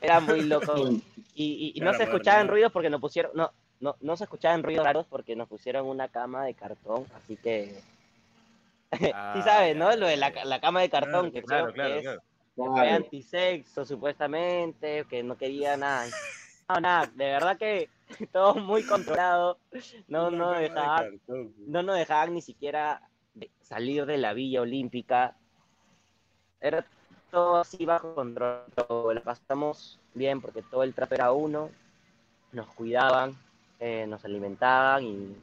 Era 0.00 0.20
muy 0.20 0.42
loco. 0.42 0.90
Y, 1.34 1.72
y- 1.74 1.78
y 1.78 1.80
no 1.80 1.92
Claro, 1.92 1.98
se 1.98 2.04
escuchaban 2.04 2.48
ruidos 2.48 2.72
porque 2.72 2.90
nos 2.90 3.00
pusieron, 3.00 3.32
no, 3.34 3.52
no, 3.80 3.96
no 4.00 4.16
se 4.16 4.24
escuchaban 4.24 4.62
ruidos 4.62 4.84
raros 4.84 5.06
porque 5.08 5.36
nos 5.36 5.48
pusieron 5.48 5.86
una 5.86 6.08
cama 6.08 6.44
de 6.44 6.54
cartón, 6.54 7.06
así 7.14 7.36
que 7.36 7.84
sí 9.32 9.42
Ah, 9.42 9.42
sabes, 9.42 9.76
¿no? 9.76 9.94
Lo 9.96 10.06
de 10.06 10.16
la, 10.16 10.32
la 10.44 10.60
cama 10.60 10.80
de 10.80 10.90
cartón, 10.90 11.30
Claro, 11.30 11.32
que 11.32 11.42
Claro, 11.42 11.66
creo 11.66 11.74
que 11.74 11.74
claro, 11.74 11.98
es 12.00 12.06
fue 12.54 12.90
antisexo 12.90 13.84
supuestamente, 13.84 15.04
que 15.08 15.22
no 15.22 15.36
quería 15.36 15.76
nada. 15.76 16.06
No, 16.68 16.80
nada, 16.80 17.10
de 17.14 17.24
verdad 17.24 17.58
que 17.58 17.88
todo 18.32 18.54
muy 18.54 18.84
controlado. 18.84 19.58
No, 20.08 20.30
no 20.30 20.52
de 20.52 20.62
dejaban, 20.62 21.18
cartón. 21.18 21.54
no 21.66 21.82
nos 21.82 21.96
dejaban 21.96 22.34
ni 22.34 22.42
siquiera 22.42 23.02
salir 23.60 24.06
de 24.06 24.18
la 24.18 24.32
Villa 24.32 24.62
Olímpica. 24.62 25.36
Era 26.60 26.86
todo 27.30 27.56
así 27.56 27.84
bajo 27.84 28.14
control. 28.14 28.64
La 29.14 29.20
pasamos 29.22 29.98
bien 30.14 30.40
porque 30.40 30.62
todo 30.62 30.82
el 30.82 30.94
trato 30.94 31.14
era 31.14 31.32
uno. 31.32 31.70
Nos 32.52 32.68
cuidaban, 32.68 33.36
eh, 33.80 34.06
nos 34.06 34.24
alimentaban 34.24 35.04
y 35.04 35.36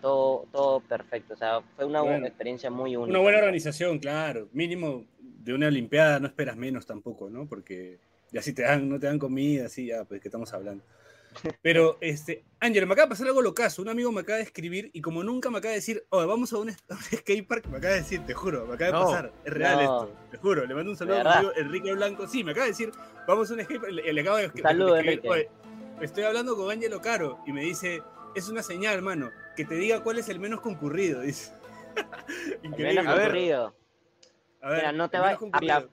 todo, 0.00 0.46
todo 0.52 0.80
perfecto. 0.80 1.34
O 1.34 1.36
sea, 1.36 1.60
fue 1.76 1.84
una 1.84 2.02
Bueno, 2.02 2.26
experiencia 2.26 2.70
muy 2.70 2.96
única. 2.96 3.10
Una 3.10 3.20
buena 3.20 3.38
organización, 3.38 3.98
claro. 3.98 4.48
Mínimo 4.52 5.04
de 5.20 5.54
una 5.54 5.66
Olimpiada 5.68 6.18
no 6.20 6.26
esperas 6.26 6.56
menos 6.56 6.86
tampoco, 6.86 7.28
¿no? 7.30 7.46
Porque 7.46 7.98
ya 8.30 8.42
si 8.42 8.52
te 8.52 8.62
dan, 8.62 8.88
no 8.88 8.98
te 9.00 9.06
dan 9.06 9.18
comida, 9.18 9.66
así 9.66 9.86
ya, 9.86 10.04
pues 10.04 10.20
que 10.20 10.28
estamos 10.28 10.52
hablando. 10.52 10.84
Pero, 11.62 11.98
este, 12.00 12.44
Ángel, 12.60 12.86
me 12.86 12.94
acaba 12.94 13.06
de 13.06 13.10
pasar 13.10 13.26
algo 13.26 13.42
locazo. 13.42 13.82
Un 13.82 13.88
amigo 13.90 14.10
me 14.12 14.22
acaba 14.22 14.38
de 14.38 14.44
escribir 14.44 14.90
y 14.92 15.00
como 15.02 15.22
nunca 15.22 15.50
me 15.50 15.58
acaba 15.58 15.70
de 15.72 15.76
decir, 15.78 16.04
oh, 16.10 16.26
vamos 16.26 16.52
a 16.52 16.58
un, 16.58 16.70
a 16.70 16.72
un 16.90 16.98
skatepark, 16.98 17.66
me 17.66 17.78
acaba 17.78 17.94
de 17.94 18.00
decir, 18.00 18.20
te 18.24 18.34
juro, 18.34 18.66
me 18.66 18.74
acaba 18.74 18.86
de 18.86 18.92
No. 18.92 19.04
pasar. 19.10 19.32
Es 19.44 19.52
real 19.52 19.76
No. 19.76 19.82
esto, 20.04 20.16
te 20.30 20.36
juro. 20.38 20.66
Le 20.66 20.74
mando 20.74 20.90
un 20.90 20.96
saludo 20.96 21.16
a 21.16 21.18
mi 21.18 21.24
¿Verdad? 21.24 21.38
amigo 21.38 21.52
Enrique 21.56 21.92
Blanco. 21.94 22.28
Sí, 22.28 22.44
me 22.44 22.52
acaba 22.52 22.64
de 22.66 22.72
decir, 22.72 22.92
vamos 23.26 23.50
a 23.50 23.54
un 23.54 23.60
skatepark. 23.60 23.92
Le, 23.92 24.12
le 24.12 24.20
acabo 24.20 24.36
de 24.38 24.50
saludo, 24.62 24.94
de 24.94 25.00
escribir, 25.00 25.20
Enrique. 25.24 25.28
"Oye, 25.28 25.48
estoy 26.02 26.24
hablando 26.24 26.56
con 26.56 26.70
Ángelo 26.70 27.00
Caro 27.00 27.38
y 27.46 27.52
me 27.52 27.62
dice, 27.62 28.02
es 28.34 28.48
una 28.48 28.62
señal, 28.62 28.94
hermano, 28.94 29.30
que 29.58 29.64
te 29.64 29.74
diga 29.74 30.04
cuál 30.04 30.18
es 30.18 30.28
el 30.28 30.38
menos 30.38 30.60
concurrido. 30.60 31.20
Dice. 31.22 31.52
Increíble. 32.62 32.94
Menos 32.94 33.06
A 33.08 33.14
ver. 33.14 33.22
concurrido. 33.24 33.74
A 34.62 34.68
ver, 34.70 34.78
Mira, 34.78 34.92
no 34.92 35.10
te 35.10 35.16
el 35.16 35.22
va 35.22 35.26
menos 35.26 35.40
concurrido. 35.40 35.74
a, 35.74 35.88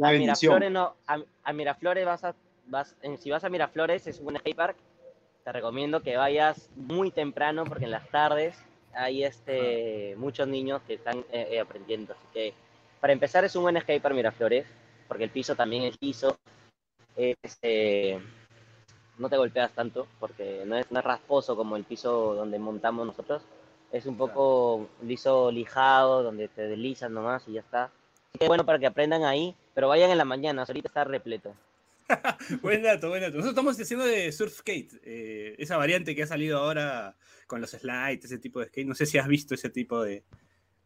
La 0.00 0.08
a. 0.08 0.12
Miraflores 0.12 0.70
no, 0.72 0.96
a, 1.06 1.18
a 1.44 1.52
Miraflores 1.52 2.04
vas 2.04 2.24
a, 2.24 2.34
vas, 2.66 2.96
en- 3.02 3.16
si 3.18 3.30
vas 3.30 3.44
a 3.44 3.48
Miraflores 3.48 4.06
es 4.08 4.18
un 4.18 4.34
skatepark, 4.36 4.76
te 5.44 5.52
recomiendo 5.52 6.02
que 6.02 6.16
vayas 6.16 6.68
muy 6.74 7.12
temprano 7.12 7.64
porque 7.64 7.84
en 7.84 7.92
las 7.92 8.08
tardes 8.10 8.58
hay 8.94 9.22
este 9.22 10.14
muchos 10.16 10.48
niños 10.48 10.82
que 10.88 10.94
están 10.94 11.18
eh, 11.30 11.48
eh, 11.52 11.60
aprendiendo, 11.60 12.14
así 12.14 12.24
que 12.32 12.52
para 13.00 13.12
empezar 13.12 13.44
es 13.44 13.54
un 13.54 13.62
buen 13.62 13.80
skatepark 13.80 14.14
Miraflores. 14.14 14.66
porque 15.06 15.24
el 15.24 15.30
piso 15.30 15.54
también 15.54 15.84
es 15.84 15.96
liso. 16.00 16.36
Este, 17.16 18.20
no 19.18 19.28
te 19.28 19.36
golpeas 19.36 19.72
tanto, 19.72 20.06
porque 20.20 20.62
no 20.66 20.76
es, 20.76 20.90
no 20.90 20.98
es 20.98 21.04
rasposo 21.04 21.56
como 21.56 21.76
el 21.76 21.84
piso 21.84 22.34
donde 22.34 22.58
montamos 22.58 23.06
nosotros. 23.06 23.42
Es 23.92 24.04
un 24.06 24.16
poco 24.16 24.88
liso, 25.02 25.50
lijado, 25.50 26.22
donde 26.22 26.48
te 26.48 26.62
deslizas 26.68 27.10
nomás 27.10 27.42
y 27.48 27.52
ya 27.54 27.60
está. 27.60 27.84
Así 27.84 28.38
que 28.38 28.46
bueno 28.48 28.64
para 28.66 28.78
que 28.78 28.86
aprendan 28.86 29.24
ahí, 29.24 29.54
pero 29.74 29.88
vayan 29.88 30.10
en 30.10 30.18
la 30.18 30.24
mañana, 30.24 30.64
ahorita 30.68 30.88
está 30.88 31.04
repleto. 31.04 31.54
buen 32.62 32.82
dato, 32.82 33.08
buen 33.08 33.20
dato. 33.22 33.36
Nosotros 33.36 33.50
estamos 33.52 33.80
haciendo 33.80 34.04
de 34.06 34.30
surf 34.32 34.52
skate, 34.58 34.92
eh, 35.04 35.54
esa 35.58 35.76
variante 35.76 36.14
que 36.14 36.22
ha 36.22 36.26
salido 36.26 36.58
ahora 36.58 37.16
con 37.46 37.60
los 37.60 37.70
slides, 37.70 38.24
ese 38.24 38.38
tipo 38.38 38.60
de 38.60 38.66
skate. 38.66 38.86
No 38.86 38.94
sé 38.94 39.06
si 39.06 39.18
has 39.18 39.28
visto 39.28 39.54
ese 39.54 39.70
tipo 39.70 40.02
de, 40.02 40.22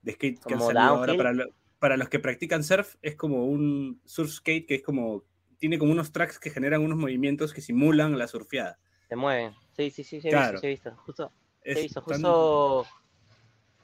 de 0.03 0.13
skate 0.13 0.39
que 0.45 0.55
ha 0.55 0.59
Como 0.59 0.67
salido 0.69 0.89
ahora 0.89 1.15
para, 1.17 1.33
lo- 1.33 1.51
para 1.79 1.97
los 1.97 2.09
que 2.09 2.19
practican 2.19 2.65
surf. 2.65 2.97
Es 3.03 3.15
como 3.17 3.47
un 3.47 4.01
surf 4.05 4.31
skate 4.31 4.67
que 4.67 4.77
es 4.77 4.83
como 4.83 5.25
tiene 5.63 5.79
como 5.79 5.93
unos 5.93 6.11
tracks 6.11 6.41
que 6.41 6.51
generan 6.51 6.83
unos 6.83 6.99
movimientos 6.99 7.55
que 7.55 7.61
simulan 7.61 8.19
la 8.19 8.27
surfeada. 8.27 8.81
Se 9.09 9.15
mueven. 9.15 9.55
Sí, 9.77 9.91
sí, 9.93 10.03
sí, 10.03 10.21
sí, 10.21 10.27
he 10.27 10.31
Claro. 10.33 10.59
he 10.61 10.67
visto. 10.67 10.91
Justo, 11.07 11.31
he 11.63 11.83
visto. 11.83 12.01
tan- 12.03 12.15
Justo, 12.15 12.85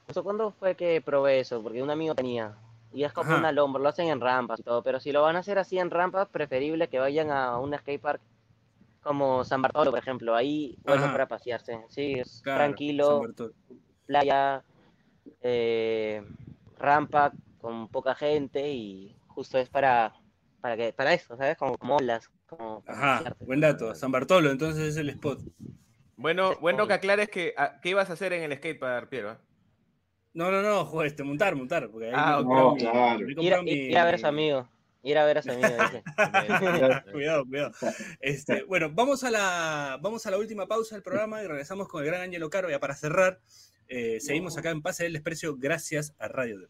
justo 0.05 0.23
cuando 0.25 0.51
fue 0.51 0.75
que 0.75 0.99
probé 0.99 1.39
eso, 1.39 1.63
porque 1.63 1.81
un 1.81 1.89
amigo 1.89 2.13
tenía. 2.15 2.53
Y 2.91 3.05
es 3.05 3.13
como 3.13 3.33
una 3.33 3.53
lombra, 3.53 3.81
lo 3.81 3.87
hacen 3.87 4.09
en 4.09 4.19
rampas 4.19 4.59
y 4.59 4.63
todo, 4.63 4.83
pero 4.83 4.99
si 4.99 5.13
lo 5.13 5.21
van 5.21 5.37
a 5.37 5.39
hacer 5.39 5.57
así 5.57 5.79
en 5.79 5.89
rampas, 5.89 6.27
preferible 6.27 6.89
que 6.89 6.99
vayan 6.99 7.31
a 7.31 7.57
un 7.59 7.73
skatepark 7.73 8.19
como 9.01 9.45
San 9.45 9.61
Bartolo, 9.61 9.91
por 9.91 9.99
ejemplo, 9.99 10.35
ahí 10.35 10.77
bueno 10.83 11.03
Ajá. 11.05 11.13
para 11.13 11.27
pasearse, 11.29 11.79
sí, 11.87 12.15
es 12.15 12.41
claro, 12.43 12.59
tranquilo, 12.59 13.25
playa, 14.05 14.65
eh, 15.41 16.21
rampa 16.77 17.31
con 17.61 17.87
poca 17.87 18.15
gente 18.15 18.69
y 18.69 19.15
justo 19.27 19.57
es 19.57 19.69
para 19.69 20.13
para 20.61 20.75
que 20.77 20.93
para 20.93 21.13
eso, 21.13 21.35
¿sabes? 21.37 21.57
Como, 21.57 21.77
como 21.77 21.97
olas, 21.97 22.29
como 22.47 22.83
Ajá, 22.87 23.17
pasearte. 23.17 23.45
buen 23.45 23.59
dato. 23.61 23.93
San 23.95 24.11
Bartolo, 24.11 24.51
entonces 24.51 24.83
es 24.89 24.97
el 24.97 25.09
spot. 25.09 25.41
Bueno, 26.15 26.55
bueno 26.59 26.85
que 26.87 26.93
aclares 26.93 27.29
que, 27.29 27.53
ah, 27.57 27.79
qué 27.81 27.89
ibas 27.89 28.09
a 28.09 28.13
hacer 28.13 28.33
en 28.33 28.43
el 28.43 28.57
skatepark, 28.57 29.09
Piero. 29.09 29.37
No, 30.33 30.51
no, 30.51 30.61
no, 30.61 30.85
joder, 30.85 31.07
este, 31.07 31.23
montar, 31.23 31.55
montar. 31.55 31.89
Porque 31.89 32.07
ahí 32.07 32.13
Ah, 32.15 32.41
No, 32.45 32.73
mi- 32.75 32.79
claro. 32.81 33.19
Ir, 33.41 33.53
a- 33.53 33.61
mi- 33.61 33.71
ir 33.71 33.97
a 33.97 34.05
ver 34.05 34.15
a 34.15 34.17
su 34.17 34.27
amigo, 34.27 34.69
ir 35.01 35.17
a 35.17 35.25
ver 35.25 35.37
a 35.39 35.41
su 35.41 35.51
amigo, 35.51 35.69
dice. 35.69 36.03
cuidado, 37.11 37.45
cuidado. 37.45 37.71
Este, 38.19 38.63
bueno, 38.63 38.89
vamos 38.93 39.23
a, 39.23 39.31
la, 39.31 39.97
vamos 40.01 40.25
a 40.25 40.31
la 40.31 40.37
última 40.37 40.67
pausa 40.67 40.95
del 40.95 41.03
programa 41.03 41.41
y 41.41 41.47
regresamos 41.47 41.87
con 41.87 42.01
el 42.03 42.07
gran 42.07 42.21
Ángelo 42.21 42.49
Caro. 42.49 42.69
Ya 42.69 42.79
para 42.79 42.95
cerrar, 42.95 43.39
eh, 43.87 44.19
seguimos 44.19 44.57
acá 44.57 44.69
en 44.71 44.81
Pase 44.81 45.03
del 45.03 45.13
Desprecio 45.13 45.55
gracias 45.57 46.13
a 46.19 46.27
Radio 46.27 46.59
Dep. 46.59 46.69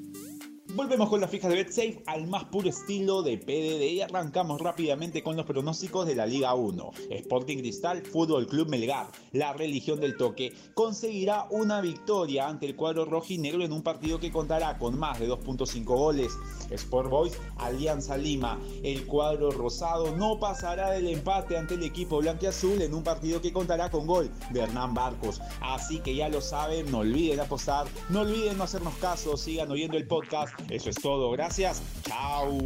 Volvemos 0.73 1.09
con 1.09 1.19
las 1.19 1.29
fijas 1.29 1.49
de 1.49 1.57
BetSafe 1.57 2.01
al 2.05 2.27
más 2.27 2.45
puro 2.45 2.69
estilo 2.69 3.23
de 3.23 3.37
PDD 3.37 3.91
y 3.91 4.01
arrancamos 4.01 4.61
rápidamente 4.61 5.21
con 5.21 5.35
los 5.35 5.45
pronósticos 5.45 6.07
de 6.07 6.15
la 6.15 6.25
Liga 6.25 6.53
1. 6.53 6.91
Sporting 7.09 7.57
Cristal, 7.57 8.01
Fútbol 8.03 8.47
Club 8.47 8.69
Melgar, 8.69 9.07
la 9.33 9.51
religión 9.51 9.99
del 9.99 10.15
toque, 10.15 10.53
conseguirá 10.73 11.45
una 11.49 11.81
victoria 11.81 12.47
ante 12.47 12.67
el 12.67 12.77
cuadro 12.77 13.03
rojinegro 13.03 13.63
en 13.63 13.73
un 13.73 13.83
partido 13.83 14.17
que 14.17 14.31
contará 14.31 14.77
con 14.77 14.97
más 14.97 15.19
de 15.19 15.27
2.5 15.27 15.83
goles. 15.83 16.31
Sport 16.69 17.09
Boys, 17.09 17.37
Alianza 17.57 18.15
Lima, 18.15 18.57
el 18.81 19.05
cuadro 19.05 19.51
rosado 19.51 20.15
no 20.15 20.39
pasará 20.39 20.91
del 20.91 21.07
empate 21.07 21.57
ante 21.57 21.73
el 21.73 21.83
equipo 21.83 22.19
blanquiazul 22.19 22.81
en 22.81 22.93
un 22.93 23.03
partido 23.03 23.41
que 23.41 23.51
contará 23.51 23.91
con 23.91 24.07
gol 24.07 24.31
de 24.51 24.61
Hernán 24.61 24.93
Barcos. 24.93 25.41
Así 25.59 25.99
que 25.99 26.15
ya 26.15 26.29
lo 26.29 26.39
saben, 26.39 26.89
no 26.89 26.99
olviden 26.99 27.41
apostar, 27.41 27.87
no 28.07 28.21
olviden 28.21 28.57
no 28.57 28.63
hacernos 28.63 28.95
caso, 28.95 29.35
sigan 29.35 29.69
oyendo 29.69 29.97
el 29.97 30.07
podcast. 30.07 30.60
Eso 30.69 30.89
es 30.89 30.95
todo, 30.95 31.31
gracias. 31.31 31.81
Chao. 32.03 32.57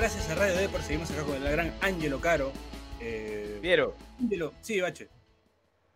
Gracias 0.00 0.30
a 0.30 0.34
Radio 0.34 0.54
Dep. 0.54 0.80
Seguimos 0.80 1.10
acá 1.10 1.22
con 1.24 1.36
el 1.36 1.52
gran 1.52 1.74
Ángelo 1.82 2.20
Caro. 2.20 2.52
Eh, 3.00 3.58
Piero, 3.60 3.94
Ángelo, 4.18 4.54
sí, 4.62 4.80
Bache. 4.80 5.08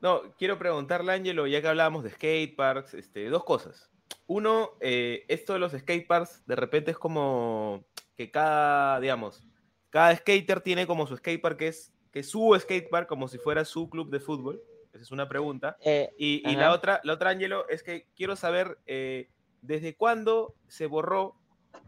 No, 0.05 0.21
quiero 0.37 0.59
preguntarle 0.59 1.13
a 1.13 1.15
Angelo, 1.15 1.47
ya 1.47 1.63
que 1.63 1.69
hablábamos 1.69 2.05
de 2.05 2.11
skateparks, 2.11 2.93
este, 2.93 3.31
dos 3.31 3.43
cosas. 3.43 3.91
Uno, 4.27 4.73
eh, 4.81 5.25
esto 5.29 5.55
de 5.55 5.59
los 5.59 5.73
skateparks, 5.73 6.45
de 6.45 6.57
repente 6.57 6.91
es 6.91 6.99
como 6.99 7.87
que 8.15 8.31
cada, 8.31 9.01
digamos, 9.01 9.43
cada 9.89 10.15
skater 10.15 10.61
tiene 10.61 10.87
como 10.87 11.07
su 11.07 11.17
skatepark 11.17 11.57
que 11.57 11.69
es, 11.69 11.95
que 12.13 12.19
es 12.19 12.29
su 12.29 12.55
skatepark, 12.55 13.09
como 13.09 13.29
si 13.29 13.39
fuera 13.39 13.65
su 13.65 13.89
club 13.89 14.11
de 14.11 14.21
fútbol. 14.21 14.61
Esa 14.93 15.05
es 15.05 15.11
una 15.11 15.27
pregunta. 15.27 15.79
Eh, 15.81 16.11
Y, 16.19 16.55
la 16.55 16.73
otra, 16.73 17.01
la 17.03 17.15
otra, 17.15 17.31
Angelo, 17.31 17.67
es 17.71 17.83
que 17.83 18.07
quiero 18.15 18.37
saber 18.37 18.77
eh, 18.85 19.31
desde 19.63 19.97
cuándo 19.97 20.55
se 20.69 20.85
borró 20.85 21.35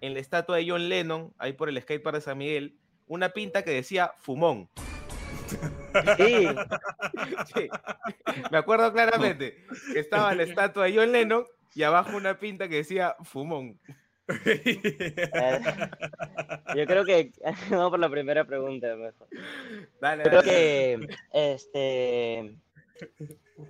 en 0.01 0.15
la 0.15 0.21
estatua 0.21 0.57
de 0.57 0.67
John 0.67 0.89
Lennon, 0.89 1.35
ahí 1.37 1.53
por 1.53 1.69
el 1.69 1.79
skatepark 1.83 2.17
de 2.17 2.23
San 2.23 2.39
Miguel, 2.39 2.79
una 3.07 3.29
pinta 3.29 3.63
que 3.63 3.73
decía 3.73 4.15
fumón. 4.17 4.71
Sí, 6.17 6.49
Sí. 7.55 7.69
Me 8.51 8.59
acuerdo 8.59 8.93
claramente 8.93 9.65
que 9.93 9.99
estaba 9.99 10.35
la 10.35 10.43
estatua 10.43 10.85
de 10.87 10.97
John 10.97 11.13
Lennon 11.13 11.45
y 11.75 11.83
abajo 11.83 12.17
una 12.17 12.39
pinta 12.39 12.69
que 12.69 12.77
decía 12.77 13.17
fumón. 13.23 13.79
yo 16.75 16.87
creo 16.87 17.05
que 17.05 17.33
vamos 17.71 17.91
por 17.91 18.01
la 18.01 18.09
primera 18.09 18.45
pregunta 18.45 18.97
mejor. 18.97 19.29
Dale, 20.01 20.25
Yo 20.25 20.31
creo 20.31 20.43
que 20.43 21.07
este 21.33 22.57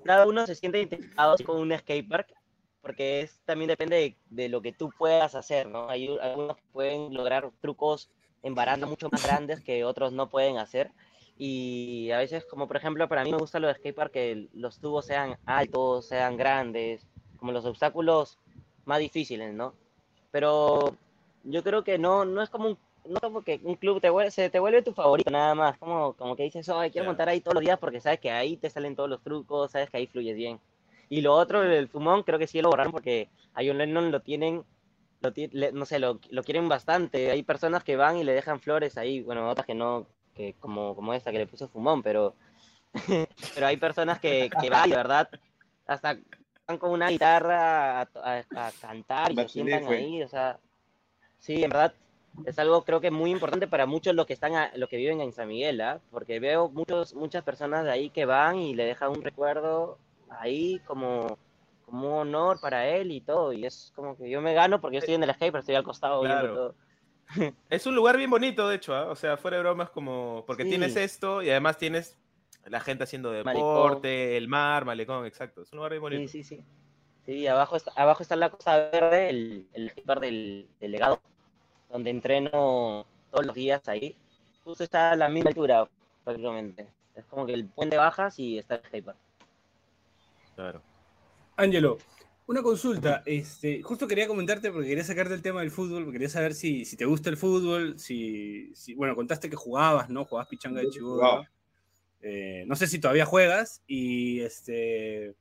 cada 0.04 0.26
uno 0.26 0.46
se 0.46 0.54
siente 0.54 0.78
identificado 0.78 1.36
con 1.44 1.60
un 1.60 1.76
skatepark 1.76 2.32
porque 2.80 3.20
es 3.22 3.40
también 3.44 3.68
depende 3.68 3.96
de, 3.96 4.16
de 4.30 4.48
lo 4.48 4.62
que 4.62 4.72
tú 4.72 4.90
puedas 4.96 5.34
hacer, 5.34 5.66
¿no? 5.68 5.90
Hay 5.90 6.16
algunos 6.22 6.56
que 6.56 6.62
pueden 6.72 7.12
lograr 7.12 7.50
trucos 7.60 8.08
en 8.42 8.54
barandas 8.54 8.88
mucho 8.88 9.08
más 9.10 9.26
grandes 9.26 9.60
que 9.60 9.84
otros 9.84 10.12
no 10.12 10.28
pueden 10.28 10.58
hacer. 10.58 10.92
Y 11.38 12.10
a 12.12 12.18
veces, 12.18 12.44
como 12.46 12.66
por 12.66 12.76
ejemplo, 12.76 13.08
para 13.08 13.24
mí 13.24 13.30
me 13.30 13.38
gusta 13.38 13.58
lo 13.60 13.68
de 13.68 13.74
skatepark 13.74 14.12
que 14.12 14.48
los 14.54 14.78
tubos 14.80 15.06
sean 15.06 15.36
altos, 15.44 16.06
sean 16.08 16.36
grandes, 16.36 17.06
como 17.36 17.52
los 17.52 17.64
obstáculos 17.66 18.38
más 18.86 18.98
difíciles, 19.00 19.52
¿no? 19.54 19.74
Pero 20.30 20.96
yo 21.44 21.62
creo 21.62 21.84
que 21.84 21.98
no, 21.98 22.24
no 22.24 22.42
es 22.42 22.50
como 22.50 22.68
un, 22.70 22.78
no 23.04 23.20
como 23.20 23.42
que 23.42 23.60
un 23.62 23.76
club 23.76 24.00
te 24.00 24.10
vuelve, 24.10 24.30
se 24.30 24.50
te 24.50 24.58
vuelve 24.58 24.82
tu 24.82 24.92
favorito 24.94 25.30
nada 25.30 25.54
más, 25.54 25.78
como, 25.78 26.14
como 26.14 26.36
que 26.36 26.44
dices, 26.44 26.68
oh, 26.68 26.80
quiero 26.80 26.92
Claro. 26.92 27.06
montar 27.06 27.28
ahí 27.28 27.40
todos 27.40 27.54
los 27.54 27.62
días 27.64 27.78
porque 27.78 28.00
sabes 28.00 28.20
que 28.20 28.30
ahí 28.30 28.56
te 28.56 28.70
salen 28.70 28.96
todos 28.96 29.08
los 29.10 29.22
trucos, 29.22 29.70
sabes 29.72 29.90
que 29.90 29.98
ahí 29.98 30.06
fluyes 30.06 30.36
bien. 30.36 30.60
Y 31.08 31.20
lo 31.20 31.34
otro, 31.34 31.62
el 31.62 31.88
fumón, 31.88 32.22
creo 32.24 32.38
que 32.38 32.46
sí 32.46 32.60
lo 32.62 32.70
borraron 32.70 32.92
porque 32.92 33.28
a 33.54 33.62
John 33.64 33.78
Lennon 33.78 34.10
lo 34.10 34.20
tienen, 34.22 34.64
lo 35.20 35.32
no 35.72 35.86
sé, 35.86 35.98
lo, 35.98 36.20
lo 36.30 36.42
quieren 36.42 36.68
bastante. 36.68 37.30
Hay 37.30 37.42
personas 37.42 37.84
que 37.84 37.96
van 37.96 38.16
y 38.18 38.24
le 38.24 38.32
dejan 38.32 38.60
flores 38.60 38.96
ahí, 38.98 39.22
bueno, 39.22 39.48
otras 39.50 39.66
que 39.66 39.74
no, 39.74 40.06
que 40.36 40.54
como, 40.60 40.94
como 40.94 41.14
esta 41.14 41.32
que 41.32 41.38
le 41.38 41.46
puso 41.46 41.68
fumón, 41.68 42.02
pero, 42.02 42.34
pero 43.54 43.66
hay 43.66 43.76
personas 43.78 44.20
que, 44.20 44.50
que 44.60 44.70
van 44.70 44.88
de 44.90 44.96
verdad 44.96 45.28
hasta 45.86 46.18
van 46.68 46.78
con 46.78 46.90
una 46.90 47.08
guitarra 47.08 48.00
a, 48.02 48.08
a- 48.14 48.66
a 48.66 48.72
cantar 48.72 49.32
y 49.32 49.36
se 49.36 49.48
sientan 49.48 49.84
ahí, 49.92 50.22
o 50.22 50.28
sea, 50.28 50.58
sí, 51.38 51.62
en 51.62 51.70
verdad 51.70 51.94
es 52.44 52.58
algo 52.58 52.82
creo 52.84 53.00
que 53.00 53.10
muy 53.10 53.30
importante 53.30 53.66
para 53.66 53.86
muchos 53.86 54.14
los 54.14 54.26
que 54.26 54.32
están 54.34 54.54
a- 54.54 54.72
los 54.76 54.88
que 54.88 54.96
viven 54.98 55.20
en 55.20 55.32
San 55.32 55.48
Miguel, 55.48 55.80
¿ah? 55.80 56.00
Porque 56.10 56.38
veo 56.38 56.68
muchos 56.68 57.14
muchas 57.14 57.42
personas 57.44 57.84
de 57.84 57.90
ahí 57.92 58.10
que 58.10 58.24
van 58.26 58.58
y 58.58 58.74
le 58.74 58.84
dejan 58.84 59.10
un 59.10 59.22
recuerdo 59.22 59.98
ahí 60.28 60.80
como 60.80 61.38
como 61.84 62.08
un 62.08 62.14
honor 62.28 62.58
para 62.60 62.88
él 62.88 63.12
y 63.12 63.20
todo 63.20 63.52
y 63.52 63.64
es 63.64 63.92
como 63.94 64.16
que 64.16 64.28
yo 64.28 64.40
me 64.40 64.54
gano 64.54 64.80
porque 64.80 64.96
yo 64.96 64.98
estoy 64.98 65.14
en 65.14 65.22
el 65.22 65.30
skate 65.32 65.52
pero 65.52 65.60
estoy 65.60 65.76
al 65.76 65.84
costado 65.84 66.20
viendo 66.20 66.40
Claro. 66.40 66.54
todo. 66.54 66.74
Es 67.70 67.86
un 67.86 67.94
lugar 67.94 68.16
bien 68.16 68.30
bonito, 68.30 68.68
de 68.68 68.76
hecho, 68.76 68.94
¿ah? 68.94 69.06
o 69.10 69.16
sea, 69.16 69.36
fuera 69.36 69.56
de 69.56 69.62
bromas, 69.62 69.90
como 69.90 70.44
porque 70.46 70.62
Sí. 70.64 70.70
tienes 70.70 70.96
esto 70.96 71.42
y 71.42 71.50
además 71.50 71.76
tienes 71.78 72.16
la 72.66 72.80
gente 72.80 73.04
haciendo 73.04 73.30
Malecón. 73.30 73.54
deporte, 73.54 74.36
el 74.36 74.48
mar, 74.48 74.84
malecón, 74.84 75.24
exacto. 75.26 75.62
Es 75.62 75.72
un 75.72 75.76
lugar 75.78 75.92
bien 75.92 76.02
bonito. 76.02 76.28
Sí, 76.30 76.42
sí, 76.44 76.56
sí. 76.56 76.64
Sí, 77.24 77.46
abajo 77.48 77.76
está, 77.76 77.92
abajo 77.96 78.22
está 78.22 78.36
la 78.36 78.50
Costa 78.50 78.88
Verde, 78.90 79.28
el, 79.30 79.66
el 79.72 79.90
skatepark 79.90 80.20
del, 80.20 80.68
del 80.80 80.92
legado, 80.92 81.20
donde 81.90 82.10
entreno 82.10 83.04
todos 83.30 83.46
los 83.46 83.54
días 83.54 83.86
ahí. 83.88 84.16
Justo 84.64 84.84
está 84.84 85.10
a 85.12 85.16
la 85.16 85.28
misma 85.28 85.48
altura, 85.50 85.88
prácticamente. 86.24 86.86
Es 87.16 87.24
como 87.24 87.44
que 87.46 87.54
el 87.54 87.66
puente 87.66 87.96
bajas 87.96 88.38
y 88.38 88.58
está 88.58 88.76
el 88.76 88.80
skatepark. 88.82 89.18
Claro. 90.54 90.80
Ángelo, 91.56 91.98
Una 92.48 92.62
consulta, 92.62 93.22
este, 93.26 93.82
justo 93.82 94.06
quería 94.06 94.28
comentarte 94.28 94.70
porque 94.70 94.88
quería 94.88 95.02
sacarte 95.02 95.34
el 95.34 95.42
tema 95.42 95.60
del 95.62 95.72
fútbol, 95.72 96.04
porque 96.04 96.18
quería 96.18 96.28
saber 96.28 96.54
si, 96.54 96.84
si 96.84 96.96
te 96.96 97.04
gusta 97.04 97.28
el 97.28 97.36
fútbol, 97.36 97.98
si, 97.98 98.72
si- 98.74 98.94
bueno, 98.94 99.16
contaste 99.16 99.50
que 99.50 99.56
jugabas, 99.56 100.08
¿no? 100.10 100.24
Jugabas 100.24 100.48
pichanga 100.48 100.80
de 100.80 100.88
chivo. 100.90 101.14
Jugaba. 101.16 101.50
no 102.66 102.76
sé 102.76 102.86
si 102.86 103.00
todavía 103.00 103.26
juegas 103.26 103.82
y 103.88 104.40
este, 104.40 105.34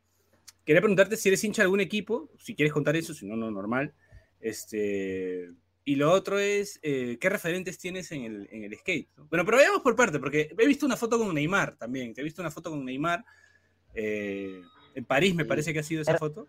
quería 0.66 0.82
preguntarte 0.82 1.16
si 1.16 1.30
eres 1.30 1.44
hincha 1.44 1.62
de 1.62 1.66
algún 1.66 1.80
equipo, 1.82 2.32
si 2.40 2.56
quieres 2.56 2.74
contar 2.74 2.96
eso, 2.96 3.14
si 3.14 3.28
no, 3.28 3.36
no, 3.36 3.52
normal. 3.52 3.94
Este, 4.40 5.52
y 5.84 5.96
lo 5.98 6.12
otro 6.12 6.40
es, 6.40 6.80
eh, 6.82 7.18
¿qué 7.22 7.30
referentes 7.30 7.78
tienes 7.78 8.12
en 8.14 8.24
el, 8.24 8.50
en 8.52 8.64
el 8.64 8.76
skate? 8.80 9.10
no? 9.16 9.28
Bueno, 9.28 9.46
pero 9.46 9.58
vayamos 9.58 9.82
por 9.82 9.96
parte, 9.96 10.18
porque 10.20 10.50
he 10.58 10.68
visto 10.68 10.88
una 10.88 10.98
foto 10.98 11.20
con 11.20 11.34
Neymar 11.36 11.78
también, 11.78 12.16
te 12.16 12.22
he 12.22 12.24
visto 12.24 12.42
una 12.42 12.50
foto 12.50 12.72
con 12.72 12.84
Neymar. 12.84 13.24
eh, 13.94 14.60
en 14.96 15.04
París 15.04 15.36
me 15.36 15.44
parece 15.44 15.74
que 15.74 15.80
ha 15.80 15.84
sido 15.84 16.02
esa 16.02 16.18
foto. 16.18 16.48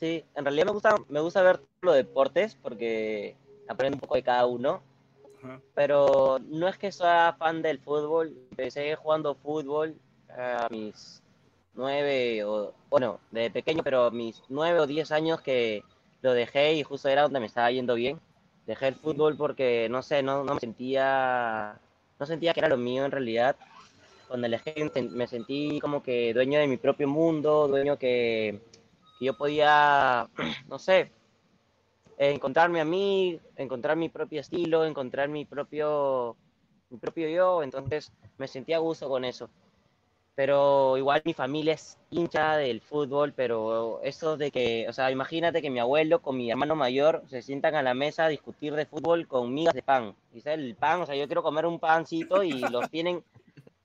Sí, 0.00 0.24
en 0.34 0.44
realidad 0.44 0.66
me 0.66 0.72
gusta, 0.72 0.94
me 1.08 1.20
gusta 1.20 1.42
ver 1.42 1.60
los 1.82 1.94
deportes 1.94 2.56
porque 2.62 3.36
aprendo 3.68 3.96
un 3.96 4.00
poco 4.00 4.14
de 4.14 4.22
cada 4.22 4.46
uno, 4.46 4.80
Ajá. 5.42 5.60
pero 5.74 6.38
no 6.48 6.68
es 6.68 6.78
que 6.78 6.90
sea 6.90 7.36
fan 7.38 7.60
del 7.60 7.78
fútbol. 7.80 8.34
Empecé 8.50 8.96
jugando 8.96 9.34
fútbol 9.34 9.94
a 10.30 10.68
mis 10.70 11.22
nueve 11.74 12.42
o, 12.44 12.72
bueno, 12.88 13.20
de 13.30 13.50
pequeño, 13.50 13.82
pero 13.82 14.04
a 14.04 14.10
mis 14.10 14.42
nueve 14.48 14.80
o 14.80 14.86
diez 14.86 15.12
años 15.12 15.42
que 15.42 15.84
lo 16.22 16.32
dejé 16.32 16.74
y 16.74 16.82
justo 16.82 17.08
era 17.08 17.22
donde 17.22 17.40
me 17.40 17.46
estaba 17.46 17.70
yendo 17.70 17.94
bien. 17.94 18.18
Dejé 18.66 18.88
el 18.88 18.94
fútbol 18.94 19.36
porque, 19.36 19.88
no 19.90 20.02
sé, 20.02 20.22
no, 20.22 20.44
no 20.44 20.54
me 20.54 20.60
sentía, 20.60 21.78
no 22.18 22.26
sentía 22.26 22.54
que 22.54 22.60
era 22.60 22.68
lo 22.68 22.76
mío 22.78 23.04
en 23.04 23.10
realidad. 23.10 23.56
Skate 24.30 24.92
sen- 24.94 25.10
me 25.10 25.26
sentí 25.26 25.80
como 25.80 26.02
que 26.02 26.32
dueño 26.32 26.60
de 26.60 26.68
mi 26.68 26.76
propio 26.76 27.08
mundo, 27.08 27.66
dueño 27.66 27.98
que, 27.98 28.60
yo 29.20 29.36
podía, 29.36 30.28
no 30.68 30.78
sé, 30.78 31.12
encontrarme 32.18 32.80
a 32.80 32.84
mí, 32.84 33.40
encontrar 33.56 33.96
mi 33.96 34.08
propio 34.08 34.40
estilo, 34.40 34.84
encontrar 34.84 35.28
mi 35.28 35.44
propio, 35.44 36.36
mi 36.90 36.98
propio 36.98 37.28
yo, 37.28 37.62
entonces 37.62 38.12
me 38.38 38.48
sentía 38.48 38.76
a 38.76 38.80
gusto 38.80 39.08
con 39.08 39.24
eso. 39.24 39.48
Pero 40.34 40.96
igual 40.96 41.22
mi 41.24 41.34
familia 41.34 41.74
es 41.74 41.98
hincha 42.10 42.56
del 42.56 42.80
fútbol, 42.80 43.32
pero 43.34 44.00
eso 44.02 44.36
de 44.36 44.50
que, 44.50 44.86
o 44.88 44.92
sea, 44.92 45.10
imagínate 45.10 45.60
que 45.60 45.70
mi 45.70 45.80
abuelo 45.80 46.22
con 46.22 46.36
mi 46.36 46.50
hermano 46.50 46.76
mayor 46.76 47.22
se 47.28 47.42
sientan 47.42 47.74
a 47.74 47.82
la 47.82 47.94
mesa 47.94 48.24
a 48.24 48.28
discutir 48.28 48.74
de 48.74 48.86
fútbol 48.86 49.26
con 49.26 49.52
migas 49.52 49.74
de 49.74 49.82
pan. 49.82 50.14
Dice 50.32 50.54
el 50.54 50.76
pan, 50.76 51.02
o 51.02 51.06
sea, 51.06 51.14
yo 51.16 51.26
quiero 51.26 51.42
comer 51.42 51.66
un 51.66 51.78
pancito 51.78 52.42
y 52.42 52.52
los 52.52 52.90
tienen 52.90 53.22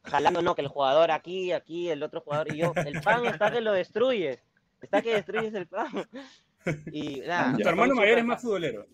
jalando, 0.03 0.41
no, 0.41 0.55
que 0.55 0.61
el 0.61 0.67
jugador 0.67 1.11
aquí, 1.11 1.51
aquí, 1.51 1.89
el 1.89 2.03
otro 2.03 2.21
jugador, 2.21 2.53
y 2.53 2.57
yo, 2.57 2.73
el 2.75 3.01
pan 3.01 3.25
está 3.25 3.51
que 3.51 3.61
lo 3.61 3.73
destruyes, 3.73 4.39
está 4.85 5.01
que 5.01 5.13
destruyes 5.13 5.53
el 5.53 5.67
pan. 5.67 5.87
Y 6.91 7.19
nada, 7.19 7.55
Tu 7.55 7.67
hermano 7.67 7.93
mayor 7.93 8.17
es 8.17 8.25
más 8.25 8.41
futbolero. 8.41 8.87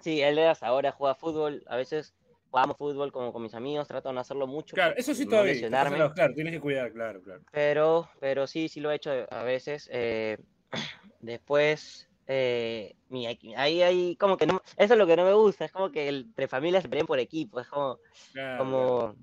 Sí, 0.00 0.22
él 0.22 0.38
hasta 0.38 0.66
ahora 0.66 0.92
juega 0.92 1.14
fútbol, 1.14 1.62
a 1.66 1.76
veces 1.76 2.14
jugamos 2.50 2.76
fútbol 2.78 3.12
como 3.12 3.32
con 3.34 3.42
mis 3.42 3.52
amigos, 3.54 3.86
trato 3.86 4.08
de 4.08 4.14
no 4.14 4.20
hacerlo 4.20 4.46
mucho. 4.46 4.74
Claro, 4.74 4.94
eso 4.96 5.14
sí 5.14 5.24
no 5.24 5.30
todavía. 5.30 5.52
lesionarme, 5.52 5.96
Claro, 5.96 6.14
claro, 6.14 6.34
tienes 6.34 6.54
que 6.54 6.60
cuidar, 6.60 6.90
claro, 6.92 7.20
claro. 7.22 7.42
pero, 7.52 8.08
pero 8.18 8.46
sí, 8.46 8.68
sí 8.68 8.80
lo 8.80 8.90
he 8.90 8.94
hecho 8.96 9.10
a 9.30 9.42
veces. 9.42 9.88
eh, 9.92 10.38
después, 11.20 12.08
eh, 12.26 12.94
mi- 13.08 13.26
ahí, 13.26 13.82
ahí, 13.82 14.16
como 14.16 14.36
que 14.38 14.46
no, 14.46 14.62
eso 14.76 14.94
es 14.94 14.98
lo 14.98 15.06
que 15.06 15.16
no 15.16 15.24
me 15.24 15.34
gusta, 15.34 15.64
es 15.66 15.72
como 15.72 15.90
que 15.90 16.08
entre 16.08 16.48
familias 16.48 16.82
se 16.82 16.88
pelean 16.88 17.06
por 17.06 17.18
equipo, 17.18 17.60
es 17.60 17.68
como, 17.68 17.98
claro. 18.32 18.58
como 18.58 19.14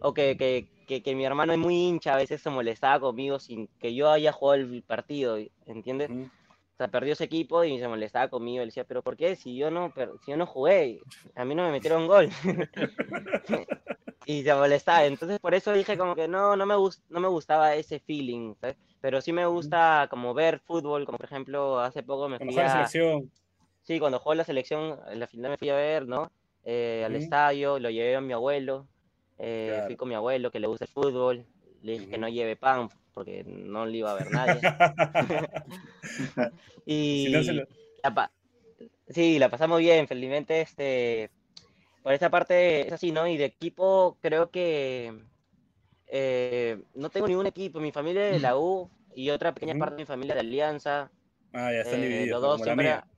o 0.00 0.12
que, 0.12 0.36
que, 0.36 0.68
que, 0.92 1.02
que 1.02 1.14
mi 1.14 1.24
hermano 1.24 1.54
es 1.54 1.58
muy 1.58 1.74
hincha, 1.74 2.14
a 2.14 2.18
veces 2.18 2.42
se 2.42 2.50
molestaba 2.50 3.00
conmigo 3.00 3.38
sin 3.38 3.66
que 3.80 3.94
yo 3.94 4.10
haya 4.10 4.30
jugado 4.32 4.60
el 4.60 4.82
partido, 4.82 5.38
¿entiendes? 5.66 6.10
Ujú. 6.10 6.24
O 6.24 6.76
sea, 6.76 6.88
perdió 6.88 7.14
ese 7.14 7.24
equipo 7.24 7.64
y 7.64 7.78
se 7.78 7.88
molestaba 7.88 8.28
conmigo, 8.28 8.62
él 8.62 8.68
decía, 8.68 8.84
pero 8.84 9.02
¿por 9.02 9.16
qué? 9.16 9.36
Si 9.36 9.56
yo 9.56 9.70
no, 9.70 9.92
si 10.24 10.30
yo 10.30 10.36
no 10.36 10.46
jugué, 10.46 11.00
a 11.34 11.44
mí 11.44 11.54
no 11.54 11.64
me 11.64 11.70
metieron 11.70 12.06
gol. 12.06 12.28
y 14.26 14.42
se 14.42 14.54
molestaba, 14.54 15.04
entonces 15.06 15.38
por 15.38 15.54
eso 15.54 15.72
dije 15.72 15.96
como 15.96 16.14
que 16.14 16.28
no, 16.28 16.56
no 16.56 16.66
me, 16.66 16.74
no 17.08 17.20
me 17.20 17.28
gustaba 17.28 17.74
ese 17.74 18.00
feeling, 18.00 18.54
¿sabes? 18.60 18.76
Pero 19.00 19.20
sí 19.20 19.32
me 19.32 19.46
gusta 19.46 20.08
como 20.10 20.34
ver 20.34 20.60
fútbol, 20.60 21.06
como 21.06 21.18
por 21.18 21.26
ejemplo 21.26 21.80
hace 21.80 22.02
poco 22.02 22.28
me 22.28 22.36
Cuando 22.36 22.52
fui 22.52 22.62
juega 22.62 22.74
la 22.74 22.84
a... 22.84 22.88
selección. 22.88 23.30
Sí, 23.82 23.98
cuando 23.98 24.18
jugó 24.20 24.34
la 24.34 24.44
selección, 24.44 24.98
en 25.08 25.18
la 25.18 25.26
final 25.26 25.50
me 25.50 25.56
fui 25.56 25.70
a 25.70 25.74
ver, 25.74 26.06
¿no? 26.06 26.30
Eh, 26.64 27.02
al 27.04 27.16
estadio, 27.16 27.80
lo 27.80 27.90
llevé 27.90 28.14
a 28.14 28.20
mi 28.20 28.32
abuelo, 28.32 28.86
eh, 29.42 29.66
Claro. 29.68 29.86
fui 29.86 29.96
con 29.96 30.08
mi 30.08 30.14
abuelo 30.14 30.50
que 30.50 30.60
le 30.60 30.66
gusta 30.68 30.84
el 30.86 30.90
fútbol, 30.90 31.44
le 31.82 31.92
dije 31.92 32.08
que 32.08 32.18
no 32.18 32.28
lleve 32.28 32.56
pan 32.56 32.88
porque 33.14 33.44
no 33.44 33.84
le 33.86 33.98
iba 33.98 34.10
a 34.12 34.14
ver 34.14 34.30
nadie. 34.30 34.60
y 36.86 37.24
Si 37.26 37.32
no 37.32 37.42
se 37.42 37.52
lo- 37.52 37.64
la 38.02 38.14
pa- 38.14 38.32
sí, 39.08 39.38
la 39.38 39.48
pasamos 39.50 39.78
bien, 39.80 40.08
felizmente, 40.08 40.60
este, 40.62 41.30
por 42.02 42.12
esa 42.12 42.30
parte 42.30 42.86
es 42.86 42.92
así, 42.92 43.12
¿no? 43.12 43.26
Y 43.28 43.36
de 43.36 43.44
equipo 43.46 44.16
creo 44.20 44.50
que 44.50 45.12
eh, 46.08 46.78
no 46.94 47.08
tengo 47.10 47.28
ningún 47.28 47.46
equipo, 47.46 47.80
mi 47.80 47.92
familia 47.92 48.26
es 48.26 48.32
de 48.34 48.40
la 48.40 48.56
U 48.58 48.90
y 49.14 49.30
otra 49.30 49.54
pequeña 49.54 49.78
parte 49.78 49.96
de 49.96 50.02
mi 50.02 50.06
familia 50.06 50.34
de 50.34 50.40
Alianza. 50.40 51.10
Ah, 51.52 51.70
ya 51.72 51.80
están 51.80 52.00
Eh, 52.00 52.02
divididos, 52.02 52.28
los 52.30 52.42
dos 52.42 52.52
como 52.52 52.64
la 52.66 52.76
siempre. 52.76 53.11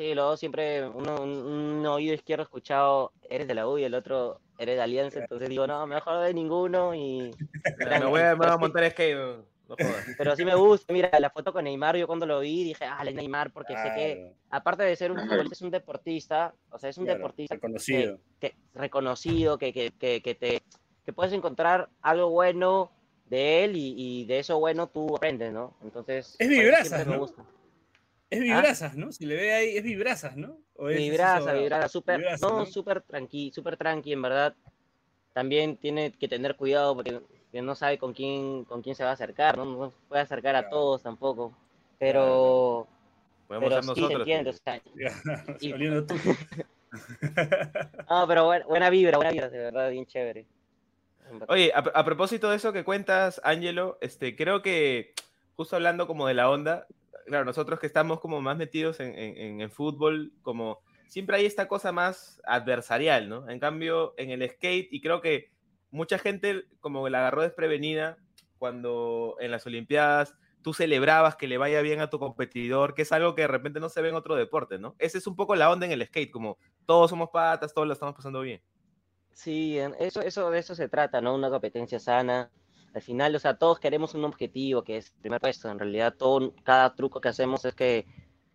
Sí, 0.00 0.14
los 0.14 0.30
dos 0.30 0.40
siempre, 0.40 0.88
uno, 0.88 1.20
un, 1.20 1.30
un 1.30 1.86
oído 1.86 2.14
izquierdo 2.14 2.42
escuchado, 2.44 3.12
eres 3.28 3.46
de 3.46 3.54
la 3.54 3.68
U 3.68 3.76
y 3.76 3.84
el 3.84 3.94
otro 3.94 4.40
eres 4.58 4.76
de 4.76 4.82
Alianza, 4.82 5.18
entonces 5.20 5.48
digo, 5.50 5.66
no, 5.66 5.86
mejor 5.86 6.20
de 6.24 6.32
ninguno 6.32 6.94
y... 6.94 7.30
Me 7.78 8.06
voy 8.06 8.20
a, 8.20 8.30
me 8.34 8.46
voy 8.46 8.46
a 8.48 8.56
montar 8.58 8.90
skate, 8.90 9.14
no, 9.16 9.36
no. 9.68 9.76
Pero 10.18 10.34
sí 10.36 10.44
me 10.44 10.54
gusta, 10.54 10.92
mira, 10.92 11.10
la 11.20 11.30
foto 11.30 11.52
con 11.52 11.64
Neymar, 11.64 11.96
yo 11.96 12.06
cuando 12.06 12.26
lo 12.26 12.40
vi 12.40 12.64
dije, 12.64 12.84
ah, 12.84 13.02
es 13.06 13.14
Neymar, 13.14 13.52
porque 13.52 13.74
sé 13.74 13.92
que, 13.94 14.14
Claro, 14.16 14.34
aparte 14.50 14.82
de 14.84 14.96
ser 14.96 15.12
un 15.12 15.18
futbolista, 15.28 15.54
es 15.54 15.62
un 15.62 15.70
deportista, 15.70 16.54
o 16.70 16.78
sea, 16.78 16.90
es 16.90 16.96
un 16.98 17.04
claro, 17.04 17.18
deportista 17.18 17.54
reconocido. 17.56 18.18
que, 18.40 18.54
reconocido, 18.74 19.58
que, 19.58 19.72
que, 19.72 19.90
que, 19.92 20.22
que 20.22 20.34
te, 20.34 20.62
que 21.04 21.12
puedes 21.12 21.32
encontrar 21.34 21.90
algo 22.00 22.30
bueno 22.30 22.90
de 23.26 23.64
él 23.64 23.76
y, 23.76 23.94
y 23.96 24.24
de 24.24 24.38
eso 24.40 24.58
bueno 24.58 24.88
tú 24.88 25.14
aprendes, 25.14 25.52
¿no? 25.52 25.76
Entonces, 25.82 26.36
Es 26.38 26.48
eso 26.50 26.60
vibrazas, 26.60 26.88
siempre 26.88 27.10
me 27.10 27.16
¿no? 27.16 27.20
gusta. 27.20 27.44
Es 28.30 28.40
vibrazas, 28.40 28.96
¿no? 28.96 29.10
Si 29.12 29.26
le 29.26 29.34
ve 29.36 29.52
ahí, 29.52 29.76
es 29.76 29.82
vibrazas, 29.82 30.36
¿no? 30.36 30.56
¿O 30.76 30.88
es 30.88 30.96
Vibraza, 30.98 31.50
eso- 31.50 31.60
vibraza, 31.60 31.88
súper, 31.88 32.18
Vibraza, 32.18 32.48
no, 32.48 32.58
¿no? 32.60 32.66
súper 32.66 33.02
tranqui, 33.02 33.50
súper 33.52 33.76
tranqui, 33.76 34.12
en 34.12 34.22
verdad. 34.22 34.54
También 35.32 35.76
tiene 35.76 36.12
que 36.12 36.28
tener 36.28 36.54
cuidado 36.56 36.94
porque 36.94 37.20
que 37.50 37.60
no 37.62 37.74
sabe 37.74 37.98
con 37.98 38.12
quién, 38.14 38.64
con 38.64 38.80
quién 38.82 38.94
se 38.94 39.02
va 39.02 39.10
a 39.10 39.14
acercar, 39.14 39.58
¿no? 39.58 39.64
No 39.64 39.90
se 39.90 39.96
puede 40.08 40.22
acercar 40.22 40.54
a 40.54 40.68
todos 40.70 41.02
tampoco. 41.02 41.52
Pero, 41.98 42.86
Podemos 43.48 43.68
pero 43.68 43.82
ser 43.82 43.94
sí 43.96 44.06
se 44.06 44.12
entiende, 44.14 44.50
o 44.50 44.52
sea, 44.52 44.80
Y- 45.58 45.72
tú. 46.06 46.14
no, 48.10 48.26
pero 48.28 48.44
buena, 48.44 48.66
buena 48.66 48.90
vibra, 48.90 49.16
buena 49.18 49.32
vibra, 49.32 49.48
de 49.48 49.58
verdad, 49.58 49.90
bien 49.90 50.06
chévere. 50.06 50.46
Oye, 51.48 51.72
a, 51.74 51.78
a 51.78 52.04
propósito 52.04 52.50
de 52.50 52.56
eso 52.56 52.72
que 52.72 52.84
cuentas, 52.84 53.40
Ángelo, 53.44 53.98
este, 54.00 54.34
creo 54.36 54.62
que 54.62 55.14
justo 55.56 55.76
hablando 55.76 56.06
como 56.06 56.26
de 56.26 56.34
la 56.34 56.48
onda, 56.50 56.86
claro, 57.30 57.44
nosotros 57.46 57.80
que 57.80 57.86
estamos 57.86 58.20
como 58.20 58.40
más 58.42 58.56
metidos 58.56 59.00
en, 59.00 59.14
en- 59.16 59.70
fútbol, 59.70 60.32
como 60.42 60.80
siempre 61.08 61.36
hay 61.36 61.46
esta 61.46 61.68
cosa 61.68 61.92
más 61.92 62.40
adversarial, 62.44 63.28
¿no? 63.28 63.48
En 63.48 63.58
cambio, 63.58 64.14
en 64.18 64.30
el 64.30 64.48
skate, 64.48 64.88
y 64.92 65.00
creo 65.00 65.20
que 65.20 65.50
mucha 65.90 66.18
gente 66.18 66.64
como 66.80 67.08
la 67.08 67.20
agarró 67.20 67.42
desprevenida 67.42 68.18
cuando 68.58 69.36
en 69.40 69.50
las 69.50 69.66
Olimpiadas 69.66 70.34
tú 70.62 70.74
celebrabas 70.74 71.36
que 71.36 71.48
le 71.48 71.56
vaya 71.56 71.80
bien 71.80 72.00
a 72.00 72.10
tu 72.10 72.18
competidor, 72.18 72.94
que 72.94 73.02
es 73.02 73.12
algo 73.12 73.34
que 73.34 73.42
de 73.42 73.48
repente 73.48 73.80
no 73.80 73.88
se 73.88 74.02
ve 74.02 74.10
en 74.10 74.14
otro 74.14 74.34
deporte, 74.36 74.78
¿no? 74.78 74.94
Esa 74.98 75.16
es 75.16 75.26
un 75.26 75.36
poco 75.36 75.56
la 75.56 75.70
onda 75.70 75.86
en 75.86 75.92
el 75.92 76.06
skate, 76.06 76.30
como 76.30 76.58
todos 76.84 77.10
somos 77.10 77.30
patas, 77.30 77.72
todos 77.72 77.86
lo 77.86 77.94
estamos 77.94 78.14
pasando 78.14 78.42
bien. 78.42 78.60
Sí, 79.32 79.78
eso, 79.78 80.20
eso, 80.20 80.50
de 80.50 80.58
eso 80.58 80.74
se 80.74 80.88
trata, 80.88 81.20
¿no? 81.20 81.34
Una 81.34 81.48
competencia 81.48 81.98
sana. 81.98 82.50
Al 82.94 83.02
final, 83.02 83.34
o 83.34 83.38
sea, 83.38 83.56
todos 83.56 83.78
queremos 83.78 84.14
un 84.14 84.24
objetivo 84.24 84.82
que 84.82 84.96
es 84.96 85.12
el 85.12 85.20
primer 85.20 85.40
puesto. 85.40 85.70
En 85.70 85.78
realidad, 85.78 86.14
todo, 86.16 86.52
cada 86.64 86.94
truco 86.94 87.20
que 87.20 87.28
hacemos 87.28 87.64
es 87.64 87.74
que, 87.74 88.06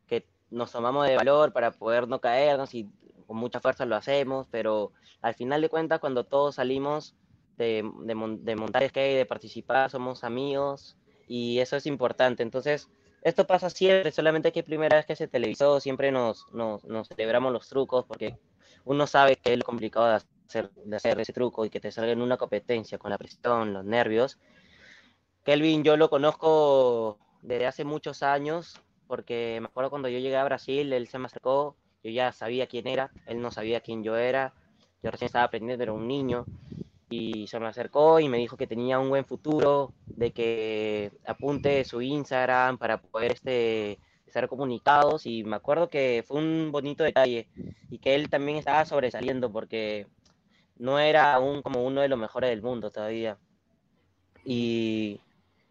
que 0.07 0.27
nos 0.49 0.71
tomamos 0.71 1.07
de 1.07 1.15
valor 1.15 1.53
para 1.53 1.71
poder 1.71 2.07
no 2.07 2.19
caernos 2.19 2.73
y 2.73 2.89
con 3.27 3.37
mucha 3.37 3.59
fuerza 3.59 3.85
lo 3.85 3.95
hacemos, 3.95 4.47
pero 4.51 4.91
al 5.21 5.33
final 5.33 5.61
de 5.61 5.69
cuentas, 5.69 5.99
cuando 5.99 6.25
todos 6.25 6.55
salimos 6.55 7.15
de, 7.57 7.89
de, 8.01 8.37
de 8.41 8.55
montar 8.55 8.87
skate, 8.87 9.17
de 9.17 9.25
participar, 9.25 9.89
somos 9.89 10.23
amigos 10.23 10.97
y 11.27 11.59
eso 11.59 11.75
es 11.77 11.85
importante. 11.85 12.43
Entonces, 12.43 12.89
esto 13.21 13.47
pasa 13.47 13.69
siempre, 13.69 14.11
solamente 14.11 14.51
que 14.51 14.63
primera 14.63 14.97
vez 14.97 15.05
que 15.05 15.15
se 15.15 15.27
televisó, 15.27 15.79
siempre 15.79 16.11
nos, 16.11 16.45
nos, 16.53 16.83
nos 16.85 17.07
celebramos 17.07 17.51
los 17.51 17.67
trucos 17.67 18.05
porque 18.05 18.37
uno 18.83 19.07
sabe 19.07 19.35
que 19.35 19.53
es 19.53 19.57
lo 19.57 19.65
complicado 19.65 20.05
de 20.05 20.13
hacer, 20.15 20.29
de 20.53 20.95
hacer 20.95 21.19
ese 21.19 21.33
truco 21.33 21.65
y 21.65 21.69
que 21.69 21.79
te 21.79 21.91
salga 21.91 22.11
en 22.11 22.21
una 22.21 22.37
competencia 22.37 22.97
con 22.97 23.11
la 23.11 23.17
presión, 23.17 23.73
los 23.73 23.85
nervios. 23.85 24.39
Kelvin 25.43 25.83
yo 25.83 25.97
lo 25.97 26.09
conozco 26.09 27.19
desde 27.41 27.67
hace 27.67 27.85
muchos 27.85 28.23
años 28.23 28.81
porque 29.07 29.59
me 29.61 29.67
acuerdo 29.67 29.89
cuando 29.89 30.09
yo 30.09 30.19
llegué 30.19 30.37
a 30.37 30.43
Brasil, 30.43 30.91
él 30.91 31.07
se 31.07 31.19
me 31.19 31.27
acercó, 31.27 31.75
yo 32.03 32.11
ya 32.11 32.31
sabía 32.31 32.67
quién 32.67 32.87
era, 32.87 33.11
él 33.27 33.41
no 33.41 33.51
sabía 33.51 33.81
quién 33.81 34.03
yo 34.03 34.15
era, 34.17 34.53
yo 35.03 35.11
recién 35.11 35.27
estaba 35.27 35.45
aprendiendo, 35.45 35.83
era 35.83 35.93
un 35.93 36.07
niño 36.07 36.45
y 37.09 37.45
se 37.47 37.59
me 37.59 37.67
acercó 37.67 38.19
y 38.19 38.27
me 38.27 38.39
dijo 38.39 38.57
que 38.57 38.67
tenía 38.67 38.99
un 38.99 39.09
buen 39.09 39.25
futuro, 39.25 39.93
de 40.07 40.31
que 40.31 41.11
apunte 41.25 41.83
su 41.83 42.01
Instagram 42.01 42.77
para 42.77 42.99
poder 42.99 43.33
este, 43.33 43.99
estar 44.25 44.47
comunicados 44.47 45.25
y 45.25 45.43
me 45.43 45.55
acuerdo 45.55 45.89
que 45.89 46.23
fue 46.27 46.39
un 46.39 46.71
bonito 46.71 47.03
detalle 47.03 47.47
y 47.89 47.99
que 47.99 48.15
él 48.15 48.29
también 48.29 48.57
estaba 48.57 48.85
sobresaliendo 48.85 49.51
porque 49.51 50.07
no 50.77 50.99
era 50.99 51.33
aún 51.33 51.61
como 51.61 51.83
uno 51.83 52.01
de 52.01 52.07
los 52.07 52.19
mejores 52.19 52.49
del 52.49 52.61
mundo 52.61 52.91
todavía. 52.91 53.37
Y 54.43 55.21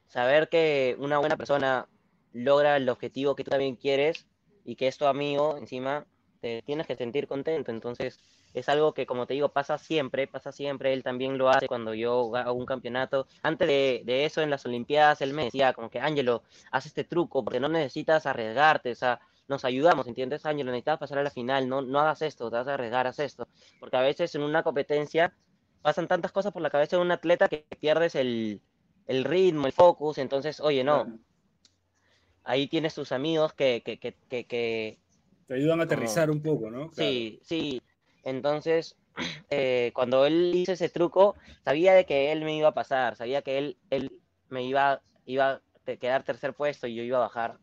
saber 0.08 0.48
que 0.48 0.96
una 0.98 1.18
buena 1.18 1.36
persona 1.36 1.88
logra 2.32 2.76
el 2.76 2.88
objetivo 2.88 3.34
que 3.34 3.44
tú 3.44 3.50
también 3.50 3.76
quieres 3.76 4.26
y 4.64 4.76
que 4.76 4.88
es 4.88 4.98
tu 4.98 5.06
amigo, 5.06 5.56
encima 5.56 6.06
te 6.40 6.62
tienes 6.62 6.86
que 6.86 6.96
sentir 6.96 7.26
contento. 7.26 7.70
Entonces, 7.70 8.18
es 8.54 8.68
algo 8.68 8.94
que, 8.94 9.06
como 9.06 9.26
te 9.26 9.34
digo, 9.34 9.48
pasa 9.48 9.78
siempre, 9.78 10.26
pasa 10.26 10.52
siempre. 10.52 10.92
Él 10.92 11.02
también 11.02 11.38
lo 11.38 11.48
hace 11.48 11.66
cuando 11.66 11.94
yo 11.94 12.34
hago 12.36 12.52
un 12.52 12.66
campeonato. 12.66 13.26
Antes 13.42 13.66
de, 13.66 14.24
eso, 14.24 14.42
en 14.42 14.50
las 14.50 14.64
Olimpiadas, 14.64 15.20
él 15.22 15.32
me 15.32 15.44
decía 15.44 15.72
como 15.72 15.90
que, 15.90 16.00
Ángelo, 16.00 16.42
haz 16.70 16.86
este 16.86 17.04
truco 17.04 17.42
porque 17.42 17.60
no 17.60 17.68
necesitas 17.68 18.26
arriesgarte, 18.26 18.92
o 18.92 18.94
sea, 18.94 19.20
nos 19.48 19.64
ayudamos, 19.64 20.06
¿entiendes, 20.06 20.46
Ángelo? 20.46 20.70
Necesitas 20.70 20.98
pasar 20.98 21.18
a 21.18 21.22
la 21.22 21.30
final, 21.30 21.68
no, 21.68 21.82
no 21.82 22.00
hagas 22.00 22.22
esto, 22.22 22.50
te 22.50 22.56
vas 22.56 22.68
a 22.68 22.74
arriesgar, 22.74 23.06
haz 23.06 23.18
esto. 23.18 23.46
Porque 23.78 23.96
a 23.96 24.00
veces 24.00 24.34
en 24.34 24.42
una 24.42 24.62
competencia 24.62 25.34
pasan 25.82 26.08
tantas 26.08 26.32
cosas 26.32 26.52
por 26.52 26.62
la 26.62 26.70
cabeza 26.70 26.96
de 26.96 27.02
un 27.02 27.12
atleta 27.12 27.48
que 27.48 27.66
pierdes 27.78 28.14
el, 28.14 28.62
el 29.06 29.24
ritmo, 29.24 29.66
el 29.66 29.72
focus. 29.72 30.18
Entonces, 30.18 30.60
oye, 30.60 30.82
no. 30.82 31.18
Ahí 32.42 32.68
tienes 32.68 32.94
tus 32.94 33.12
amigos 33.12 33.52
que, 33.54 33.82
que, 33.84 33.98
que, 33.98 34.16
que, 34.28 34.46
que 34.46 34.98
Te 35.46 35.54
ayudan 35.54 35.80
a 35.80 35.84
aterrizar 35.84 36.30
un 36.30 36.42
poco, 36.42 36.70
¿no? 36.70 36.90
Claro. 36.90 37.10
Sí, 37.10 37.40
sí. 37.42 37.82
Entonces, 38.22 38.96
eh, 39.50 39.92
cuando 39.94 40.26
él 40.26 40.52
hizo 40.54 40.72
ese 40.72 40.88
truco, 40.88 41.36
sabía 41.64 41.94
de 41.94 42.06
que 42.06 42.32
él 42.32 42.44
me 42.44 42.56
iba 42.56 42.68
a 42.68 42.74
pasar, 42.74 43.16
sabía 43.16 43.42
que 43.42 43.58
él, 43.58 43.78
él 43.90 44.10
me 44.48 44.64
iba, 44.64 45.02
iba 45.26 45.62
a 45.86 45.96
quedar 45.96 46.22
tercer 46.22 46.54
puesto 46.54 46.86
y 46.86 46.94
yo 46.94 47.02
iba 47.02 47.18
a 47.18 47.22
bajar. 47.28 47.58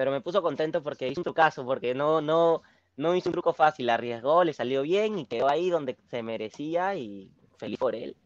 Pero 0.00 0.12
me 0.12 0.22
puso 0.22 0.40
contento 0.40 0.82
porque 0.82 1.08
hizo 1.08 1.20
un 1.20 1.24
trucazo, 1.24 1.62
porque 1.62 1.94
no, 1.94 2.22
no, 2.22 2.62
no 2.96 3.14
hizo 3.14 3.28
un 3.28 3.34
truco 3.34 3.52
fácil, 3.52 3.90
arriesgó, 3.90 4.44
le 4.44 4.54
salió 4.54 4.80
bien 4.80 5.18
y 5.18 5.26
quedó 5.26 5.46
ahí 5.46 5.68
donde 5.68 5.94
se 6.08 6.22
merecía 6.22 6.94
y 6.94 7.30
feliz 7.58 7.78
por 7.78 7.94
él. 7.94 8.16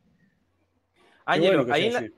Ángelo, 1.25 1.49
bueno 1.49 1.67
que 1.67 1.73
ahí 1.73 1.87
en, 1.87 1.93
la- 1.95 2.09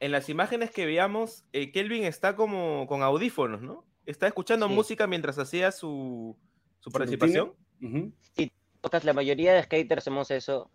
en 0.00 0.10
las 0.10 0.30
imágenes 0.30 0.70
que 0.70 0.86
veamos, 0.86 1.44
eh, 1.52 1.70
Kelvin 1.70 2.04
está 2.04 2.34
como 2.34 2.86
con 2.86 3.02
audífonos, 3.02 3.60
¿no? 3.60 3.84
Está 4.06 4.26
escuchando 4.26 4.68
Sí. 4.68 4.74
música 4.74 5.06
mientras 5.06 5.38
hacía 5.38 5.70
su, 5.70 6.34
su 6.80 6.88
¿Su 6.88 6.90
participación. 6.90 7.52
Pocas- 8.80 9.04
La 9.04 9.12
mayoría 9.12 9.52
de 9.52 9.62
skaters 9.64 9.98
hacemos 9.98 10.30
eso. 10.30 10.70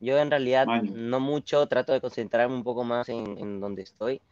Yo 0.00 0.16
en 0.18 0.30
realidad 0.30 0.64
Maño. 0.66 0.90
no 0.94 1.20
mucho, 1.20 1.66
trato 1.66 1.92
de 1.92 2.00
concentrarme 2.00 2.54
un 2.54 2.64
poco 2.64 2.82
más 2.82 3.10
en, 3.10 3.36
en 3.36 3.60
donde 3.60 3.82
estoy. 3.82 4.22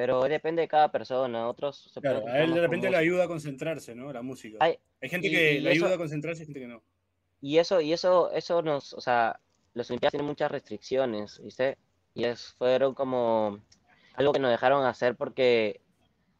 Pero 0.00 0.22
depende 0.22 0.62
de 0.62 0.68
cada 0.68 0.90
persona. 0.90 1.48
Otros 1.48 1.90
se 1.92 2.00
Claro, 2.00 2.26
a 2.26 2.40
él 2.40 2.54
de 2.54 2.60
repente 2.60 2.90
le 2.90 2.96
ayuda 2.96 3.24
a 3.24 3.28
concentrarse, 3.28 3.94
¿no? 3.94 4.12
La 4.12 4.22
música. 4.22 4.56
Ay, 4.60 4.78
Hay 5.02 5.08
gente 5.10 5.28
y- 5.28 5.30
que 5.30 5.52
y 5.54 5.60
le 5.60 5.72
eso- 5.72 5.84
ayuda 5.84 5.94
a 5.96 5.98
concentrarse 5.98 6.42
y 6.42 6.46
gente 6.46 6.60
que 6.60 6.66
no. 6.66 6.82
Y 7.42 7.58
eso, 7.58 7.80
y 7.80 7.92
eso, 7.92 8.30
eso 8.32 8.62
nos, 8.62 8.92
o 8.94 9.00
sea, 9.00 9.40
los 9.74 9.90
Olimpiadas 9.90 10.12
tienen 10.12 10.26
muchas 10.26 10.50
restricciones, 10.50 11.40
¿viste? 11.42 11.78
Y 12.14 12.24
es, 12.24 12.52
fueron 12.54 12.94
como 12.94 13.60
algo 14.14 14.32
que 14.32 14.40
nos 14.40 14.50
dejaron 14.50 14.84
hacer 14.84 15.16
porque 15.16 15.80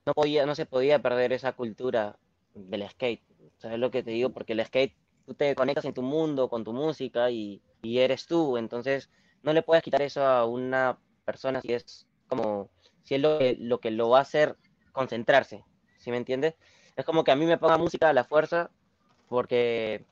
no 0.07 0.13
podía, 0.15 0.47
no 0.47 0.55
se 0.55 0.67
podía 0.67 0.99
perder 1.01 1.33
esa 1.33 1.53
cultura 1.53 2.19
del 2.55 2.89
skate. 2.89 3.23
¿Sabes 3.59 3.79
lo 3.79 3.91
que 3.91 4.03
te 4.03 4.11
digo? 4.11 4.31
Porque 4.31 4.55
el 4.55 4.65
skate, 4.65 4.95
tú 5.27 5.35
te 5.35 5.55
conectas 5.55 5.85
en 5.85 5.95
tu 5.95 6.03
mundo 6.03 6.49
con 6.49 6.65
tu 6.65 6.73
música 6.73 7.31
y, 7.31 7.63
y 7.83 7.99
eres 7.99 8.27
tú. 8.27 8.57
Entonces, 8.57 9.11
no 9.43 9.53
le 9.53 9.63
puedes 9.63 9.83
quitar 9.85 10.03
eso 10.03 10.25
a 10.25 10.45
una 10.47 10.99
persona 11.25 11.61
si 11.61 11.73
es 11.75 12.07
como, 12.27 12.71
si 13.03 13.15
es 13.17 13.21
lo 13.21 13.39
que 13.39 13.57
lo, 13.59 13.81
que 13.81 13.91
lo 13.91 14.09
va 14.11 14.19
a 14.19 14.23
hacer 14.23 14.57
concentrarse. 14.93 15.65
¿Sí 15.99 16.11
me 16.11 16.17
entiendes? 16.17 16.55
Es 16.97 17.05
como 17.05 17.25
que 17.25 17.31
a 17.33 17.37
mí 17.37 17.47
me 17.47 17.59
ponga 17.59 17.79
música 17.79 18.09
a 18.09 18.13
la 18.13 18.25
fuerza 18.25 18.71
porque 19.29 20.05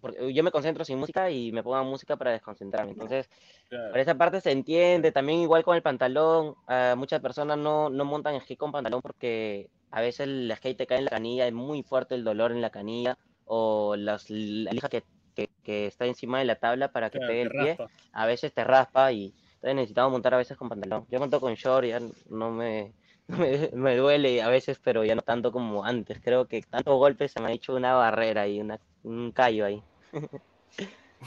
porque 0.00 0.32
yo 0.34 0.42
me 0.42 0.50
concentro 0.50 0.84
sin 0.84 0.98
música 0.98 1.30
y 1.30 1.52
me 1.52 1.62
pongo 1.62 1.82
música 1.84 2.16
para 2.16 2.32
desconcentrarme. 2.32 2.92
Entonces, 2.92 3.28
Claro. 3.68 3.90
por 3.90 3.98
esa 4.00 4.14
parte 4.16 4.40
se 4.40 4.50
entiende. 4.50 5.12
También 5.12 5.40
igual 5.40 5.64
con 5.64 5.76
el 5.76 5.82
pantalón, 5.82 6.54
muchas 6.96 7.20
personas 7.20 7.58
no, 7.58 7.88
no 7.90 8.04
montan 8.04 8.40
skate 8.40 8.58
con 8.58 8.72
pantalón 8.72 9.00
porque 9.00 9.70
a 9.90 10.00
veces 10.00 10.20
el 10.20 10.52
skate 10.56 10.76
te 10.78 10.86
cae 10.86 10.98
en 10.98 11.04
la 11.04 11.10
canilla, 11.10 11.46
es 11.46 11.52
muy 11.52 11.82
fuerte 11.82 12.14
el 12.14 12.24
dolor 12.24 12.52
en 12.52 12.60
la 12.60 12.70
canilla 12.70 13.16
o 13.44 13.96
las, 13.96 14.28
la 14.28 14.72
lija 14.72 14.88
que, 14.88 15.02
que, 15.34 15.48
que 15.62 15.86
está 15.86 16.04
encima 16.06 16.38
de 16.38 16.44
la 16.44 16.56
tabla 16.56 16.92
para 16.92 17.08
que 17.08 17.18
Claro, 17.18 17.32
pegue 17.32 17.42
el 17.42 17.50
pie, 17.50 17.68
raspa. 17.76 17.90
a 18.12 18.26
veces 18.26 18.52
te 18.52 18.64
raspa 18.64 19.12
y 19.12 19.32
entonces 19.58 19.74
necesitamos 19.74 20.12
montar 20.12 20.34
a 20.34 20.38
veces 20.38 20.56
con 20.56 20.68
pantalón. 20.68 21.04
Yo 21.10 21.18
monto 21.18 21.40
con 21.40 21.54
short, 21.54 21.84
ya 21.84 22.00
no 22.30 22.52
me, 22.52 22.92
no 23.26 23.38
me, 23.38 23.70
me 23.72 23.96
duele 23.96 24.40
a 24.40 24.48
veces, 24.48 24.78
pero 24.82 25.04
ya 25.04 25.16
no 25.16 25.22
tanto 25.22 25.50
como 25.50 25.84
antes. 25.84 26.20
Creo 26.22 26.46
que 26.46 26.62
tantos 26.62 26.96
golpes 26.96 27.32
se 27.32 27.40
me 27.40 27.48
ha 27.48 27.52
hecho 27.52 27.74
una 27.74 27.94
barrera 27.94 28.46
y 28.46 28.60
una, 28.60 28.78
un 29.02 29.32
callo 29.32 29.64
ahí. 29.64 29.82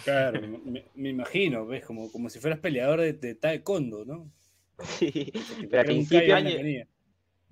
Claro, 0.05 0.39
me, 0.65 0.85
me 0.95 1.09
imagino, 1.09 1.65
¿ves? 1.65 1.85
Como, 1.85 2.09
como 2.09 2.29
si 2.29 2.39
fueras 2.39 2.59
peleador 2.59 3.01
de, 3.01 3.11
de 3.11 3.35
taekwondo, 3.35 4.05
¿no? 4.05 4.31
Sí, 4.79 5.31
pero 5.69 5.81
al 5.81 5.85
principio 5.85 6.35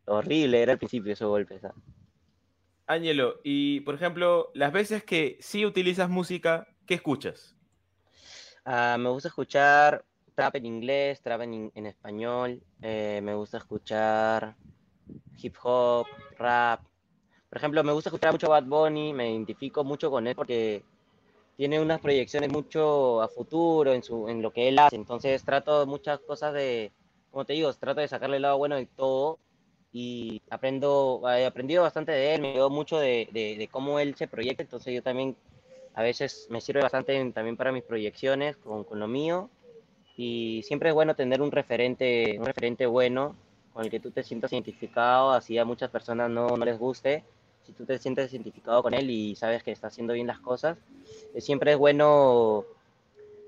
horrible 0.05 0.63
era 0.63 0.71
al 0.71 0.79
principio 0.79 1.11
esos 1.11 1.27
golpes. 1.27 1.63
¿ah? 1.65 1.75
Ángelo, 2.87 3.41
y 3.43 3.81
por 3.81 3.95
ejemplo, 3.95 4.49
las 4.53 4.71
veces 4.71 5.03
que 5.03 5.37
sí 5.41 5.65
utilizas 5.65 6.09
música, 6.09 6.67
¿qué 6.87 6.95
escuchas? 6.95 7.55
Ah, 8.65 8.97
me 8.97 9.09
gusta 9.09 9.27
escuchar 9.27 10.05
trap 10.39 10.55
en 10.55 10.65
inglés, 10.65 11.21
trap 11.21 11.41
en, 11.41 11.71
en 11.75 11.85
español. 11.85 12.61
eh, 12.81 13.19
me 13.21 13.33
gusta 13.35 13.57
escuchar 13.57 14.55
hip 15.41 15.55
hop, 15.63 16.05
rap. 16.37 16.81
Por 17.49 17.57
ejemplo, 17.57 17.83
me 17.83 17.91
gusta 17.91 18.09
escuchar 18.09 18.31
mucho 18.31 18.49
Bad 18.49 18.63
Bunny, 18.63 19.11
me 19.13 19.31
identifico 19.31 19.83
mucho 19.83 20.09
con 20.09 20.27
él 20.27 20.35
porque 20.35 20.83
tiene 21.57 21.81
unas 21.81 21.99
proyecciones 21.99 22.49
mucho 22.51 23.21
a 23.21 23.27
futuro 23.27 23.91
en, 23.93 24.01
su, 24.01 24.29
en 24.29 24.41
lo 24.41 24.51
que 24.51 24.69
él 24.69 24.79
hace. 24.79 24.95
Entonces 24.95 25.43
trato 25.43 25.85
muchas 25.85 26.19
cosas 26.19 26.53
de, 26.53 26.91
como 27.31 27.43
te 27.43 27.53
digo, 27.53 27.73
trato 27.73 27.99
de 27.99 28.07
sacarle 28.07 28.37
el 28.37 28.43
lado 28.43 28.57
bueno 28.57 28.75
de 28.77 28.85
todo 28.85 29.39
y 29.91 30.41
aprendo, 30.49 31.21
he 31.25 31.45
aprendido 31.45 31.83
bastante 31.83 32.11
de 32.13 32.35
él, 32.35 32.41
me 32.41 32.53
veo 32.53 32.69
mucho 32.69 32.97
de, 32.97 33.27
de, 33.33 33.57
de 33.57 33.67
cómo 33.67 33.99
él 33.99 34.15
se 34.15 34.27
proyecta. 34.27 34.63
Entonces 34.63 34.93
yo 34.93 35.03
también 35.03 35.35
a 35.95 36.03
veces 36.03 36.47
me 36.49 36.61
sirve 36.61 36.81
bastante 36.81 37.31
también 37.31 37.57
para 37.57 37.71
mis 37.73 37.83
proyecciones 37.83 38.55
con, 38.57 38.85
con 38.85 38.99
lo 38.99 39.07
mío 39.07 39.49
y 40.21 40.63
siempre 40.63 40.89
es 40.89 40.95
bueno 40.95 41.15
tener 41.15 41.41
un 41.41 41.49
referente, 41.49 42.35
un 42.37 42.45
referente 42.45 42.85
bueno 42.85 43.37
con 43.71 43.85
el 43.85 43.89
que 43.89 44.01
tú 44.01 44.11
te 44.11 44.21
sientas 44.21 44.51
identificado, 44.51 45.31
así 45.31 45.57
a 45.57 45.63
muchas 45.63 45.89
personas 45.89 46.29
no, 46.29 46.57
no 46.57 46.65
les 46.65 46.77
guste, 46.77 47.23
si 47.63 47.71
tú 47.71 47.85
te 47.85 47.97
sientes 47.99 48.33
identificado 48.33 48.83
con 48.83 48.93
él 48.93 49.09
y 49.09 49.37
sabes 49.37 49.63
que 49.63 49.71
está 49.71 49.87
haciendo 49.87 50.11
bien 50.11 50.27
las 50.27 50.39
cosas, 50.39 50.77
eh, 51.33 51.39
siempre 51.39 51.71
es 51.71 51.77
bueno 51.77 52.65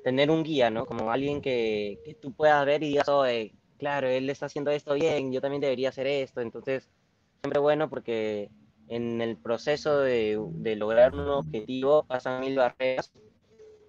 tener 0.06 0.32
un 0.32 0.44
guía, 0.44 0.70
¿no? 0.70 0.86
Como 0.86 1.12
alguien 1.12 1.42
que, 1.42 2.00
que 2.06 2.14
tú 2.14 2.32
puedas 2.32 2.66
ver 2.66 2.82
y 2.84 2.88
digas, 2.88 3.10
oh, 3.10 3.26
eh, 3.26 3.52
claro, 3.78 4.08
él 4.08 4.30
está 4.30 4.46
haciendo 4.46 4.72
esto 4.72 4.94
bien, 4.94 5.34
yo 5.34 5.42
también 5.42 5.60
debería 5.60 5.90
hacer 5.90 6.08
esto, 6.08 6.40
entonces 6.40 6.88
siempre 7.42 7.60
bueno 7.60 7.90
porque 7.90 8.50
en 8.88 9.20
el 9.20 9.36
proceso 9.36 10.00
de, 10.00 10.40
de 10.54 10.78
lograr 10.78 11.16
un 11.16 11.28
objetivo 11.28 12.04
pasan 12.04 12.40
mil 12.40 12.56
barreras 12.56 13.12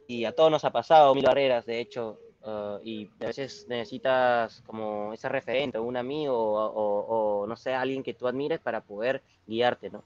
y 0.08 0.24
a 0.24 0.32
todos 0.32 0.50
nos 0.50 0.64
ha 0.64 0.72
pasado 0.72 1.14
mil 1.14 1.24
barreras, 1.24 1.64
de 1.64 1.78
hecho, 1.78 2.18
uh, 2.44 2.78
y 2.84 3.08
a 3.20 3.26
veces 3.26 3.66
necesitas 3.68 4.62
como 4.66 5.12
ese 5.12 5.28
referente, 5.28 5.78
un 5.78 5.96
amigo 5.96 6.34
o, 6.36 6.66
o- 6.66 7.40
o, 7.42 7.46
no 7.46 7.56
sé, 7.56 7.74
alguien 7.74 8.02
que 8.02 8.14
tú 8.14 8.26
admires 8.28 8.60
para 8.60 8.80
poder 8.80 9.22
guiarte, 9.46 9.90
¿no? 9.90 10.02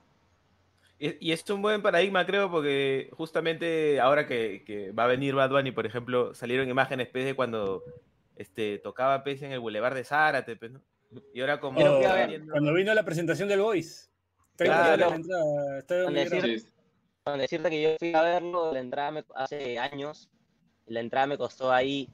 Y, 0.99 1.29
y 1.29 1.33
es 1.33 1.49
un 1.51 1.61
buen 1.61 1.83
paradigma, 1.83 2.25
creo, 2.25 2.51
porque 2.51 3.11
justamente 3.17 4.01
ahora 4.01 4.27
que, 4.27 4.65
que 4.65 4.93
va 4.93 5.05
a 5.05 5.09
venir 5.09 5.35
Bad 5.35 5.51
Bunny, 5.51 5.71
por 5.73 5.85
ejemplo, 5.85 6.35
salieron 6.35 6.69
imágenes 6.71 7.09
pues, 7.09 7.25
de 7.27 7.35
cuando 7.35 7.83
este, 8.37 8.79
tocaba 8.79 9.23
pues, 9.23 9.43
en 9.43 9.53
el 9.53 9.61
Boulevard 9.61 9.95
de 9.95 10.05
Zárate, 10.05 10.57
pues, 10.57 10.73
¿no? 10.73 10.81
Y 11.35 11.41
ahora 11.43 11.61
como... 11.61 11.81
Oh, 11.81 12.01
Cuando 12.51 12.73
vino 12.73 12.95
la 12.95 13.05
presentación 13.05 13.49
del 13.49 13.61
Voice. 13.61 14.09
Claro. 14.57 15.11
decir-. 16.11 16.67
Con 17.25 17.39
decirte 17.39 17.71
que 17.71 17.83
yo 17.83 17.97
fui 17.99 18.15
a 18.15 18.23
verlo, 18.23 18.73
la 18.73 18.81
entrada 18.81 19.11
me, 19.11 19.25
hace 19.35 19.79
años, 19.79 20.31
la 20.87 21.01
entrada 21.01 21.27
me 21.27 21.37
costó 21.37 21.73
ahí, 21.73 22.09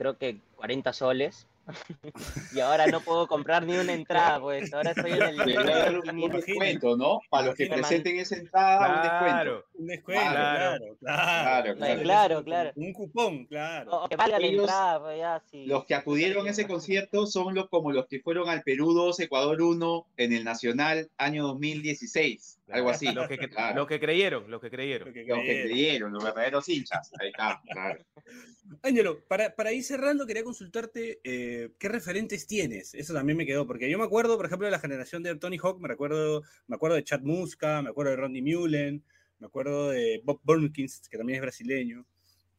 creo 0.00 0.16
que 0.16 0.38
40 0.56 0.94
soles, 0.94 1.46
y 2.54 2.58
ahora 2.60 2.86
no 2.86 3.00
puedo 3.00 3.26
comprar 3.28 3.64
ni 3.64 3.76
una 3.76 3.92
entrada, 3.92 4.40
pues 4.40 4.72
ahora 4.72 4.90
estoy 4.92 5.12
en 5.12 5.22
el 5.22 5.40
un, 5.40 5.98
un 5.98 6.02
500. 6.02 6.46
descuento, 6.46 6.96
¿no? 6.96 7.20
Para 7.28 7.46
los 7.48 7.54
que 7.54 7.66
Imagínate. 7.66 7.88
presenten 7.88 8.18
esa 8.18 8.36
entrada, 8.36 8.96
un 8.96 9.02
descuento. 9.02 9.66
Un 9.74 9.86
descuento, 9.86 10.22
Claro. 10.22 10.78
claro, 10.78 10.96
claro. 10.98 11.74
Claro, 11.74 12.02
claro. 12.02 12.44
Claro, 12.44 12.72
Un 12.76 12.92
cupón, 12.92 13.44
claro. 13.44 13.90
O, 13.92 14.04
o 14.04 14.08
que 14.08 14.16
valga 14.16 14.38
la 14.40 14.46
Ellos- 14.46 14.62
entrada, 14.62 15.00
pues 15.00 15.18
ya 15.18 15.42
sí. 15.50 15.66
Los 15.66 15.84
que 15.84 15.94
acudieron 15.94 16.46
a 16.46 16.50
ese 16.50 16.66
concierto 16.66 17.26
son 17.26 17.54
los 17.54 17.68
como 17.68 17.92
los 17.92 18.06
que 18.06 18.20
fueron 18.20 18.48
al 18.48 18.62
Perú 18.62 18.92
2, 18.94 19.20
Ecuador 19.20 19.60
1 19.60 20.06
en 20.16 20.32
el 20.32 20.44
Nacional 20.44 21.10
año 21.18 21.46
2016, 21.46 22.58
algo 22.72 22.90
así. 22.90 23.12
Los 23.12 23.28
que, 23.28 23.38
cre- 23.40 23.50
Claro. 23.50 23.76
los 23.76 23.86
que 23.88 24.00
creyeron, 24.00 24.50
los 24.50 24.60
que 24.60 24.70
creyeron. 24.70 25.12
Que 25.12 25.24
Los 25.24 25.38
que 25.38 25.44
creyeron. 25.44 25.66
creyeron, 25.70 26.12
los 26.12 26.24
verdaderos 26.24 26.68
hinchas. 26.68 27.10
Ahí 27.20 27.28
está, 27.28 27.60
claro. 27.70 28.04
Ángelo, 28.82 29.24
para, 29.26 29.54
para 29.54 29.72
ir 29.72 29.82
cerrando, 29.82 30.26
quería 30.26 30.44
consultarte 30.44 31.20
eh, 31.24 31.70
qué 31.78 31.88
referentes 31.88 32.46
tienes. 32.46 32.94
Eso 32.94 33.12
también 33.14 33.36
me 33.36 33.46
quedó, 33.46 33.66
porque 33.66 33.90
yo 33.90 33.98
me 33.98 34.04
acuerdo, 34.04 34.36
por 34.36 34.46
ejemplo, 34.46 34.66
de 34.66 34.70
la 34.72 34.78
generación 34.78 35.22
de 35.22 35.34
Tony 35.36 35.58
Hawk, 35.62 35.80
me 35.80 35.88
recuerdo, 35.88 36.42
me 36.66 36.76
acuerdo 36.76 36.96
de 36.96 37.04
Chad 37.04 37.20
Muska, 37.22 37.82
me 37.82 37.90
acuerdo 37.90 38.10
de 38.12 38.16
Rodney 38.16 38.42
Mullen, 38.42 39.02
me 39.38 39.46
acuerdo 39.46 39.90
de 39.90 40.20
Bob 40.24 40.40
Burnkins, 40.44 41.08
que 41.08 41.16
también 41.18 41.36
es 41.36 41.42
brasileño. 41.42 42.06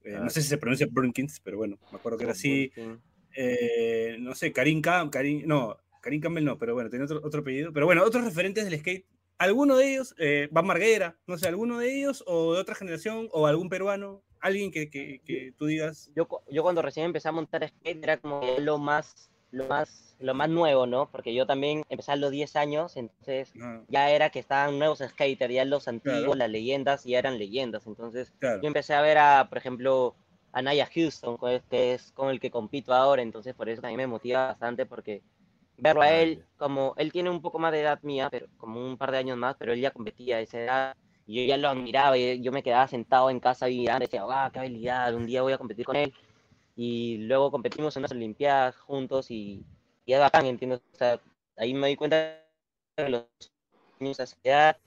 Eh, 0.03 0.15
Ah, 0.17 0.21
no 0.23 0.29
sé 0.31 0.41
si 0.41 0.47
se 0.49 0.57
pronuncia 0.57 0.87
Burnkins, 0.89 1.39
pero 1.41 1.57
bueno, 1.57 1.77
me 1.91 1.97
acuerdo 1.99 2.17
que 2.17 2.23
era 2.23 2.33
así. 2.33 2.71
Sí. 2.73 2.81
Eh, 3.35 4.17
no 4.19 4.35
sé, 4.35 4.51
Karim 4.51 4.81
Cam, 4.81 5.09
Karim, 5.09 5.43
no, 5.45 5.77
Karim 6.01 6.19
Campbell 6.19 6.43
no, 6.43 6.57
pero 6.57 6.73
bueno, 6.73 6.89
tiene 6.89 7.05
otro, 7.05 7.21
otro 7.23 7.41
apellido. 7.41 7.71
Pero 7.71 7.85
bueno, 7.85 8.03
otros 8.03 8.25
referentes 8.25 8.65
del 8.65 8.79
skate. 8.79 9.05
¿Alguno 9.41 9.75
de 9.77 9.91
ellos, 9.91 10.13
eh, 10.19 10.47
Van 10.51 10.67
Marguera, 10.67 11.17
no 11.25 11.35
sé, 11.35 11.47
alguno 11.47 11.79
de 11.79 11.97
ellos, 11.97 12.23
o 12.27 12.53
de 12.53 12.61
otra 12.61 12.75
generación, 12.75 13.27
o 13.31 13.47
algún 13.47 13.69
peruano, 13.69 14.21
alguien 14.39 14.69
que, 14.71 14.89
que, 14.91 15.19
que 15.25 15.51
tú 15.57 15.65
digas, 15.65 16.11
Yo, 16.15 16.27
yo 16.49 16.61
cuando 16.61 16.83
recién 16.83 17.07
empecé 17.07 17.27
a 17.27 17.31
montar 17.31 17.67
skate 17.67 18.03
era 18.03 18.17
como 18.17 18.41
lo 18.59 18.77
más, 18.77 19.31
lo 19.49 19.65
más, 19.67 20.15
lo 20.19 20.35
más 20.35 20.47
nuevo, 20.47 20.85
¿no? 20.85 21.09
Porque 21.09 21.33
yo 21.33 21.47
también 21.47 21.81
empecé 21.89 22.11
a 22.11 22.17
los 22.17 22.29
10 22.29 22.55
años, 22.55 22.95
entonces 22.97 23.51
ah, 23.61 23.81
ya 23.87 24.11
era 24.11 24.29
que 24.29 24.37
estaban 24.37 24.77
nuevos 24.77 24.99
skaters, 24.99 25.51
ya 25.51 25.65
los 25.65 25.87
antiguos, 25.87 26.21
Claro. 26.21 26.35
las 26.35 26.49
leyendas, 26.51 27.03
ya 27.03 27.17
eran 27.17 27.39
leyendas. 27.39 27.87
Entonces 27.87 28.31
claro, 28.39 28.61
yo 28.61 28.67
empecé 28.67 28.93
a 28.93 29.01
ver 29.01 29.17
a, 29.17 29.47
por 29.49 29.57
ejemplo, 29.57 30.15
a 30.51 30.61
Naya 30.61 30.87
Houston, 30.93 31.37
que 31.67 31.93
es 31.93 32.11
con 32.11 32.29
el 32.29 32.39
que 32.39 32.51
compito 32.51 32.93
ahora, 32.93 33.23
entonces 33.23 33.55
por 33.55 33.69
eso 33.69 33.81
también 33.81 33.97
me 33.97 34.07
motiva 34.07 34.47
bastante 34.47 34.85
porque 34.85 35.23
verlo 35.81 36.03
a 36.03 36.11
él, 36.11 36.45
como 36.57 36.93
él 36.95 37.11
tiene 37.11 37.31
un 37.31 37.41
poco 37.41 37.57
más 37.57 37.71
de 37.71 37.81
edad 37.81 37.99
mía, 38.03 38.29
pero 38.29 38.45
como 38.57 38.85
un 38.85 38.97
par 38.97 39.11
de 39.11 39.17
años 39.17 39.35
más, 39.35 39.55
pero 39.57 39.73
él 39.73 39.81
ya 39.81 39.89
competía 39.89 40.37
a 40.37 40.39
esa 40.41 40.59
edad, 40.59 40.97
y 41.25 41.41
yo 41.41 41.49
ya 41.49 41.57
lo 41.57 41.69
admiraba, 41.69 42.17
y 42.17 42.39
yo 42.39 42.51
me 42.51 42.61
quedaba 42.61 42.87
sentado 42.87 43.31
en 43.31 43.39
casa 43.39 43.67
y 43.67 43.87
decía, 43.87 44.23
ah, 44.29 44.51
qué 44.53 44.59
habilidad, 44.59 45.15
un 45.15 45.25
día 45.25 45.41
voy 45.41 45.53
a 45.53 45.57
competir 45.57 45.85
con 45.85 45.95
él, 45.95 46.13
y 46.75 47.17
luego 47.25 47.49
competimos 47.49 47.95
en 47.95 48.01
unas 48.01 48.11
olimpiadas 48.11 48.77
juntos, 48.77 49.31
y, 49.31 49.65
y 50.05 50.13
es 50.13 50.19
bacán, 50.19 50.45
entiendo, 50.45 50.75
o 50.93 50.97
sea, 50.97 51.19
ahí 51.57 51.73
me 51.73 51.87
di 51.87 51.95
cuenta 51.95 52.15
de 52.97 53.09
los 53.09 53.25
niños 53.99 54.19
a 54.19 54.23
esa 54.23 54.37
edad, 54.43 54.77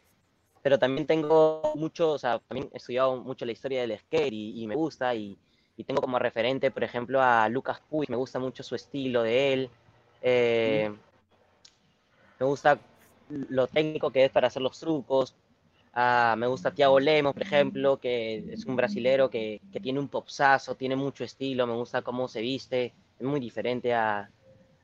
pero 0.63 0.79
también 0.79 1.09
tengo 1.09 1.73
mucho, 1.75 2.13
o 2.13 2.19
sea, 2.19 2.39
también 2.39 2.71
he 2.73 2.77
estudiado 2.77 3.17
mucho 3.17 3.45
la 3.45 3.53
historia 3.53 3.81
del 3.81 3.99
skate 3.99 4.33
y, 4.33 4.63
y 4.63 4.67
me 4.69 4.77
gusta 4.77 5.13
y, 5.13 5.37
y 5.77 5.83
tengo 5.83 6.01
como 6.01 6.21
referente, 6.21 6.71
por 6.71 6.85
ejemplo, 6.85 7.21
a 7.21 7.49
Lucas 7.49 7.83
Puig, 7.91 8.09
me 8.09 8.17
gusta 8.17 8.39
mucho 8.39 8.63
su 8.63 8.77
estilo 8.77 9.25
de 9.25 9.53
él, 9.53 9.71
eh, 10.25 10.91
me 12.41 12.47
gusta 12.47 12.79
lo 13.29 13.67
técnico 13.67 14.11
que 14.11 14.25
es 14.25 14.31
para 14.31 14.47
hacer 14.47 14.63
los 14.63 14.81
trucos, 14.81 15.35
ah, 15.93 16.35
me 16.39 16.47
gusta 16.47 16.73
Thiago 16.73 16.99
Lemos, 16.99 17.35
por 17.35 17.43
ejemplo, 17.43 17.99
que 17.99 18.39
es 18.53 18.65
un 18.65 18.75
brasilero 18.75 19.29
que, 19.29 19.61
que 19.71 19.81
tiene 19.81 20.01
un 20.01 20.09
popsazo, 20.09 20.75
tiene 20.77 20.97
mucho 20.97 21.25
estilo, 21.25 21.67
me 21.67 21.75
gusta 21.75 22.03
cómo 22.03 22.27
se 22.27 22.41
viste, 22.41 22.95
es 23.19 23.27
muy 23.27 23.39
diferente 23.39 23.93
a, 23.93 24.31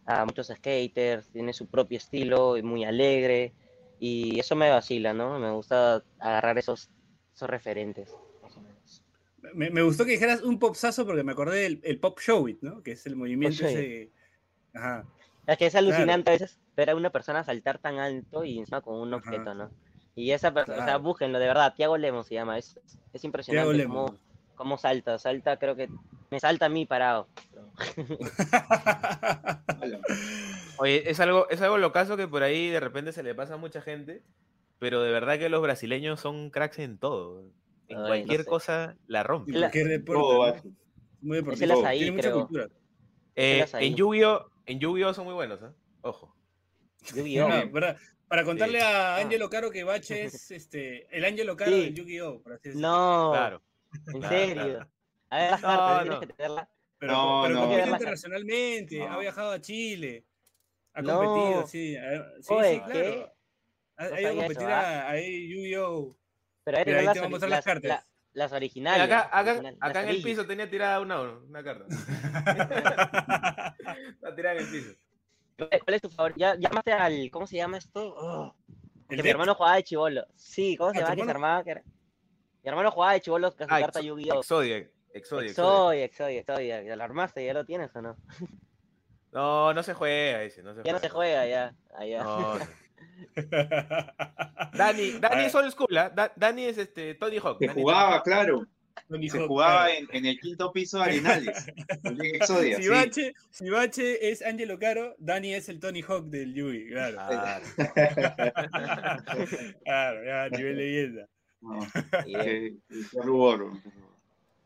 a 0.04 0.24
muchos 0.26 0.48
skaters, 0.48 1.28
tiene 1.30 1.52
su 1.52 1.66
propio 1.66 1.96
estilo, 1.96 2.56
es 2.56 2.64
muy 2.64 2.84
alegre 2.84 3.52
y 3.98 4.38
eso 4.38 4.56
me 4.56 4.70
vacila, 4.70 5.14
¿no? 5.14 5.38
Me 5.38 5.50
gusta 5.50 6.04
agarrar 6.18 6.58
esos, 6.58 6.90
esos 7.34 7.48
referentes. 7.48 8.14
más 8.42 8.56
o 8.56 8.60
menos. 8.60 9.02
Me, 9.54 9.70
me 9.70 9.82
gustó 9.82 10.04
que 10.04 10.12
dijeras 10.12 10.42
un 10.42 10.58
popsazo 10.58 11.06
porque 11.06 11.22
me 11.22 11.32
acordé 11.32 11.62
del 11.62 11.80
el 11.82 11.98
pop 11.98 12.20
show 12.20 12.46
it, 12.46 12.58
¿no? 12.60 12.82
Que 12.82 12.92
es 12.92 13.06
el 13.06 13.16
movimiento 13.16 13.66
ese. 13.66 14.10
Ajá. 14.74 15.06
Es 15.46 15.58
que 15.58 15.66
es 15.66 15.72
Claro. 15.72 15.88
alucinante 15.88 16.30
a 16.30 16.32
veces 16.34 16.58
ver 16.76 16.90
a 16.90 16.96
una 16.96 17.10
persona 17.10 17.42
saltar 17.44 17.78
tan 17.78 17.98
alto 17.98 18.44
y 18.44 18.58
encima 18.58 18.80
con 18.80 18.96
un 19.00 19.14
Ajá. 19.14 19.16
objeto, 19.16 19.54
¿no? 19.54 19.70
Y 20.14 20.32
esa 20.32 20.52
persona, 20.52 20.74
o 20.74 20.78
sea, 20.78 20.84
Claro. 20.86 21.02
búsquenlo, 21.02 21.38
de 21.38 21.46
verdad, 21.46 21.74
Tiago 21.74 21.96
Lemos 21.96 22.26
se 22.26 22.34
llama, 22.34 22.58
es, 22.58 22.78
es 23.12 23.24
impresionante 23.24 23.74
Lemos. 23.74 24.10
cómo, 24.10 24.18
cómo 24.54 24.78
salta, 24.78 25.18
salta, 25.18 25.56
creo 25.58 25.76
que 25.76 25.88
me 26.30 26.40
salta 26.40 26.66
a 26.66 26.68
mí 26.68 26.86
parado. 26.86 27.28
Oye, 30.78 31.10
es 31.10 31.20
algo, 31.20 31.48
es 31.50 31.60
algo 31.60 31.78
locazo 31.78 32.16
que 32.16 32.28
por 32.28 32.42
ahí 32.42 32.68
de 32.70 32.80
repente 32.80 33.12
se 33.12 33.22
le 33.22 33.34
pasa 33.34 33.54
a 33.54 33.58
mucha 33.58 33.80
gente, 33.82 34.22
pero 34.78 35.02
de 35.02 35.12
verdad 35.12 35.38
que 35.38 35.48
los 35.48 35.62
brasileños 35.62 36.20
son 36.20 36.50
cracks 36.50 36.78
en 36.78 36.98
todo. 36.98 37.42
En 37.88 37.96
Ay, 37.98 38.02
no 38.02 38.06
cualquier 38.06 38.42
sé. 38.44 38.48
cosa 38.48 38.96
la 39.06 39.22
rompen. 39.22 39.54
la- 39.54 39.60
cualquier 39.70 39.88
deporte, 39.88 40.22
¿no? 40.22 40.72
Muy 41.22 41.38
el 41.38 41.44
deportivo. 41.44 41.80
azaí, 41.80 41.98
Tiene 41.98 42.16
mucha 42.16 42.32
cultura. 42.32 42.68
Eh, 43.36 43.66
en 43.74 43.94
Yu-Gi-Oh! 43.96 44.46
En 44.70 44.78
Yu-Gi-Oh! 44.78 45.12
son 45.12 45.24
muy 45.24 45.34
buenos, 45.34 45.60
¿eh? 45.62 45.72
Ojo. 46.02 46.32
Yu-Gi-Oh! 47.12 47.48
Ah, 47.50 47.64
para, 47.72 47.96
para 48.28 48.44
contarle 48.44 48.78
Sí. 48.78 48.84
a 48.86 49.16
Ah. 49.16 49.18
Ángelo 49.18 49.50
Caro 49.50 49.68
que 49.72 49.82
Bache 49.82 50.22
es 50.26 50.48
este, 50.52 51.08
el 51.16 51.24
Ángelo 51.24 51.56
Caro 51.56 51.72
Sí. 51.72 51.80
del 51.86 51.94
Yu-Gi-Oh! 51.94 52.42
No, 52.76 53.30
Claro. 53.32 53.62
en 53.92 54.20
claro, 54.20 54.28
serio. 54.28 54.54
claro. 54.54 54.90
A 55.30 55.36
ver, 55.38 55.50
las 55.50 55.60
No, 55.62 55.66
cartas, 55.68 55.90
no. 55.90 56.02
tienes 56.02 56.20
que 56.20 56.26
tenerla. 56.34 56.70
Pero, 56.98 57.12
No, 57.12 57.42
pero 57.46 57.54
no. 57.66 57.88
internacionalmente, 57.88 59.02
ha 59.02 59.18
viajado 59.18 59.50
a 59.52 59.60
Chile, 59.60 60.24
ha 60.92 61.02
No. 61.02 61.16
competido, 61.20 61.66
sí. 61.66 61.96
sí, 62.42 62.52
Oye, 62.54 62.74
sí, 62.74 62.80
claro. 62.80 62.92
¿qué? 62.92 63.26
Ha, 63.96 64.20
ido 64.20 64.28
a 64.30 64.34
competir 64.34 64.56
eso, 64.58 64.68
a, 64.68 65.08
a 65.10 65.16
Yu-Gi-Oh! 65.20 66.16
Pero 66.62 66.78
ahí 66.78 66.84
Mira, 66.86 66.98
ahí 67.00 67.06
te 67.12 67.18
voy 67.18 67.26
a 67.26 67.28
mostrar 67.30 67.50
las 67.50 67.58
las, 67.58 67.64
cartas. 67.64 67.88
la- 67.90 68.06
las 68.32 68.52
originales. 68.52 69.02
acá 69.02 69.16
las 69.16 69.26
acá, 69.26 69.40
originales, 69.50 69.78
acá 69.80 69.94
las 70.02 70.04
en 70.04 70.10
el 70.16 70.22
piso 70.22 70.46
tenía 70.46 70.70
tirada 70.70 71.00
una, 71.00 71.20
una 71.22 71.64
carta. 71.64 71.86
Está 74.14 74.34
tirada 74.34 74.56
en 74.56 74.62
el 74.64 74.70
piso. 74.70 74.92
¿Cuál 75.56 75.94
es 75.94 76.02
tu 76.02 76.08
favorito? 76.08 76.38
¿Ya 76.40 76.54
llamaste 76.56 76.92
al. 76.92 77.30
¿Cómo 77.30 77.46
se 77.46 77.56
llama 77.56 77.78
esto? 77.78 78.14
Oh, 78.16 78.54
que 79.08 79.22
mi 79.22 79.28
hermano 79.28 79.54
jugaba 79.54 79.76
de 79.76 79.82
chivolo. 79.84 80.24
Sí, 80.34 80.76
¿cómo 80.76 80.92
se 80.92 80.98
Ah, 80.98 81.00
¿tu 81.00 81.04
llama 81.10 81.16
que 81.16 81.24
se 81.24 81.30
armaba? 81.30 81.64
Que 81.64 81.70
era- 81.72 81.82
Mi 82.62 82.68
hermano 82.70 82.90
jugaba 82.90 83.12
de 83.12 83.20
chivolo 83.20 83.54
con 83.54 83.68
su 83.68 83.74
Ah, 83.74 83.80
carta 83.80 84.00
Yu-Gi-Oh! 84.00 84.40
Exodia, 84.40 84.76
Exodia, 84.78 85.50
Exodia. 85.50 85.50
Exodia, 85.50 86.04
Exodia, 86.04 86.40
Exodia. 86.40 86.82
¿Ya 86.82 86.96
lo 86.96 87.04
armaste? 87.04 87.44
¿Ya 87.44 87.52
lo 87.52 87.64
tienes 87.64 87.94
o 87.94 88.00
no? 88.02 88.16
No, 89.32 89.72
no 89.74 89.82
se 89.82 89.94
juega 89.94 90.42
ese, 90.44 90.62
no 90.62 90.74
se 90.74 90.82
Ya 90.82 90.92
no 90.92 90.98
se 90.98 91.08
juega, 91.08 91.46
ya. 91.46 91.74
Ah. 91.94 92.04
No, 92.24 92.58
no. 92.58 92.66
Dani, 94.74 95.12
Dani 95.20 95.44
es 95.44 95.54
old 95.54 95.70
school, 95.72 95.96
¿ah? 95.98 96.10
Da- 96.10 96.32
Dani 96.36 96.64
es 96.64 96.78
este 96.78 97.14
Tony 97.14 97.38
Hawk. 97.38 97.58
Dani 97.60 97.82
jugaba, 97.82 98.22
claro. 98.22 98.66
Se 99.08 99.46
jugaba 99.46 99.86
claro. 99.86 100.06
en, 100.10 100.16
en 100.16 100.26
el 100.26 100.40
quinto 100.40 100.72
piso 100.72 100.98
de 100.98 101.04
Arenales. 101.04 101.66
en 102.04 102.18
Liga 102.18 102.36
Exodia, 102.38 102.76
Si 102.76 102.82
sí. 102.84 102.88
Bache, 102.88 103.34
si 103.50 103.68
Bache 103.70 104.30
es 104.30 104.42
Angelo 104.42 104.78
Caro, 104.78 105.14
Dani 105.18 105.54
es 105.54 105.68
el 105.68 105.80
Tony 105.80 106.02
Hawk 106.02 106.26
del 106.26 106.54
Yugi, 106.54 106.88
claro. 106.88 107.16
Ah, 107.20 107.60
claro, 109.84 110.24
ya, 110.24 110.48
nivel 110.56 110.76
leyenda. 110.76 111.28
No, 111.60 111.80
Bien. 112.24 112.80
qué- 112.88 113.00
qué 113.12 113.22
rubor. 113.22 113.72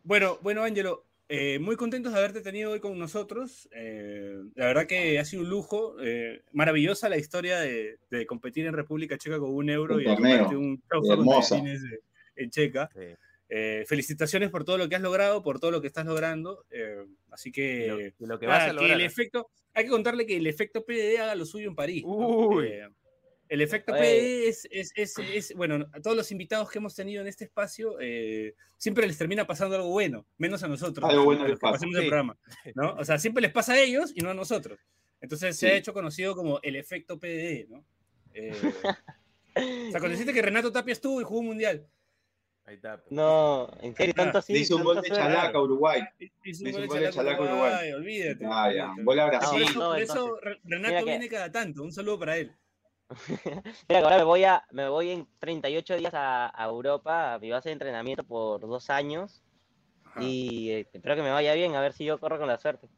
Bueno, 0.04 0.38
bueno, 0.42 0.62
Ángelo, 0.62 1.04
eh, 1.28 1.58
muy 1.58 1.76
contentos 1.76 2.12
de 2.12 2.18
haberte 2.18 2.40
tenido 2.40 2.72
hoy 2.72 2.80
con 2.80 2.98
nosotros. 2.98 3.68
Eh, 3.74 4.36
la 4.54 4.66
verdad 4.66 4.86
que 4.86 5.18
ha 5.18 5.24
sido 5.24 5.42
un 5.42 5.48
lujo. 5.48 5.96
eh, 6.00 6.42
maravillosa 6.52 7.08
la 7.08 7.16
historia 7.16 7.58
de, 7.60 7.98
de 8.10 8.26
competir 8.26 8.66
en 8.66 8.74
República 8.74 9.18
Checa 9.18 9.38
con 9.38 9.54
un 9.54 9.70
euro 9.70 9.96
Un 9.96 10.02
y 10.02 10.04
tomarte 10.04 10.56
un 10.56 10.82
Hermosa. 11.10 11.58
en 12.36 12.50
Checa. 12.50 12.90
sí. 12.94 13.00
Eh, 13.48 13.84
felicitaciones 13.86 14.50
por 14.50 14.64
todo 14.64 14.78
lo 14.78 14.88
que 14.88 14.96
has 14.96 15.02
logrado, 15.02 15.42
por 15.42 15.60
todo 15.60 15.70
lo 15.70 15.80
que 15.80 15.86
estás 15.88 16.06
logrando. 16.06 16.64
eh, 16.70 17.04
así 17.30 17.50
lo, 17.50 17.54
que, 17.54 18.14
y 18.18 18.26
lo 18.26 18.38
que 18.38 18.46
nada, 18.46 18.58
vas 18.58 18.64
a 18.64 18.70
que 18.70 18.74
lograr. 18.76 18.96
el 18.96 19.02
¿ah? 19.02 19.06
efecto, 19.06 19.50
hay 19.74 19.84
que 19.84 19.90
contarle 19.90 20.26
que 20.26 20.36
el 20.36 20.46
efecto 20.46 20.84
PDD 20.84 21.18
haga 21.20 21.34
lo 21.34 21.44
suyo 21.44 21.68
en 21.68 21.74
París. 21.74 22.02
¿no? 22.04 22.10
Uy. 22.16 22.66
Eh, 22.68 22.88
el 23.50 23.60
efecto. 23.60 23.92
PDD 23.92 24.48
es, 24.48 24.66
es, 24.70 24.92
es, 24.96 25.14
es- 25.18 25.54
bueno, 25.54 25.86
a 25.92 26.00
todos 26.00 26.16
los 26.16 26.32
invitados 26.32 26.70
que 26.70 26.78
hemos 26.78 26.94
tenido 26.94 27.20
en 27.20 27.28
este 27.28 27.44
espacio, 27.44 27.98
eh, 28.00 28.54
siempre 28.78 29.06
les 29.06 29.18
termina 29.18 29.46
pasando 29.46 29.76
algo 29.76 29.90
bueno, 29.90 30.26
menos 30.38 30.62
a 30.62 30.68
nosotros, 30.68 31.08
Algo 31.08 31.24
bueno 31.24 31.42
a 31.44 31.48
les 31.48 31.56
que 31.56 31.60
pasa. 31.60 31.72
pasamos 31.74 31.94
el 31.96 32.02
Sí. 32.02 32.08
programa, 32.08 32.38
¿no? 32.74 32.94
O 32.94 33.04
sea, 33.04 33.18
siempre 33.18 33.42
les 33.42 33.52
pasa 33.52 33.74
a 33.74 33.80
ellos 33.80 34.12
y 34.14 34.22
no 34.22 34.30
a 34.30 34.34
nosotros. 34.34 34.78
Entonces 35.20 35.56
se 35.58 35.66
Sí. 35.66 35.72
ha 35.72 35.76
hecho 35.76 35.92
conocido 35.92 36.34
como 36.34 36.58
el 36.62 36.76
efecto 36.76 37.18
PDD, 37.20 37.66
¿no? 37.68 37.84
Eh, 38.32 38.50
o 39.56 39.90
sea, 39.90 40.00
cuando 40.00 40.08
dijiste 40.08 40.32
que 40.32 40.42
Renato 40.42 40.72
Tapia 40.72 40.92
estuvo 40.92 41.20
y 41.20 41.24
jugó 41.24 41.40
un 41.40 41.46
mundial. 41.46 41.86
Ahí 42.66 42.76
está. 42.76 42.96
pues. 42.96 43.12
No, 43.12 43.68
en 43.80 43.94
serio, 43.94 44.14
tanto 44.14 44.38
así. 44.38 44.52
Le 44.54 44.60
hizo 44.60 44.76
un 44.76 44.84
gol 44.84 45.02
de. 45.02 45.10
Chalaca, 45.10 45.60
Uruguay. 45.60 46.02
Hizo 46.44 46.68
Hizo 46.68 46.78
un 46.78 46.86
gol 46.86 47.00
de 47.00 47.10
Chalaca 47.10 47.42
Uruguay, 47.42 47.92
olvídate. 47.92 48.46
Ah, 48.46 48.72
ya. 48.72 48.94
Gol 49.02 49.20
a 49.20 49.26
Brasil. 49.26 49.66
por 49.74 49.98
eso 49.98 50.38
Renato 50.64 51.04
viene 51.04 51.28
cada 51.28 51.52
tanto. 51.52 51.82
Un 51.82 51.92
saludo 51.92 52.18
para 52.18 52.38
él. 52.38 52.52
Mira, 53.88 54.00
ahora 54.00 54.16
me 54.16 54.24
voy, 54.24 54.44
a, 54.44 54.64
me 54.70 54.88
voy 54.88 55.10
en 55.10 55.28
38 55.38 55.96
días 55.96 56.14
a, 56.14 56.50
a 56.54 56.66
Europa, 56.66 57.34
a 57.34 57.38
mi 57.38 57.50
base 57.50 57.68
de 57.68 57.74
entrenamiento 57.74 58.24
por 58.24 58.62
dos 58.62 58.88
años. 58.88 59.42
Ajá. 60.06 60.22
Y 60.22 60.70
eh, 60.70 60.88
espero 60.90 61.14
que 61.14 61.22
me 61.22 61.30
vaya 61.30 61.52
bien, 61.52 61.74
a 61.74 61.82
ver 61.82 61.92
si 61.92 62.06
yo 62.06 62.18
corro 62.18 62.38
con 62.38 62.48
la 62.48 62.58
suerte. 62.58 62.88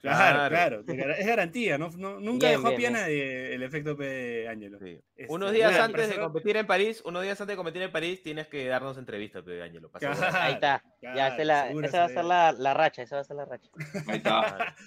Claro, 0.00 0.48
Claro. 0.48 0.84
claro. 0.84 1.12
Es 1.14 1.26
garantía, 1.26 1.76
¿no? 1.76 1.90
no- 1.96 2.20
nunca 2.20 2.46
Bien, 2.48 2.58
dejó 2.60 2.68
a 2.68 2.70
bien, 2.70 2.76
pie 2.76 2.88
bien. 2.88 2.92
nadie 2.92 3.54
el 3.54 3.62
efecto 3.64 3.96
P. 3.96 4.46
Ángelo. 4.48 4.78
Sí. 4.78 5.00
Este, 5.16 5.32
Unos 5.34 5.52
días 5.52 5.72
nada, 5.72 5.84
antes 5.86 6.08
de 6.10 6.18
competir 6.20 6.56
en 6.56 6.66
París, 6.66 7.02
unos 7.04 7.22
días 7.24 7.40
antes 7.40 7.52
de 7.52 7.56
competir 7.56 7.82
en 7.82 7.90
París, 7.90 8.22
tienes 8.22 8.46
que 8.46 8.66
darnos 8.68 8.96
entrevista, 8.96 9.42
Pedro 9.42 9.64
Ángelo. 9.64 9.90
Claro. 9.90 10.16
Ahí 10.38 10.52
está. 10.54 10.84
Ya 11.02 11.12
claro, 11.12 11.34
esa, 11.34 11.44
la, 11.44 11.64
va 11.64 12.04
a 12.04 12.08
se 12.08 12.14
ser 12.14 12.24
la, 12.24 12.52
la 12.52 12.74
racha, 12.74 13.02
esa 13.02 13.16
va 13.16 13.20
a 13.22 13.24
ser 13.24 13.36
la 13.36 13.44
racha. 13.44 13.70
Ahí 14.06 14.16
está. 14.18 14.74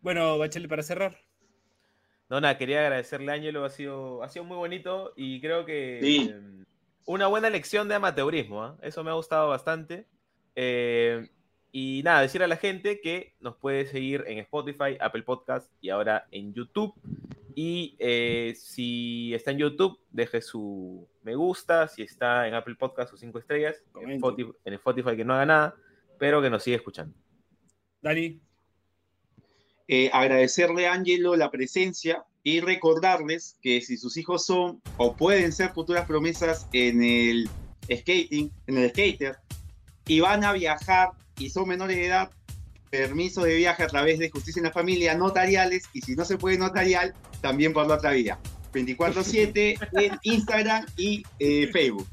Bueno, 0.00 0.38
Bachelet, 0.38 0.68
para 0.68 0.82
cerrar. 0.84 1.18
No, 2.28 2.40
nada, 2.40 2.56
quería 2.56 2.80
agradecerle 2.82 3.32
a 3.32 3.34
Ángelo, 3.34 3.64
ha 3.64 3.70
sido, 3.70 4.22
ha 4.22 4.28
sido 4.28 4.44
muy 4.44 4.56
bonito 4.56 5.12
y 5.16 5.40
creo 5.40 5.64
que 5.64 5.98
Sí. 6.02 6.30
eh, 6.32 6.64
una 7.04 7.26
buena 7.26 7.50
lección 7.50 7.88
de 7.88 7.96
amateurismo, 7.96 8.62
¿ah? 8.62 8.76
eso 8.82 9.02
me 9.02 9.10
ha 9.10 9.14
gustado 9.14 9.48
bastante. 9.48 10.06
Eh, 10.54 11.28
y 11.70 12.02
nada, 12.04 12.22
decir 12.22 12.42
a 12.42 12.46
la 12.46 12.56
gente 12.56 13.00
que 13.00 13.34
nos 13.40 13.56
puede 13.56 13.86
seguir 13.86 14.24
en 14.26 14.38
Spotify, 14.38 14.96
Apple 15.00 15.22
Podcast 15.22 15.70
y 15.80 15.90
ahora 15.90 16.26
en 16.30 16.54
YouTube. 16.54 16.94
Y 17.54 17.96
eh, 17.98 18.54
si 18.56 19.34
está 19.34 19.50
en 19.50 19.58
YouTube, 19.58 19.98
deje 20.10 20.40
su 20.40 21.08
me 21.22 21.34
gusta. 21.34 21.88
Si 21.88 22.02
está 22.02 22.48
en 22.48 22.54
Apple 22.54 22.76
Podcast, 22.76 23.10
sus 23.10 23.20
cinco 23.20 23.38
estrellas. 23.38 23.82
En. 24.00 24.12
Spotify, 24.12 24.52
en 24.64 24.74
Spotify 24.74 25.16
que 25.16 25.24
no 25.24 25.34
haga 25.34 25.46
nada, 25.46 25.76
pero 26.18 26.40
que 26.40 26.50
nos 26.50 26.62
siga 26.62 26.76
escuchando. 26.76 27.14
Dani. 28.00 28.40
Eh, 29.88 30.10
agradecerle 30.12 30.86
a 30.86 30.92
Angelo 30.92 31.34
la 31.34 31.50
presencia 31.50 32.24
y 32.42 32.60
recordarles 32.60 33.58
que 33.62 33.80
si 33.80 33.96
sus 33.96 34.16
hijos 34.16 34.44
son 34.44 34.80
o 34.98 35.16
pueden 35.16 35.50
ser 35.50 35.70
futuras 35.70 36.06
promesas 36.06 36.68
en 36.72 37.02
el 37.02 37.48
skating, 37.90 38.52
en 38.66 38.78
el 38.78 38.90
skater, 38.90 39.38
y 40.06 40.20
van 40.20 40.44
a 40.44 40.52
viajar 40.52 41.10
y 41.38 41.50
son 41.50 41.68
menores 41.68 41.96
de 41.96 42.06
edad, 42.06 42.30
permiso 42.90 43.42
de 43.42 43.54
viaje 43.56 43.82
a 43.82 43.86
través 43.86 44.18
de 44.18 44.30
justicia 44.30 44.60
en 44.60 44.64
la 44.64 44.72
familia, 44.72 45.14
notariales, 45.14 45.84
y 45.92 46.00
si 46.00 46.14
no 46.16 46.24
se 46.24 46.38
puede 46.38 46.58
notarial, 46.58 47.14
también 47.40 47.72
por 47.72 47.86
la 47.86 47.94
otra 47.96 48.12
vía. 48.12 48.38
24-7 48.72 49.78
en 49.92 50.18
Instagram 50.22 50.86
y 50.96 51.22
eh, 51.38 51.68
Facebook. 51.72 52.06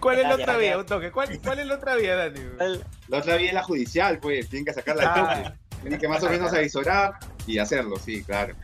¿Cuál 0.00 0.18
es 0.20 0.24
la 0.26 0.34
otra 0.36 0.56
vía? 0.56 0.78
Un 0.78 0.86
toque. 0.86 1.10
¿Cuál, 1.10 1.38
cuál 1.42 1.58
es 1.58 1.66
la 1.66 1.74
otra 1.74 1.96
vía, 1.96 2.16
Dani? 2.16 2.40
La 3.08 3.18
otra 3.18 3.36
vía 3.36 3.48
es 3.48 3.54
la 3.54 3.62
judicial, 3.62 4.18
pues, 4.18 4.48
tienen 4.48 4.64
que 4.64 4.72
sacarla 4.72 5.02
al 5.02 5.08
Ah. 5.08 5.42
toque. 5.44 5.58
Tienen 5.82 5.98
que 5.98 6.08
más 6.08 6.22
o 6.22 6.28
menos 6.28 6.52
avisorar 6.52 7.14
y 7.46 7.56
hacerlo, 7.58 7.96
sí, 7.96 8.22
claro. 8.22 8.54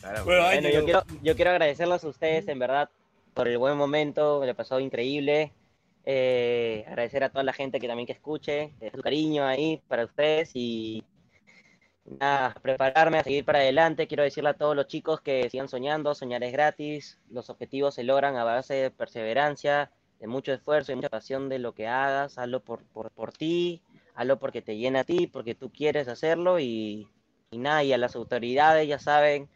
Claro, 0.00 0.24
Bueno, 0.24 0.68
yo 0.68 0.84
quiero, 0.84 1.04
yo 1.20 1.34
quiero 1.34 1.50
agradecerles 1.50 2.04
a 2.04 2.08
ustedes, 2.08 2.46
en 2.46 2.60
verdad, 2.60 2.88
por 3.34 3.48
el 3.48 3.58
buen 3.58 3.76
momento, 3.76 4.38
me 4.40 4.46
lo 4.46 4.54
pasado 4.54 4.80
increíble. 4.80 5.52
Eh, 6.04 6.84
agradecer 6.88 7.22
a 7.24 7.28
toda 7.28 7.44
la 7.44 7.52
gente 7.52 7.78
que 7.78 7.86
también 7.86 8.06
que 8.06 8.14
escuche, 8.14 8.72
su 8.94 9.02
cariño 9.02 9.44
ahí 9.44 9.82
para 9.86 10.04
ustedes 10.04 10.50
y 10.54 11.04
nada, 12.04 12.54
prepararme 12.62 13.18
a 13.18 13.24
seguir 13.24 13.44
para 13.44 13.58
adelante. 13.60 14.06
Quiero 14.06 14.22
decirle 14.22 14.50
a 14.50 14.54
todos 14.54 14.74
los 14.74 14.86
chicos 14.86 15.20
que 15.20 15.48
sigan 15.50 15.68
soñando, 15.68 16.14
soñar 16.14 16.42
es 16.42 16.52
gratis, 16.52 17.18
los 17.30 17.50
objetivos 17.50 17.94
se 17.94 18.04
logran 18.04 18.36
a 18.36 18.44
base 18.44 18.74
de 18.74 18.90
perseverancia, 18.90 19.90
de 20.18 20.26
mucho 20.26 20.52
esfuerzo 20.52 20.92
y 20.92 20.96
mucha 20.96 21.08
pasión 21.08 21.48
de 21.48 21.58
lo 21.58 21.74
que 21.74 21.86
hagas, 21.86 22.38
hazlo 22.38 22.60
por, 22.60 22.82
por, 22.84 23.10
por 23.10 23.32
ti, 23.32 23.82
hazlo 24.14 24.38
porque 24.38 24.62
te 24.62 24.76
llena 24.76 25.00
a 25.00 25.04
ti, 25.04 25.26
porque 25.26 25.54
tú 25.54 25.70
quieres 25.70 26.08
hacerlo 26.08 26.58
y, 26.58 27.08
y 27.50 27.58
nada, 27.58 27.84
y 27.84 27.92
a 27.92 27.98
las 27.98 28.16
autoridades 28.16 28.88
ya 28.88 28.98
saben, 28.98 29.48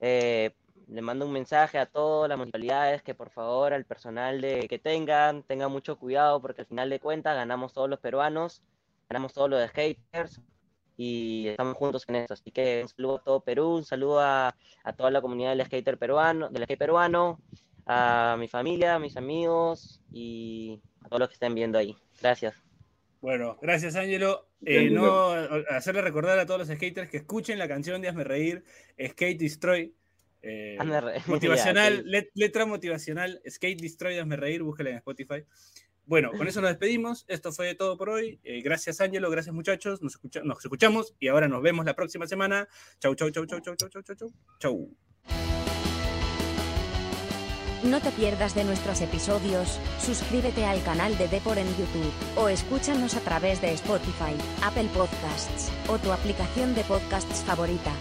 eh, 0.00 0.52
le 0.88 1.02
mando 1.02 1.26
un 1.26 1.32
mensaje 1.32 1.78
a 1.78 1.86
todas 1.86 2.28
las 2.28 2.38
municipalidades 2.38 3.02
que 3.02 3.14
por 3.14 3.30
favor 3.30 3.72
al 3.72 3.84
personal 3.84 4.40
de, 4.40 4.66
que 4.68 4.78
tengan, 4.78 5.42
tengan 5.42 5.70
mucho 5.70 5.98
cuidado 5.98 6.40
porque 6.40 6.62
al 6.62 6.66
final 6.66 6.90
de 6.90 7.00
cuentas 7.00 7.36
ganamos 7.36 7.72
todos 7.72 7.88
los 7.88 8.00
peruanos, 8.00 8.62
ganamos 9.08 9.32
todos 9.34 9.50
los 9.50 9.68
skaters 9.68 10.40
y 10.96 11.48
estamos 11.48 11.76
juntos 11.76 12.04
en 12.08 12.16
esto. 12.16 12.34
Así 12.34 12.50
que 12.50 12.82
un 12.82 12.88
saludo 12.88 13.16
a 13.16 13.22
todo 13.22 13.40
Perú, 13.40 13.76
un 13.76 13.84
saludo 13.84 14.20
a, 14.20 14.56
a 14.82 14.92
toda 14.94 15.10
la 15.10 15.20
comunidad 15.20 15.50
del 15.50 15.66
skater 15.66 15.98
peruano, 15.98 16.48
del 16.48 16.64
skate 16.64 16.78
peruano, 16.78 17.40
a 17.86 18.36
mi 18.38 18.48
familia, 18.48 18.96
a 18.96 18.98
mis 18.98 19.16
amigos 19.16 20.00
y 20.12 20.80
a 21.04 21.08
todos 21.08 21.20
los 21.20 21.28
que 21.28 21.34
estén 21.34 21.54
viendo 21.54 21.78
ahí. 21.78 21.96
Gracias. 22.20 22.54
Bueno, 23.20 23.58
gracias, 23.60 23.96
Ángelo. 23.96 24.46
Eh, 24.64 24.90
no 24.90 25.32
hacerle 25.70 26.02
recordar 26.02 26.38
a 26.38 26.46
todos 26.46 26.60
los 26.60 26.68
skaters 26.68 27.08
que 27.08 27.18
escuchen 27.18 27.58
la 27.58 27.68
canción 27.68 28.00
de 28.00 28.08
Hazme 28.08 28.24
Reír, 28.24 28.64
Skate 29.00 29.38
Destroy. 29.38 29.94
Eh, 30.42 30.78
motivacional, 31.26 32.04
letra 32.34 32.66
motivacional, 32.66 33.40
Skate 33.48 33.80
Destroy, 33.80 34.24
me 34.24 34.36
reír, 34.36 34.62
búscala 34.62 34.90
en 34.90 34.96
Spotify. 34.96 35.44
Bueno, 36.08 36.30
con 36.32 36.48
eso 36.48 36.62
nos 36.62 36.70
despedimos. 36.70 37.26
Esto 37.28 37.52
fue 37.52 37.74
todo 37.74 37.98
por 37.98 38.08
hoy. 38.08 38.40
Eh, 38.42 38.62
gracias, 38.62 39.02
Ángelo. 39.02 39.30
Gracias, 39.30 39.54
muchachos. 39.54 40.00
Nos, 40.00 40.14
escucha 40.14 40.40
nos 40.42 40.58
escuchamos 40.64 41.14
y 41.20 41.28
ahora 41.28 41.48
nos 41.48 41.60
vemos 41.60 41.84
la 41.84 41.94
próxima 41.94 42.26
semana. 42.26 42.66
Chau, 42.98 43.14
chau, 43.14 43.28
chau, 43.28 43.44
chau, 43.44 43.60
chau, 43.60 43.76
chau, 43.76 43.90
chau, 43.90 44.16
chau. 44.16 44.32
Chau. 44.58 44.96
No 47.84 48.00
te 48.00 48.10
pierdas 48.10 48.54
de 48.54 48.64
nuestros 48.64 49.02
episodios, 49.02 49.78
suscríbete 50.00 50.64
al 50.64 50.82
canal 50.82 51.16
de 51.16 51.28
Depor 51.28 51.58
en 51.58 51.68
YouTube, 51.76 52.12
o 52.36 52.48
escúchanos 52.48 53.14
a 53.14 53.20
través 53.20 53.60
de 53.60 53.72
Spotify, 53.74 54.34
Apple 54.64 54.88
Podcasts, 54.92 55.70
o 55.88 55.96
tu 55.98 56.10
aplicación 56.10 56.74
de 56.74 56.82
podcasts 56.82 57.44
favorita. 57.44 57.92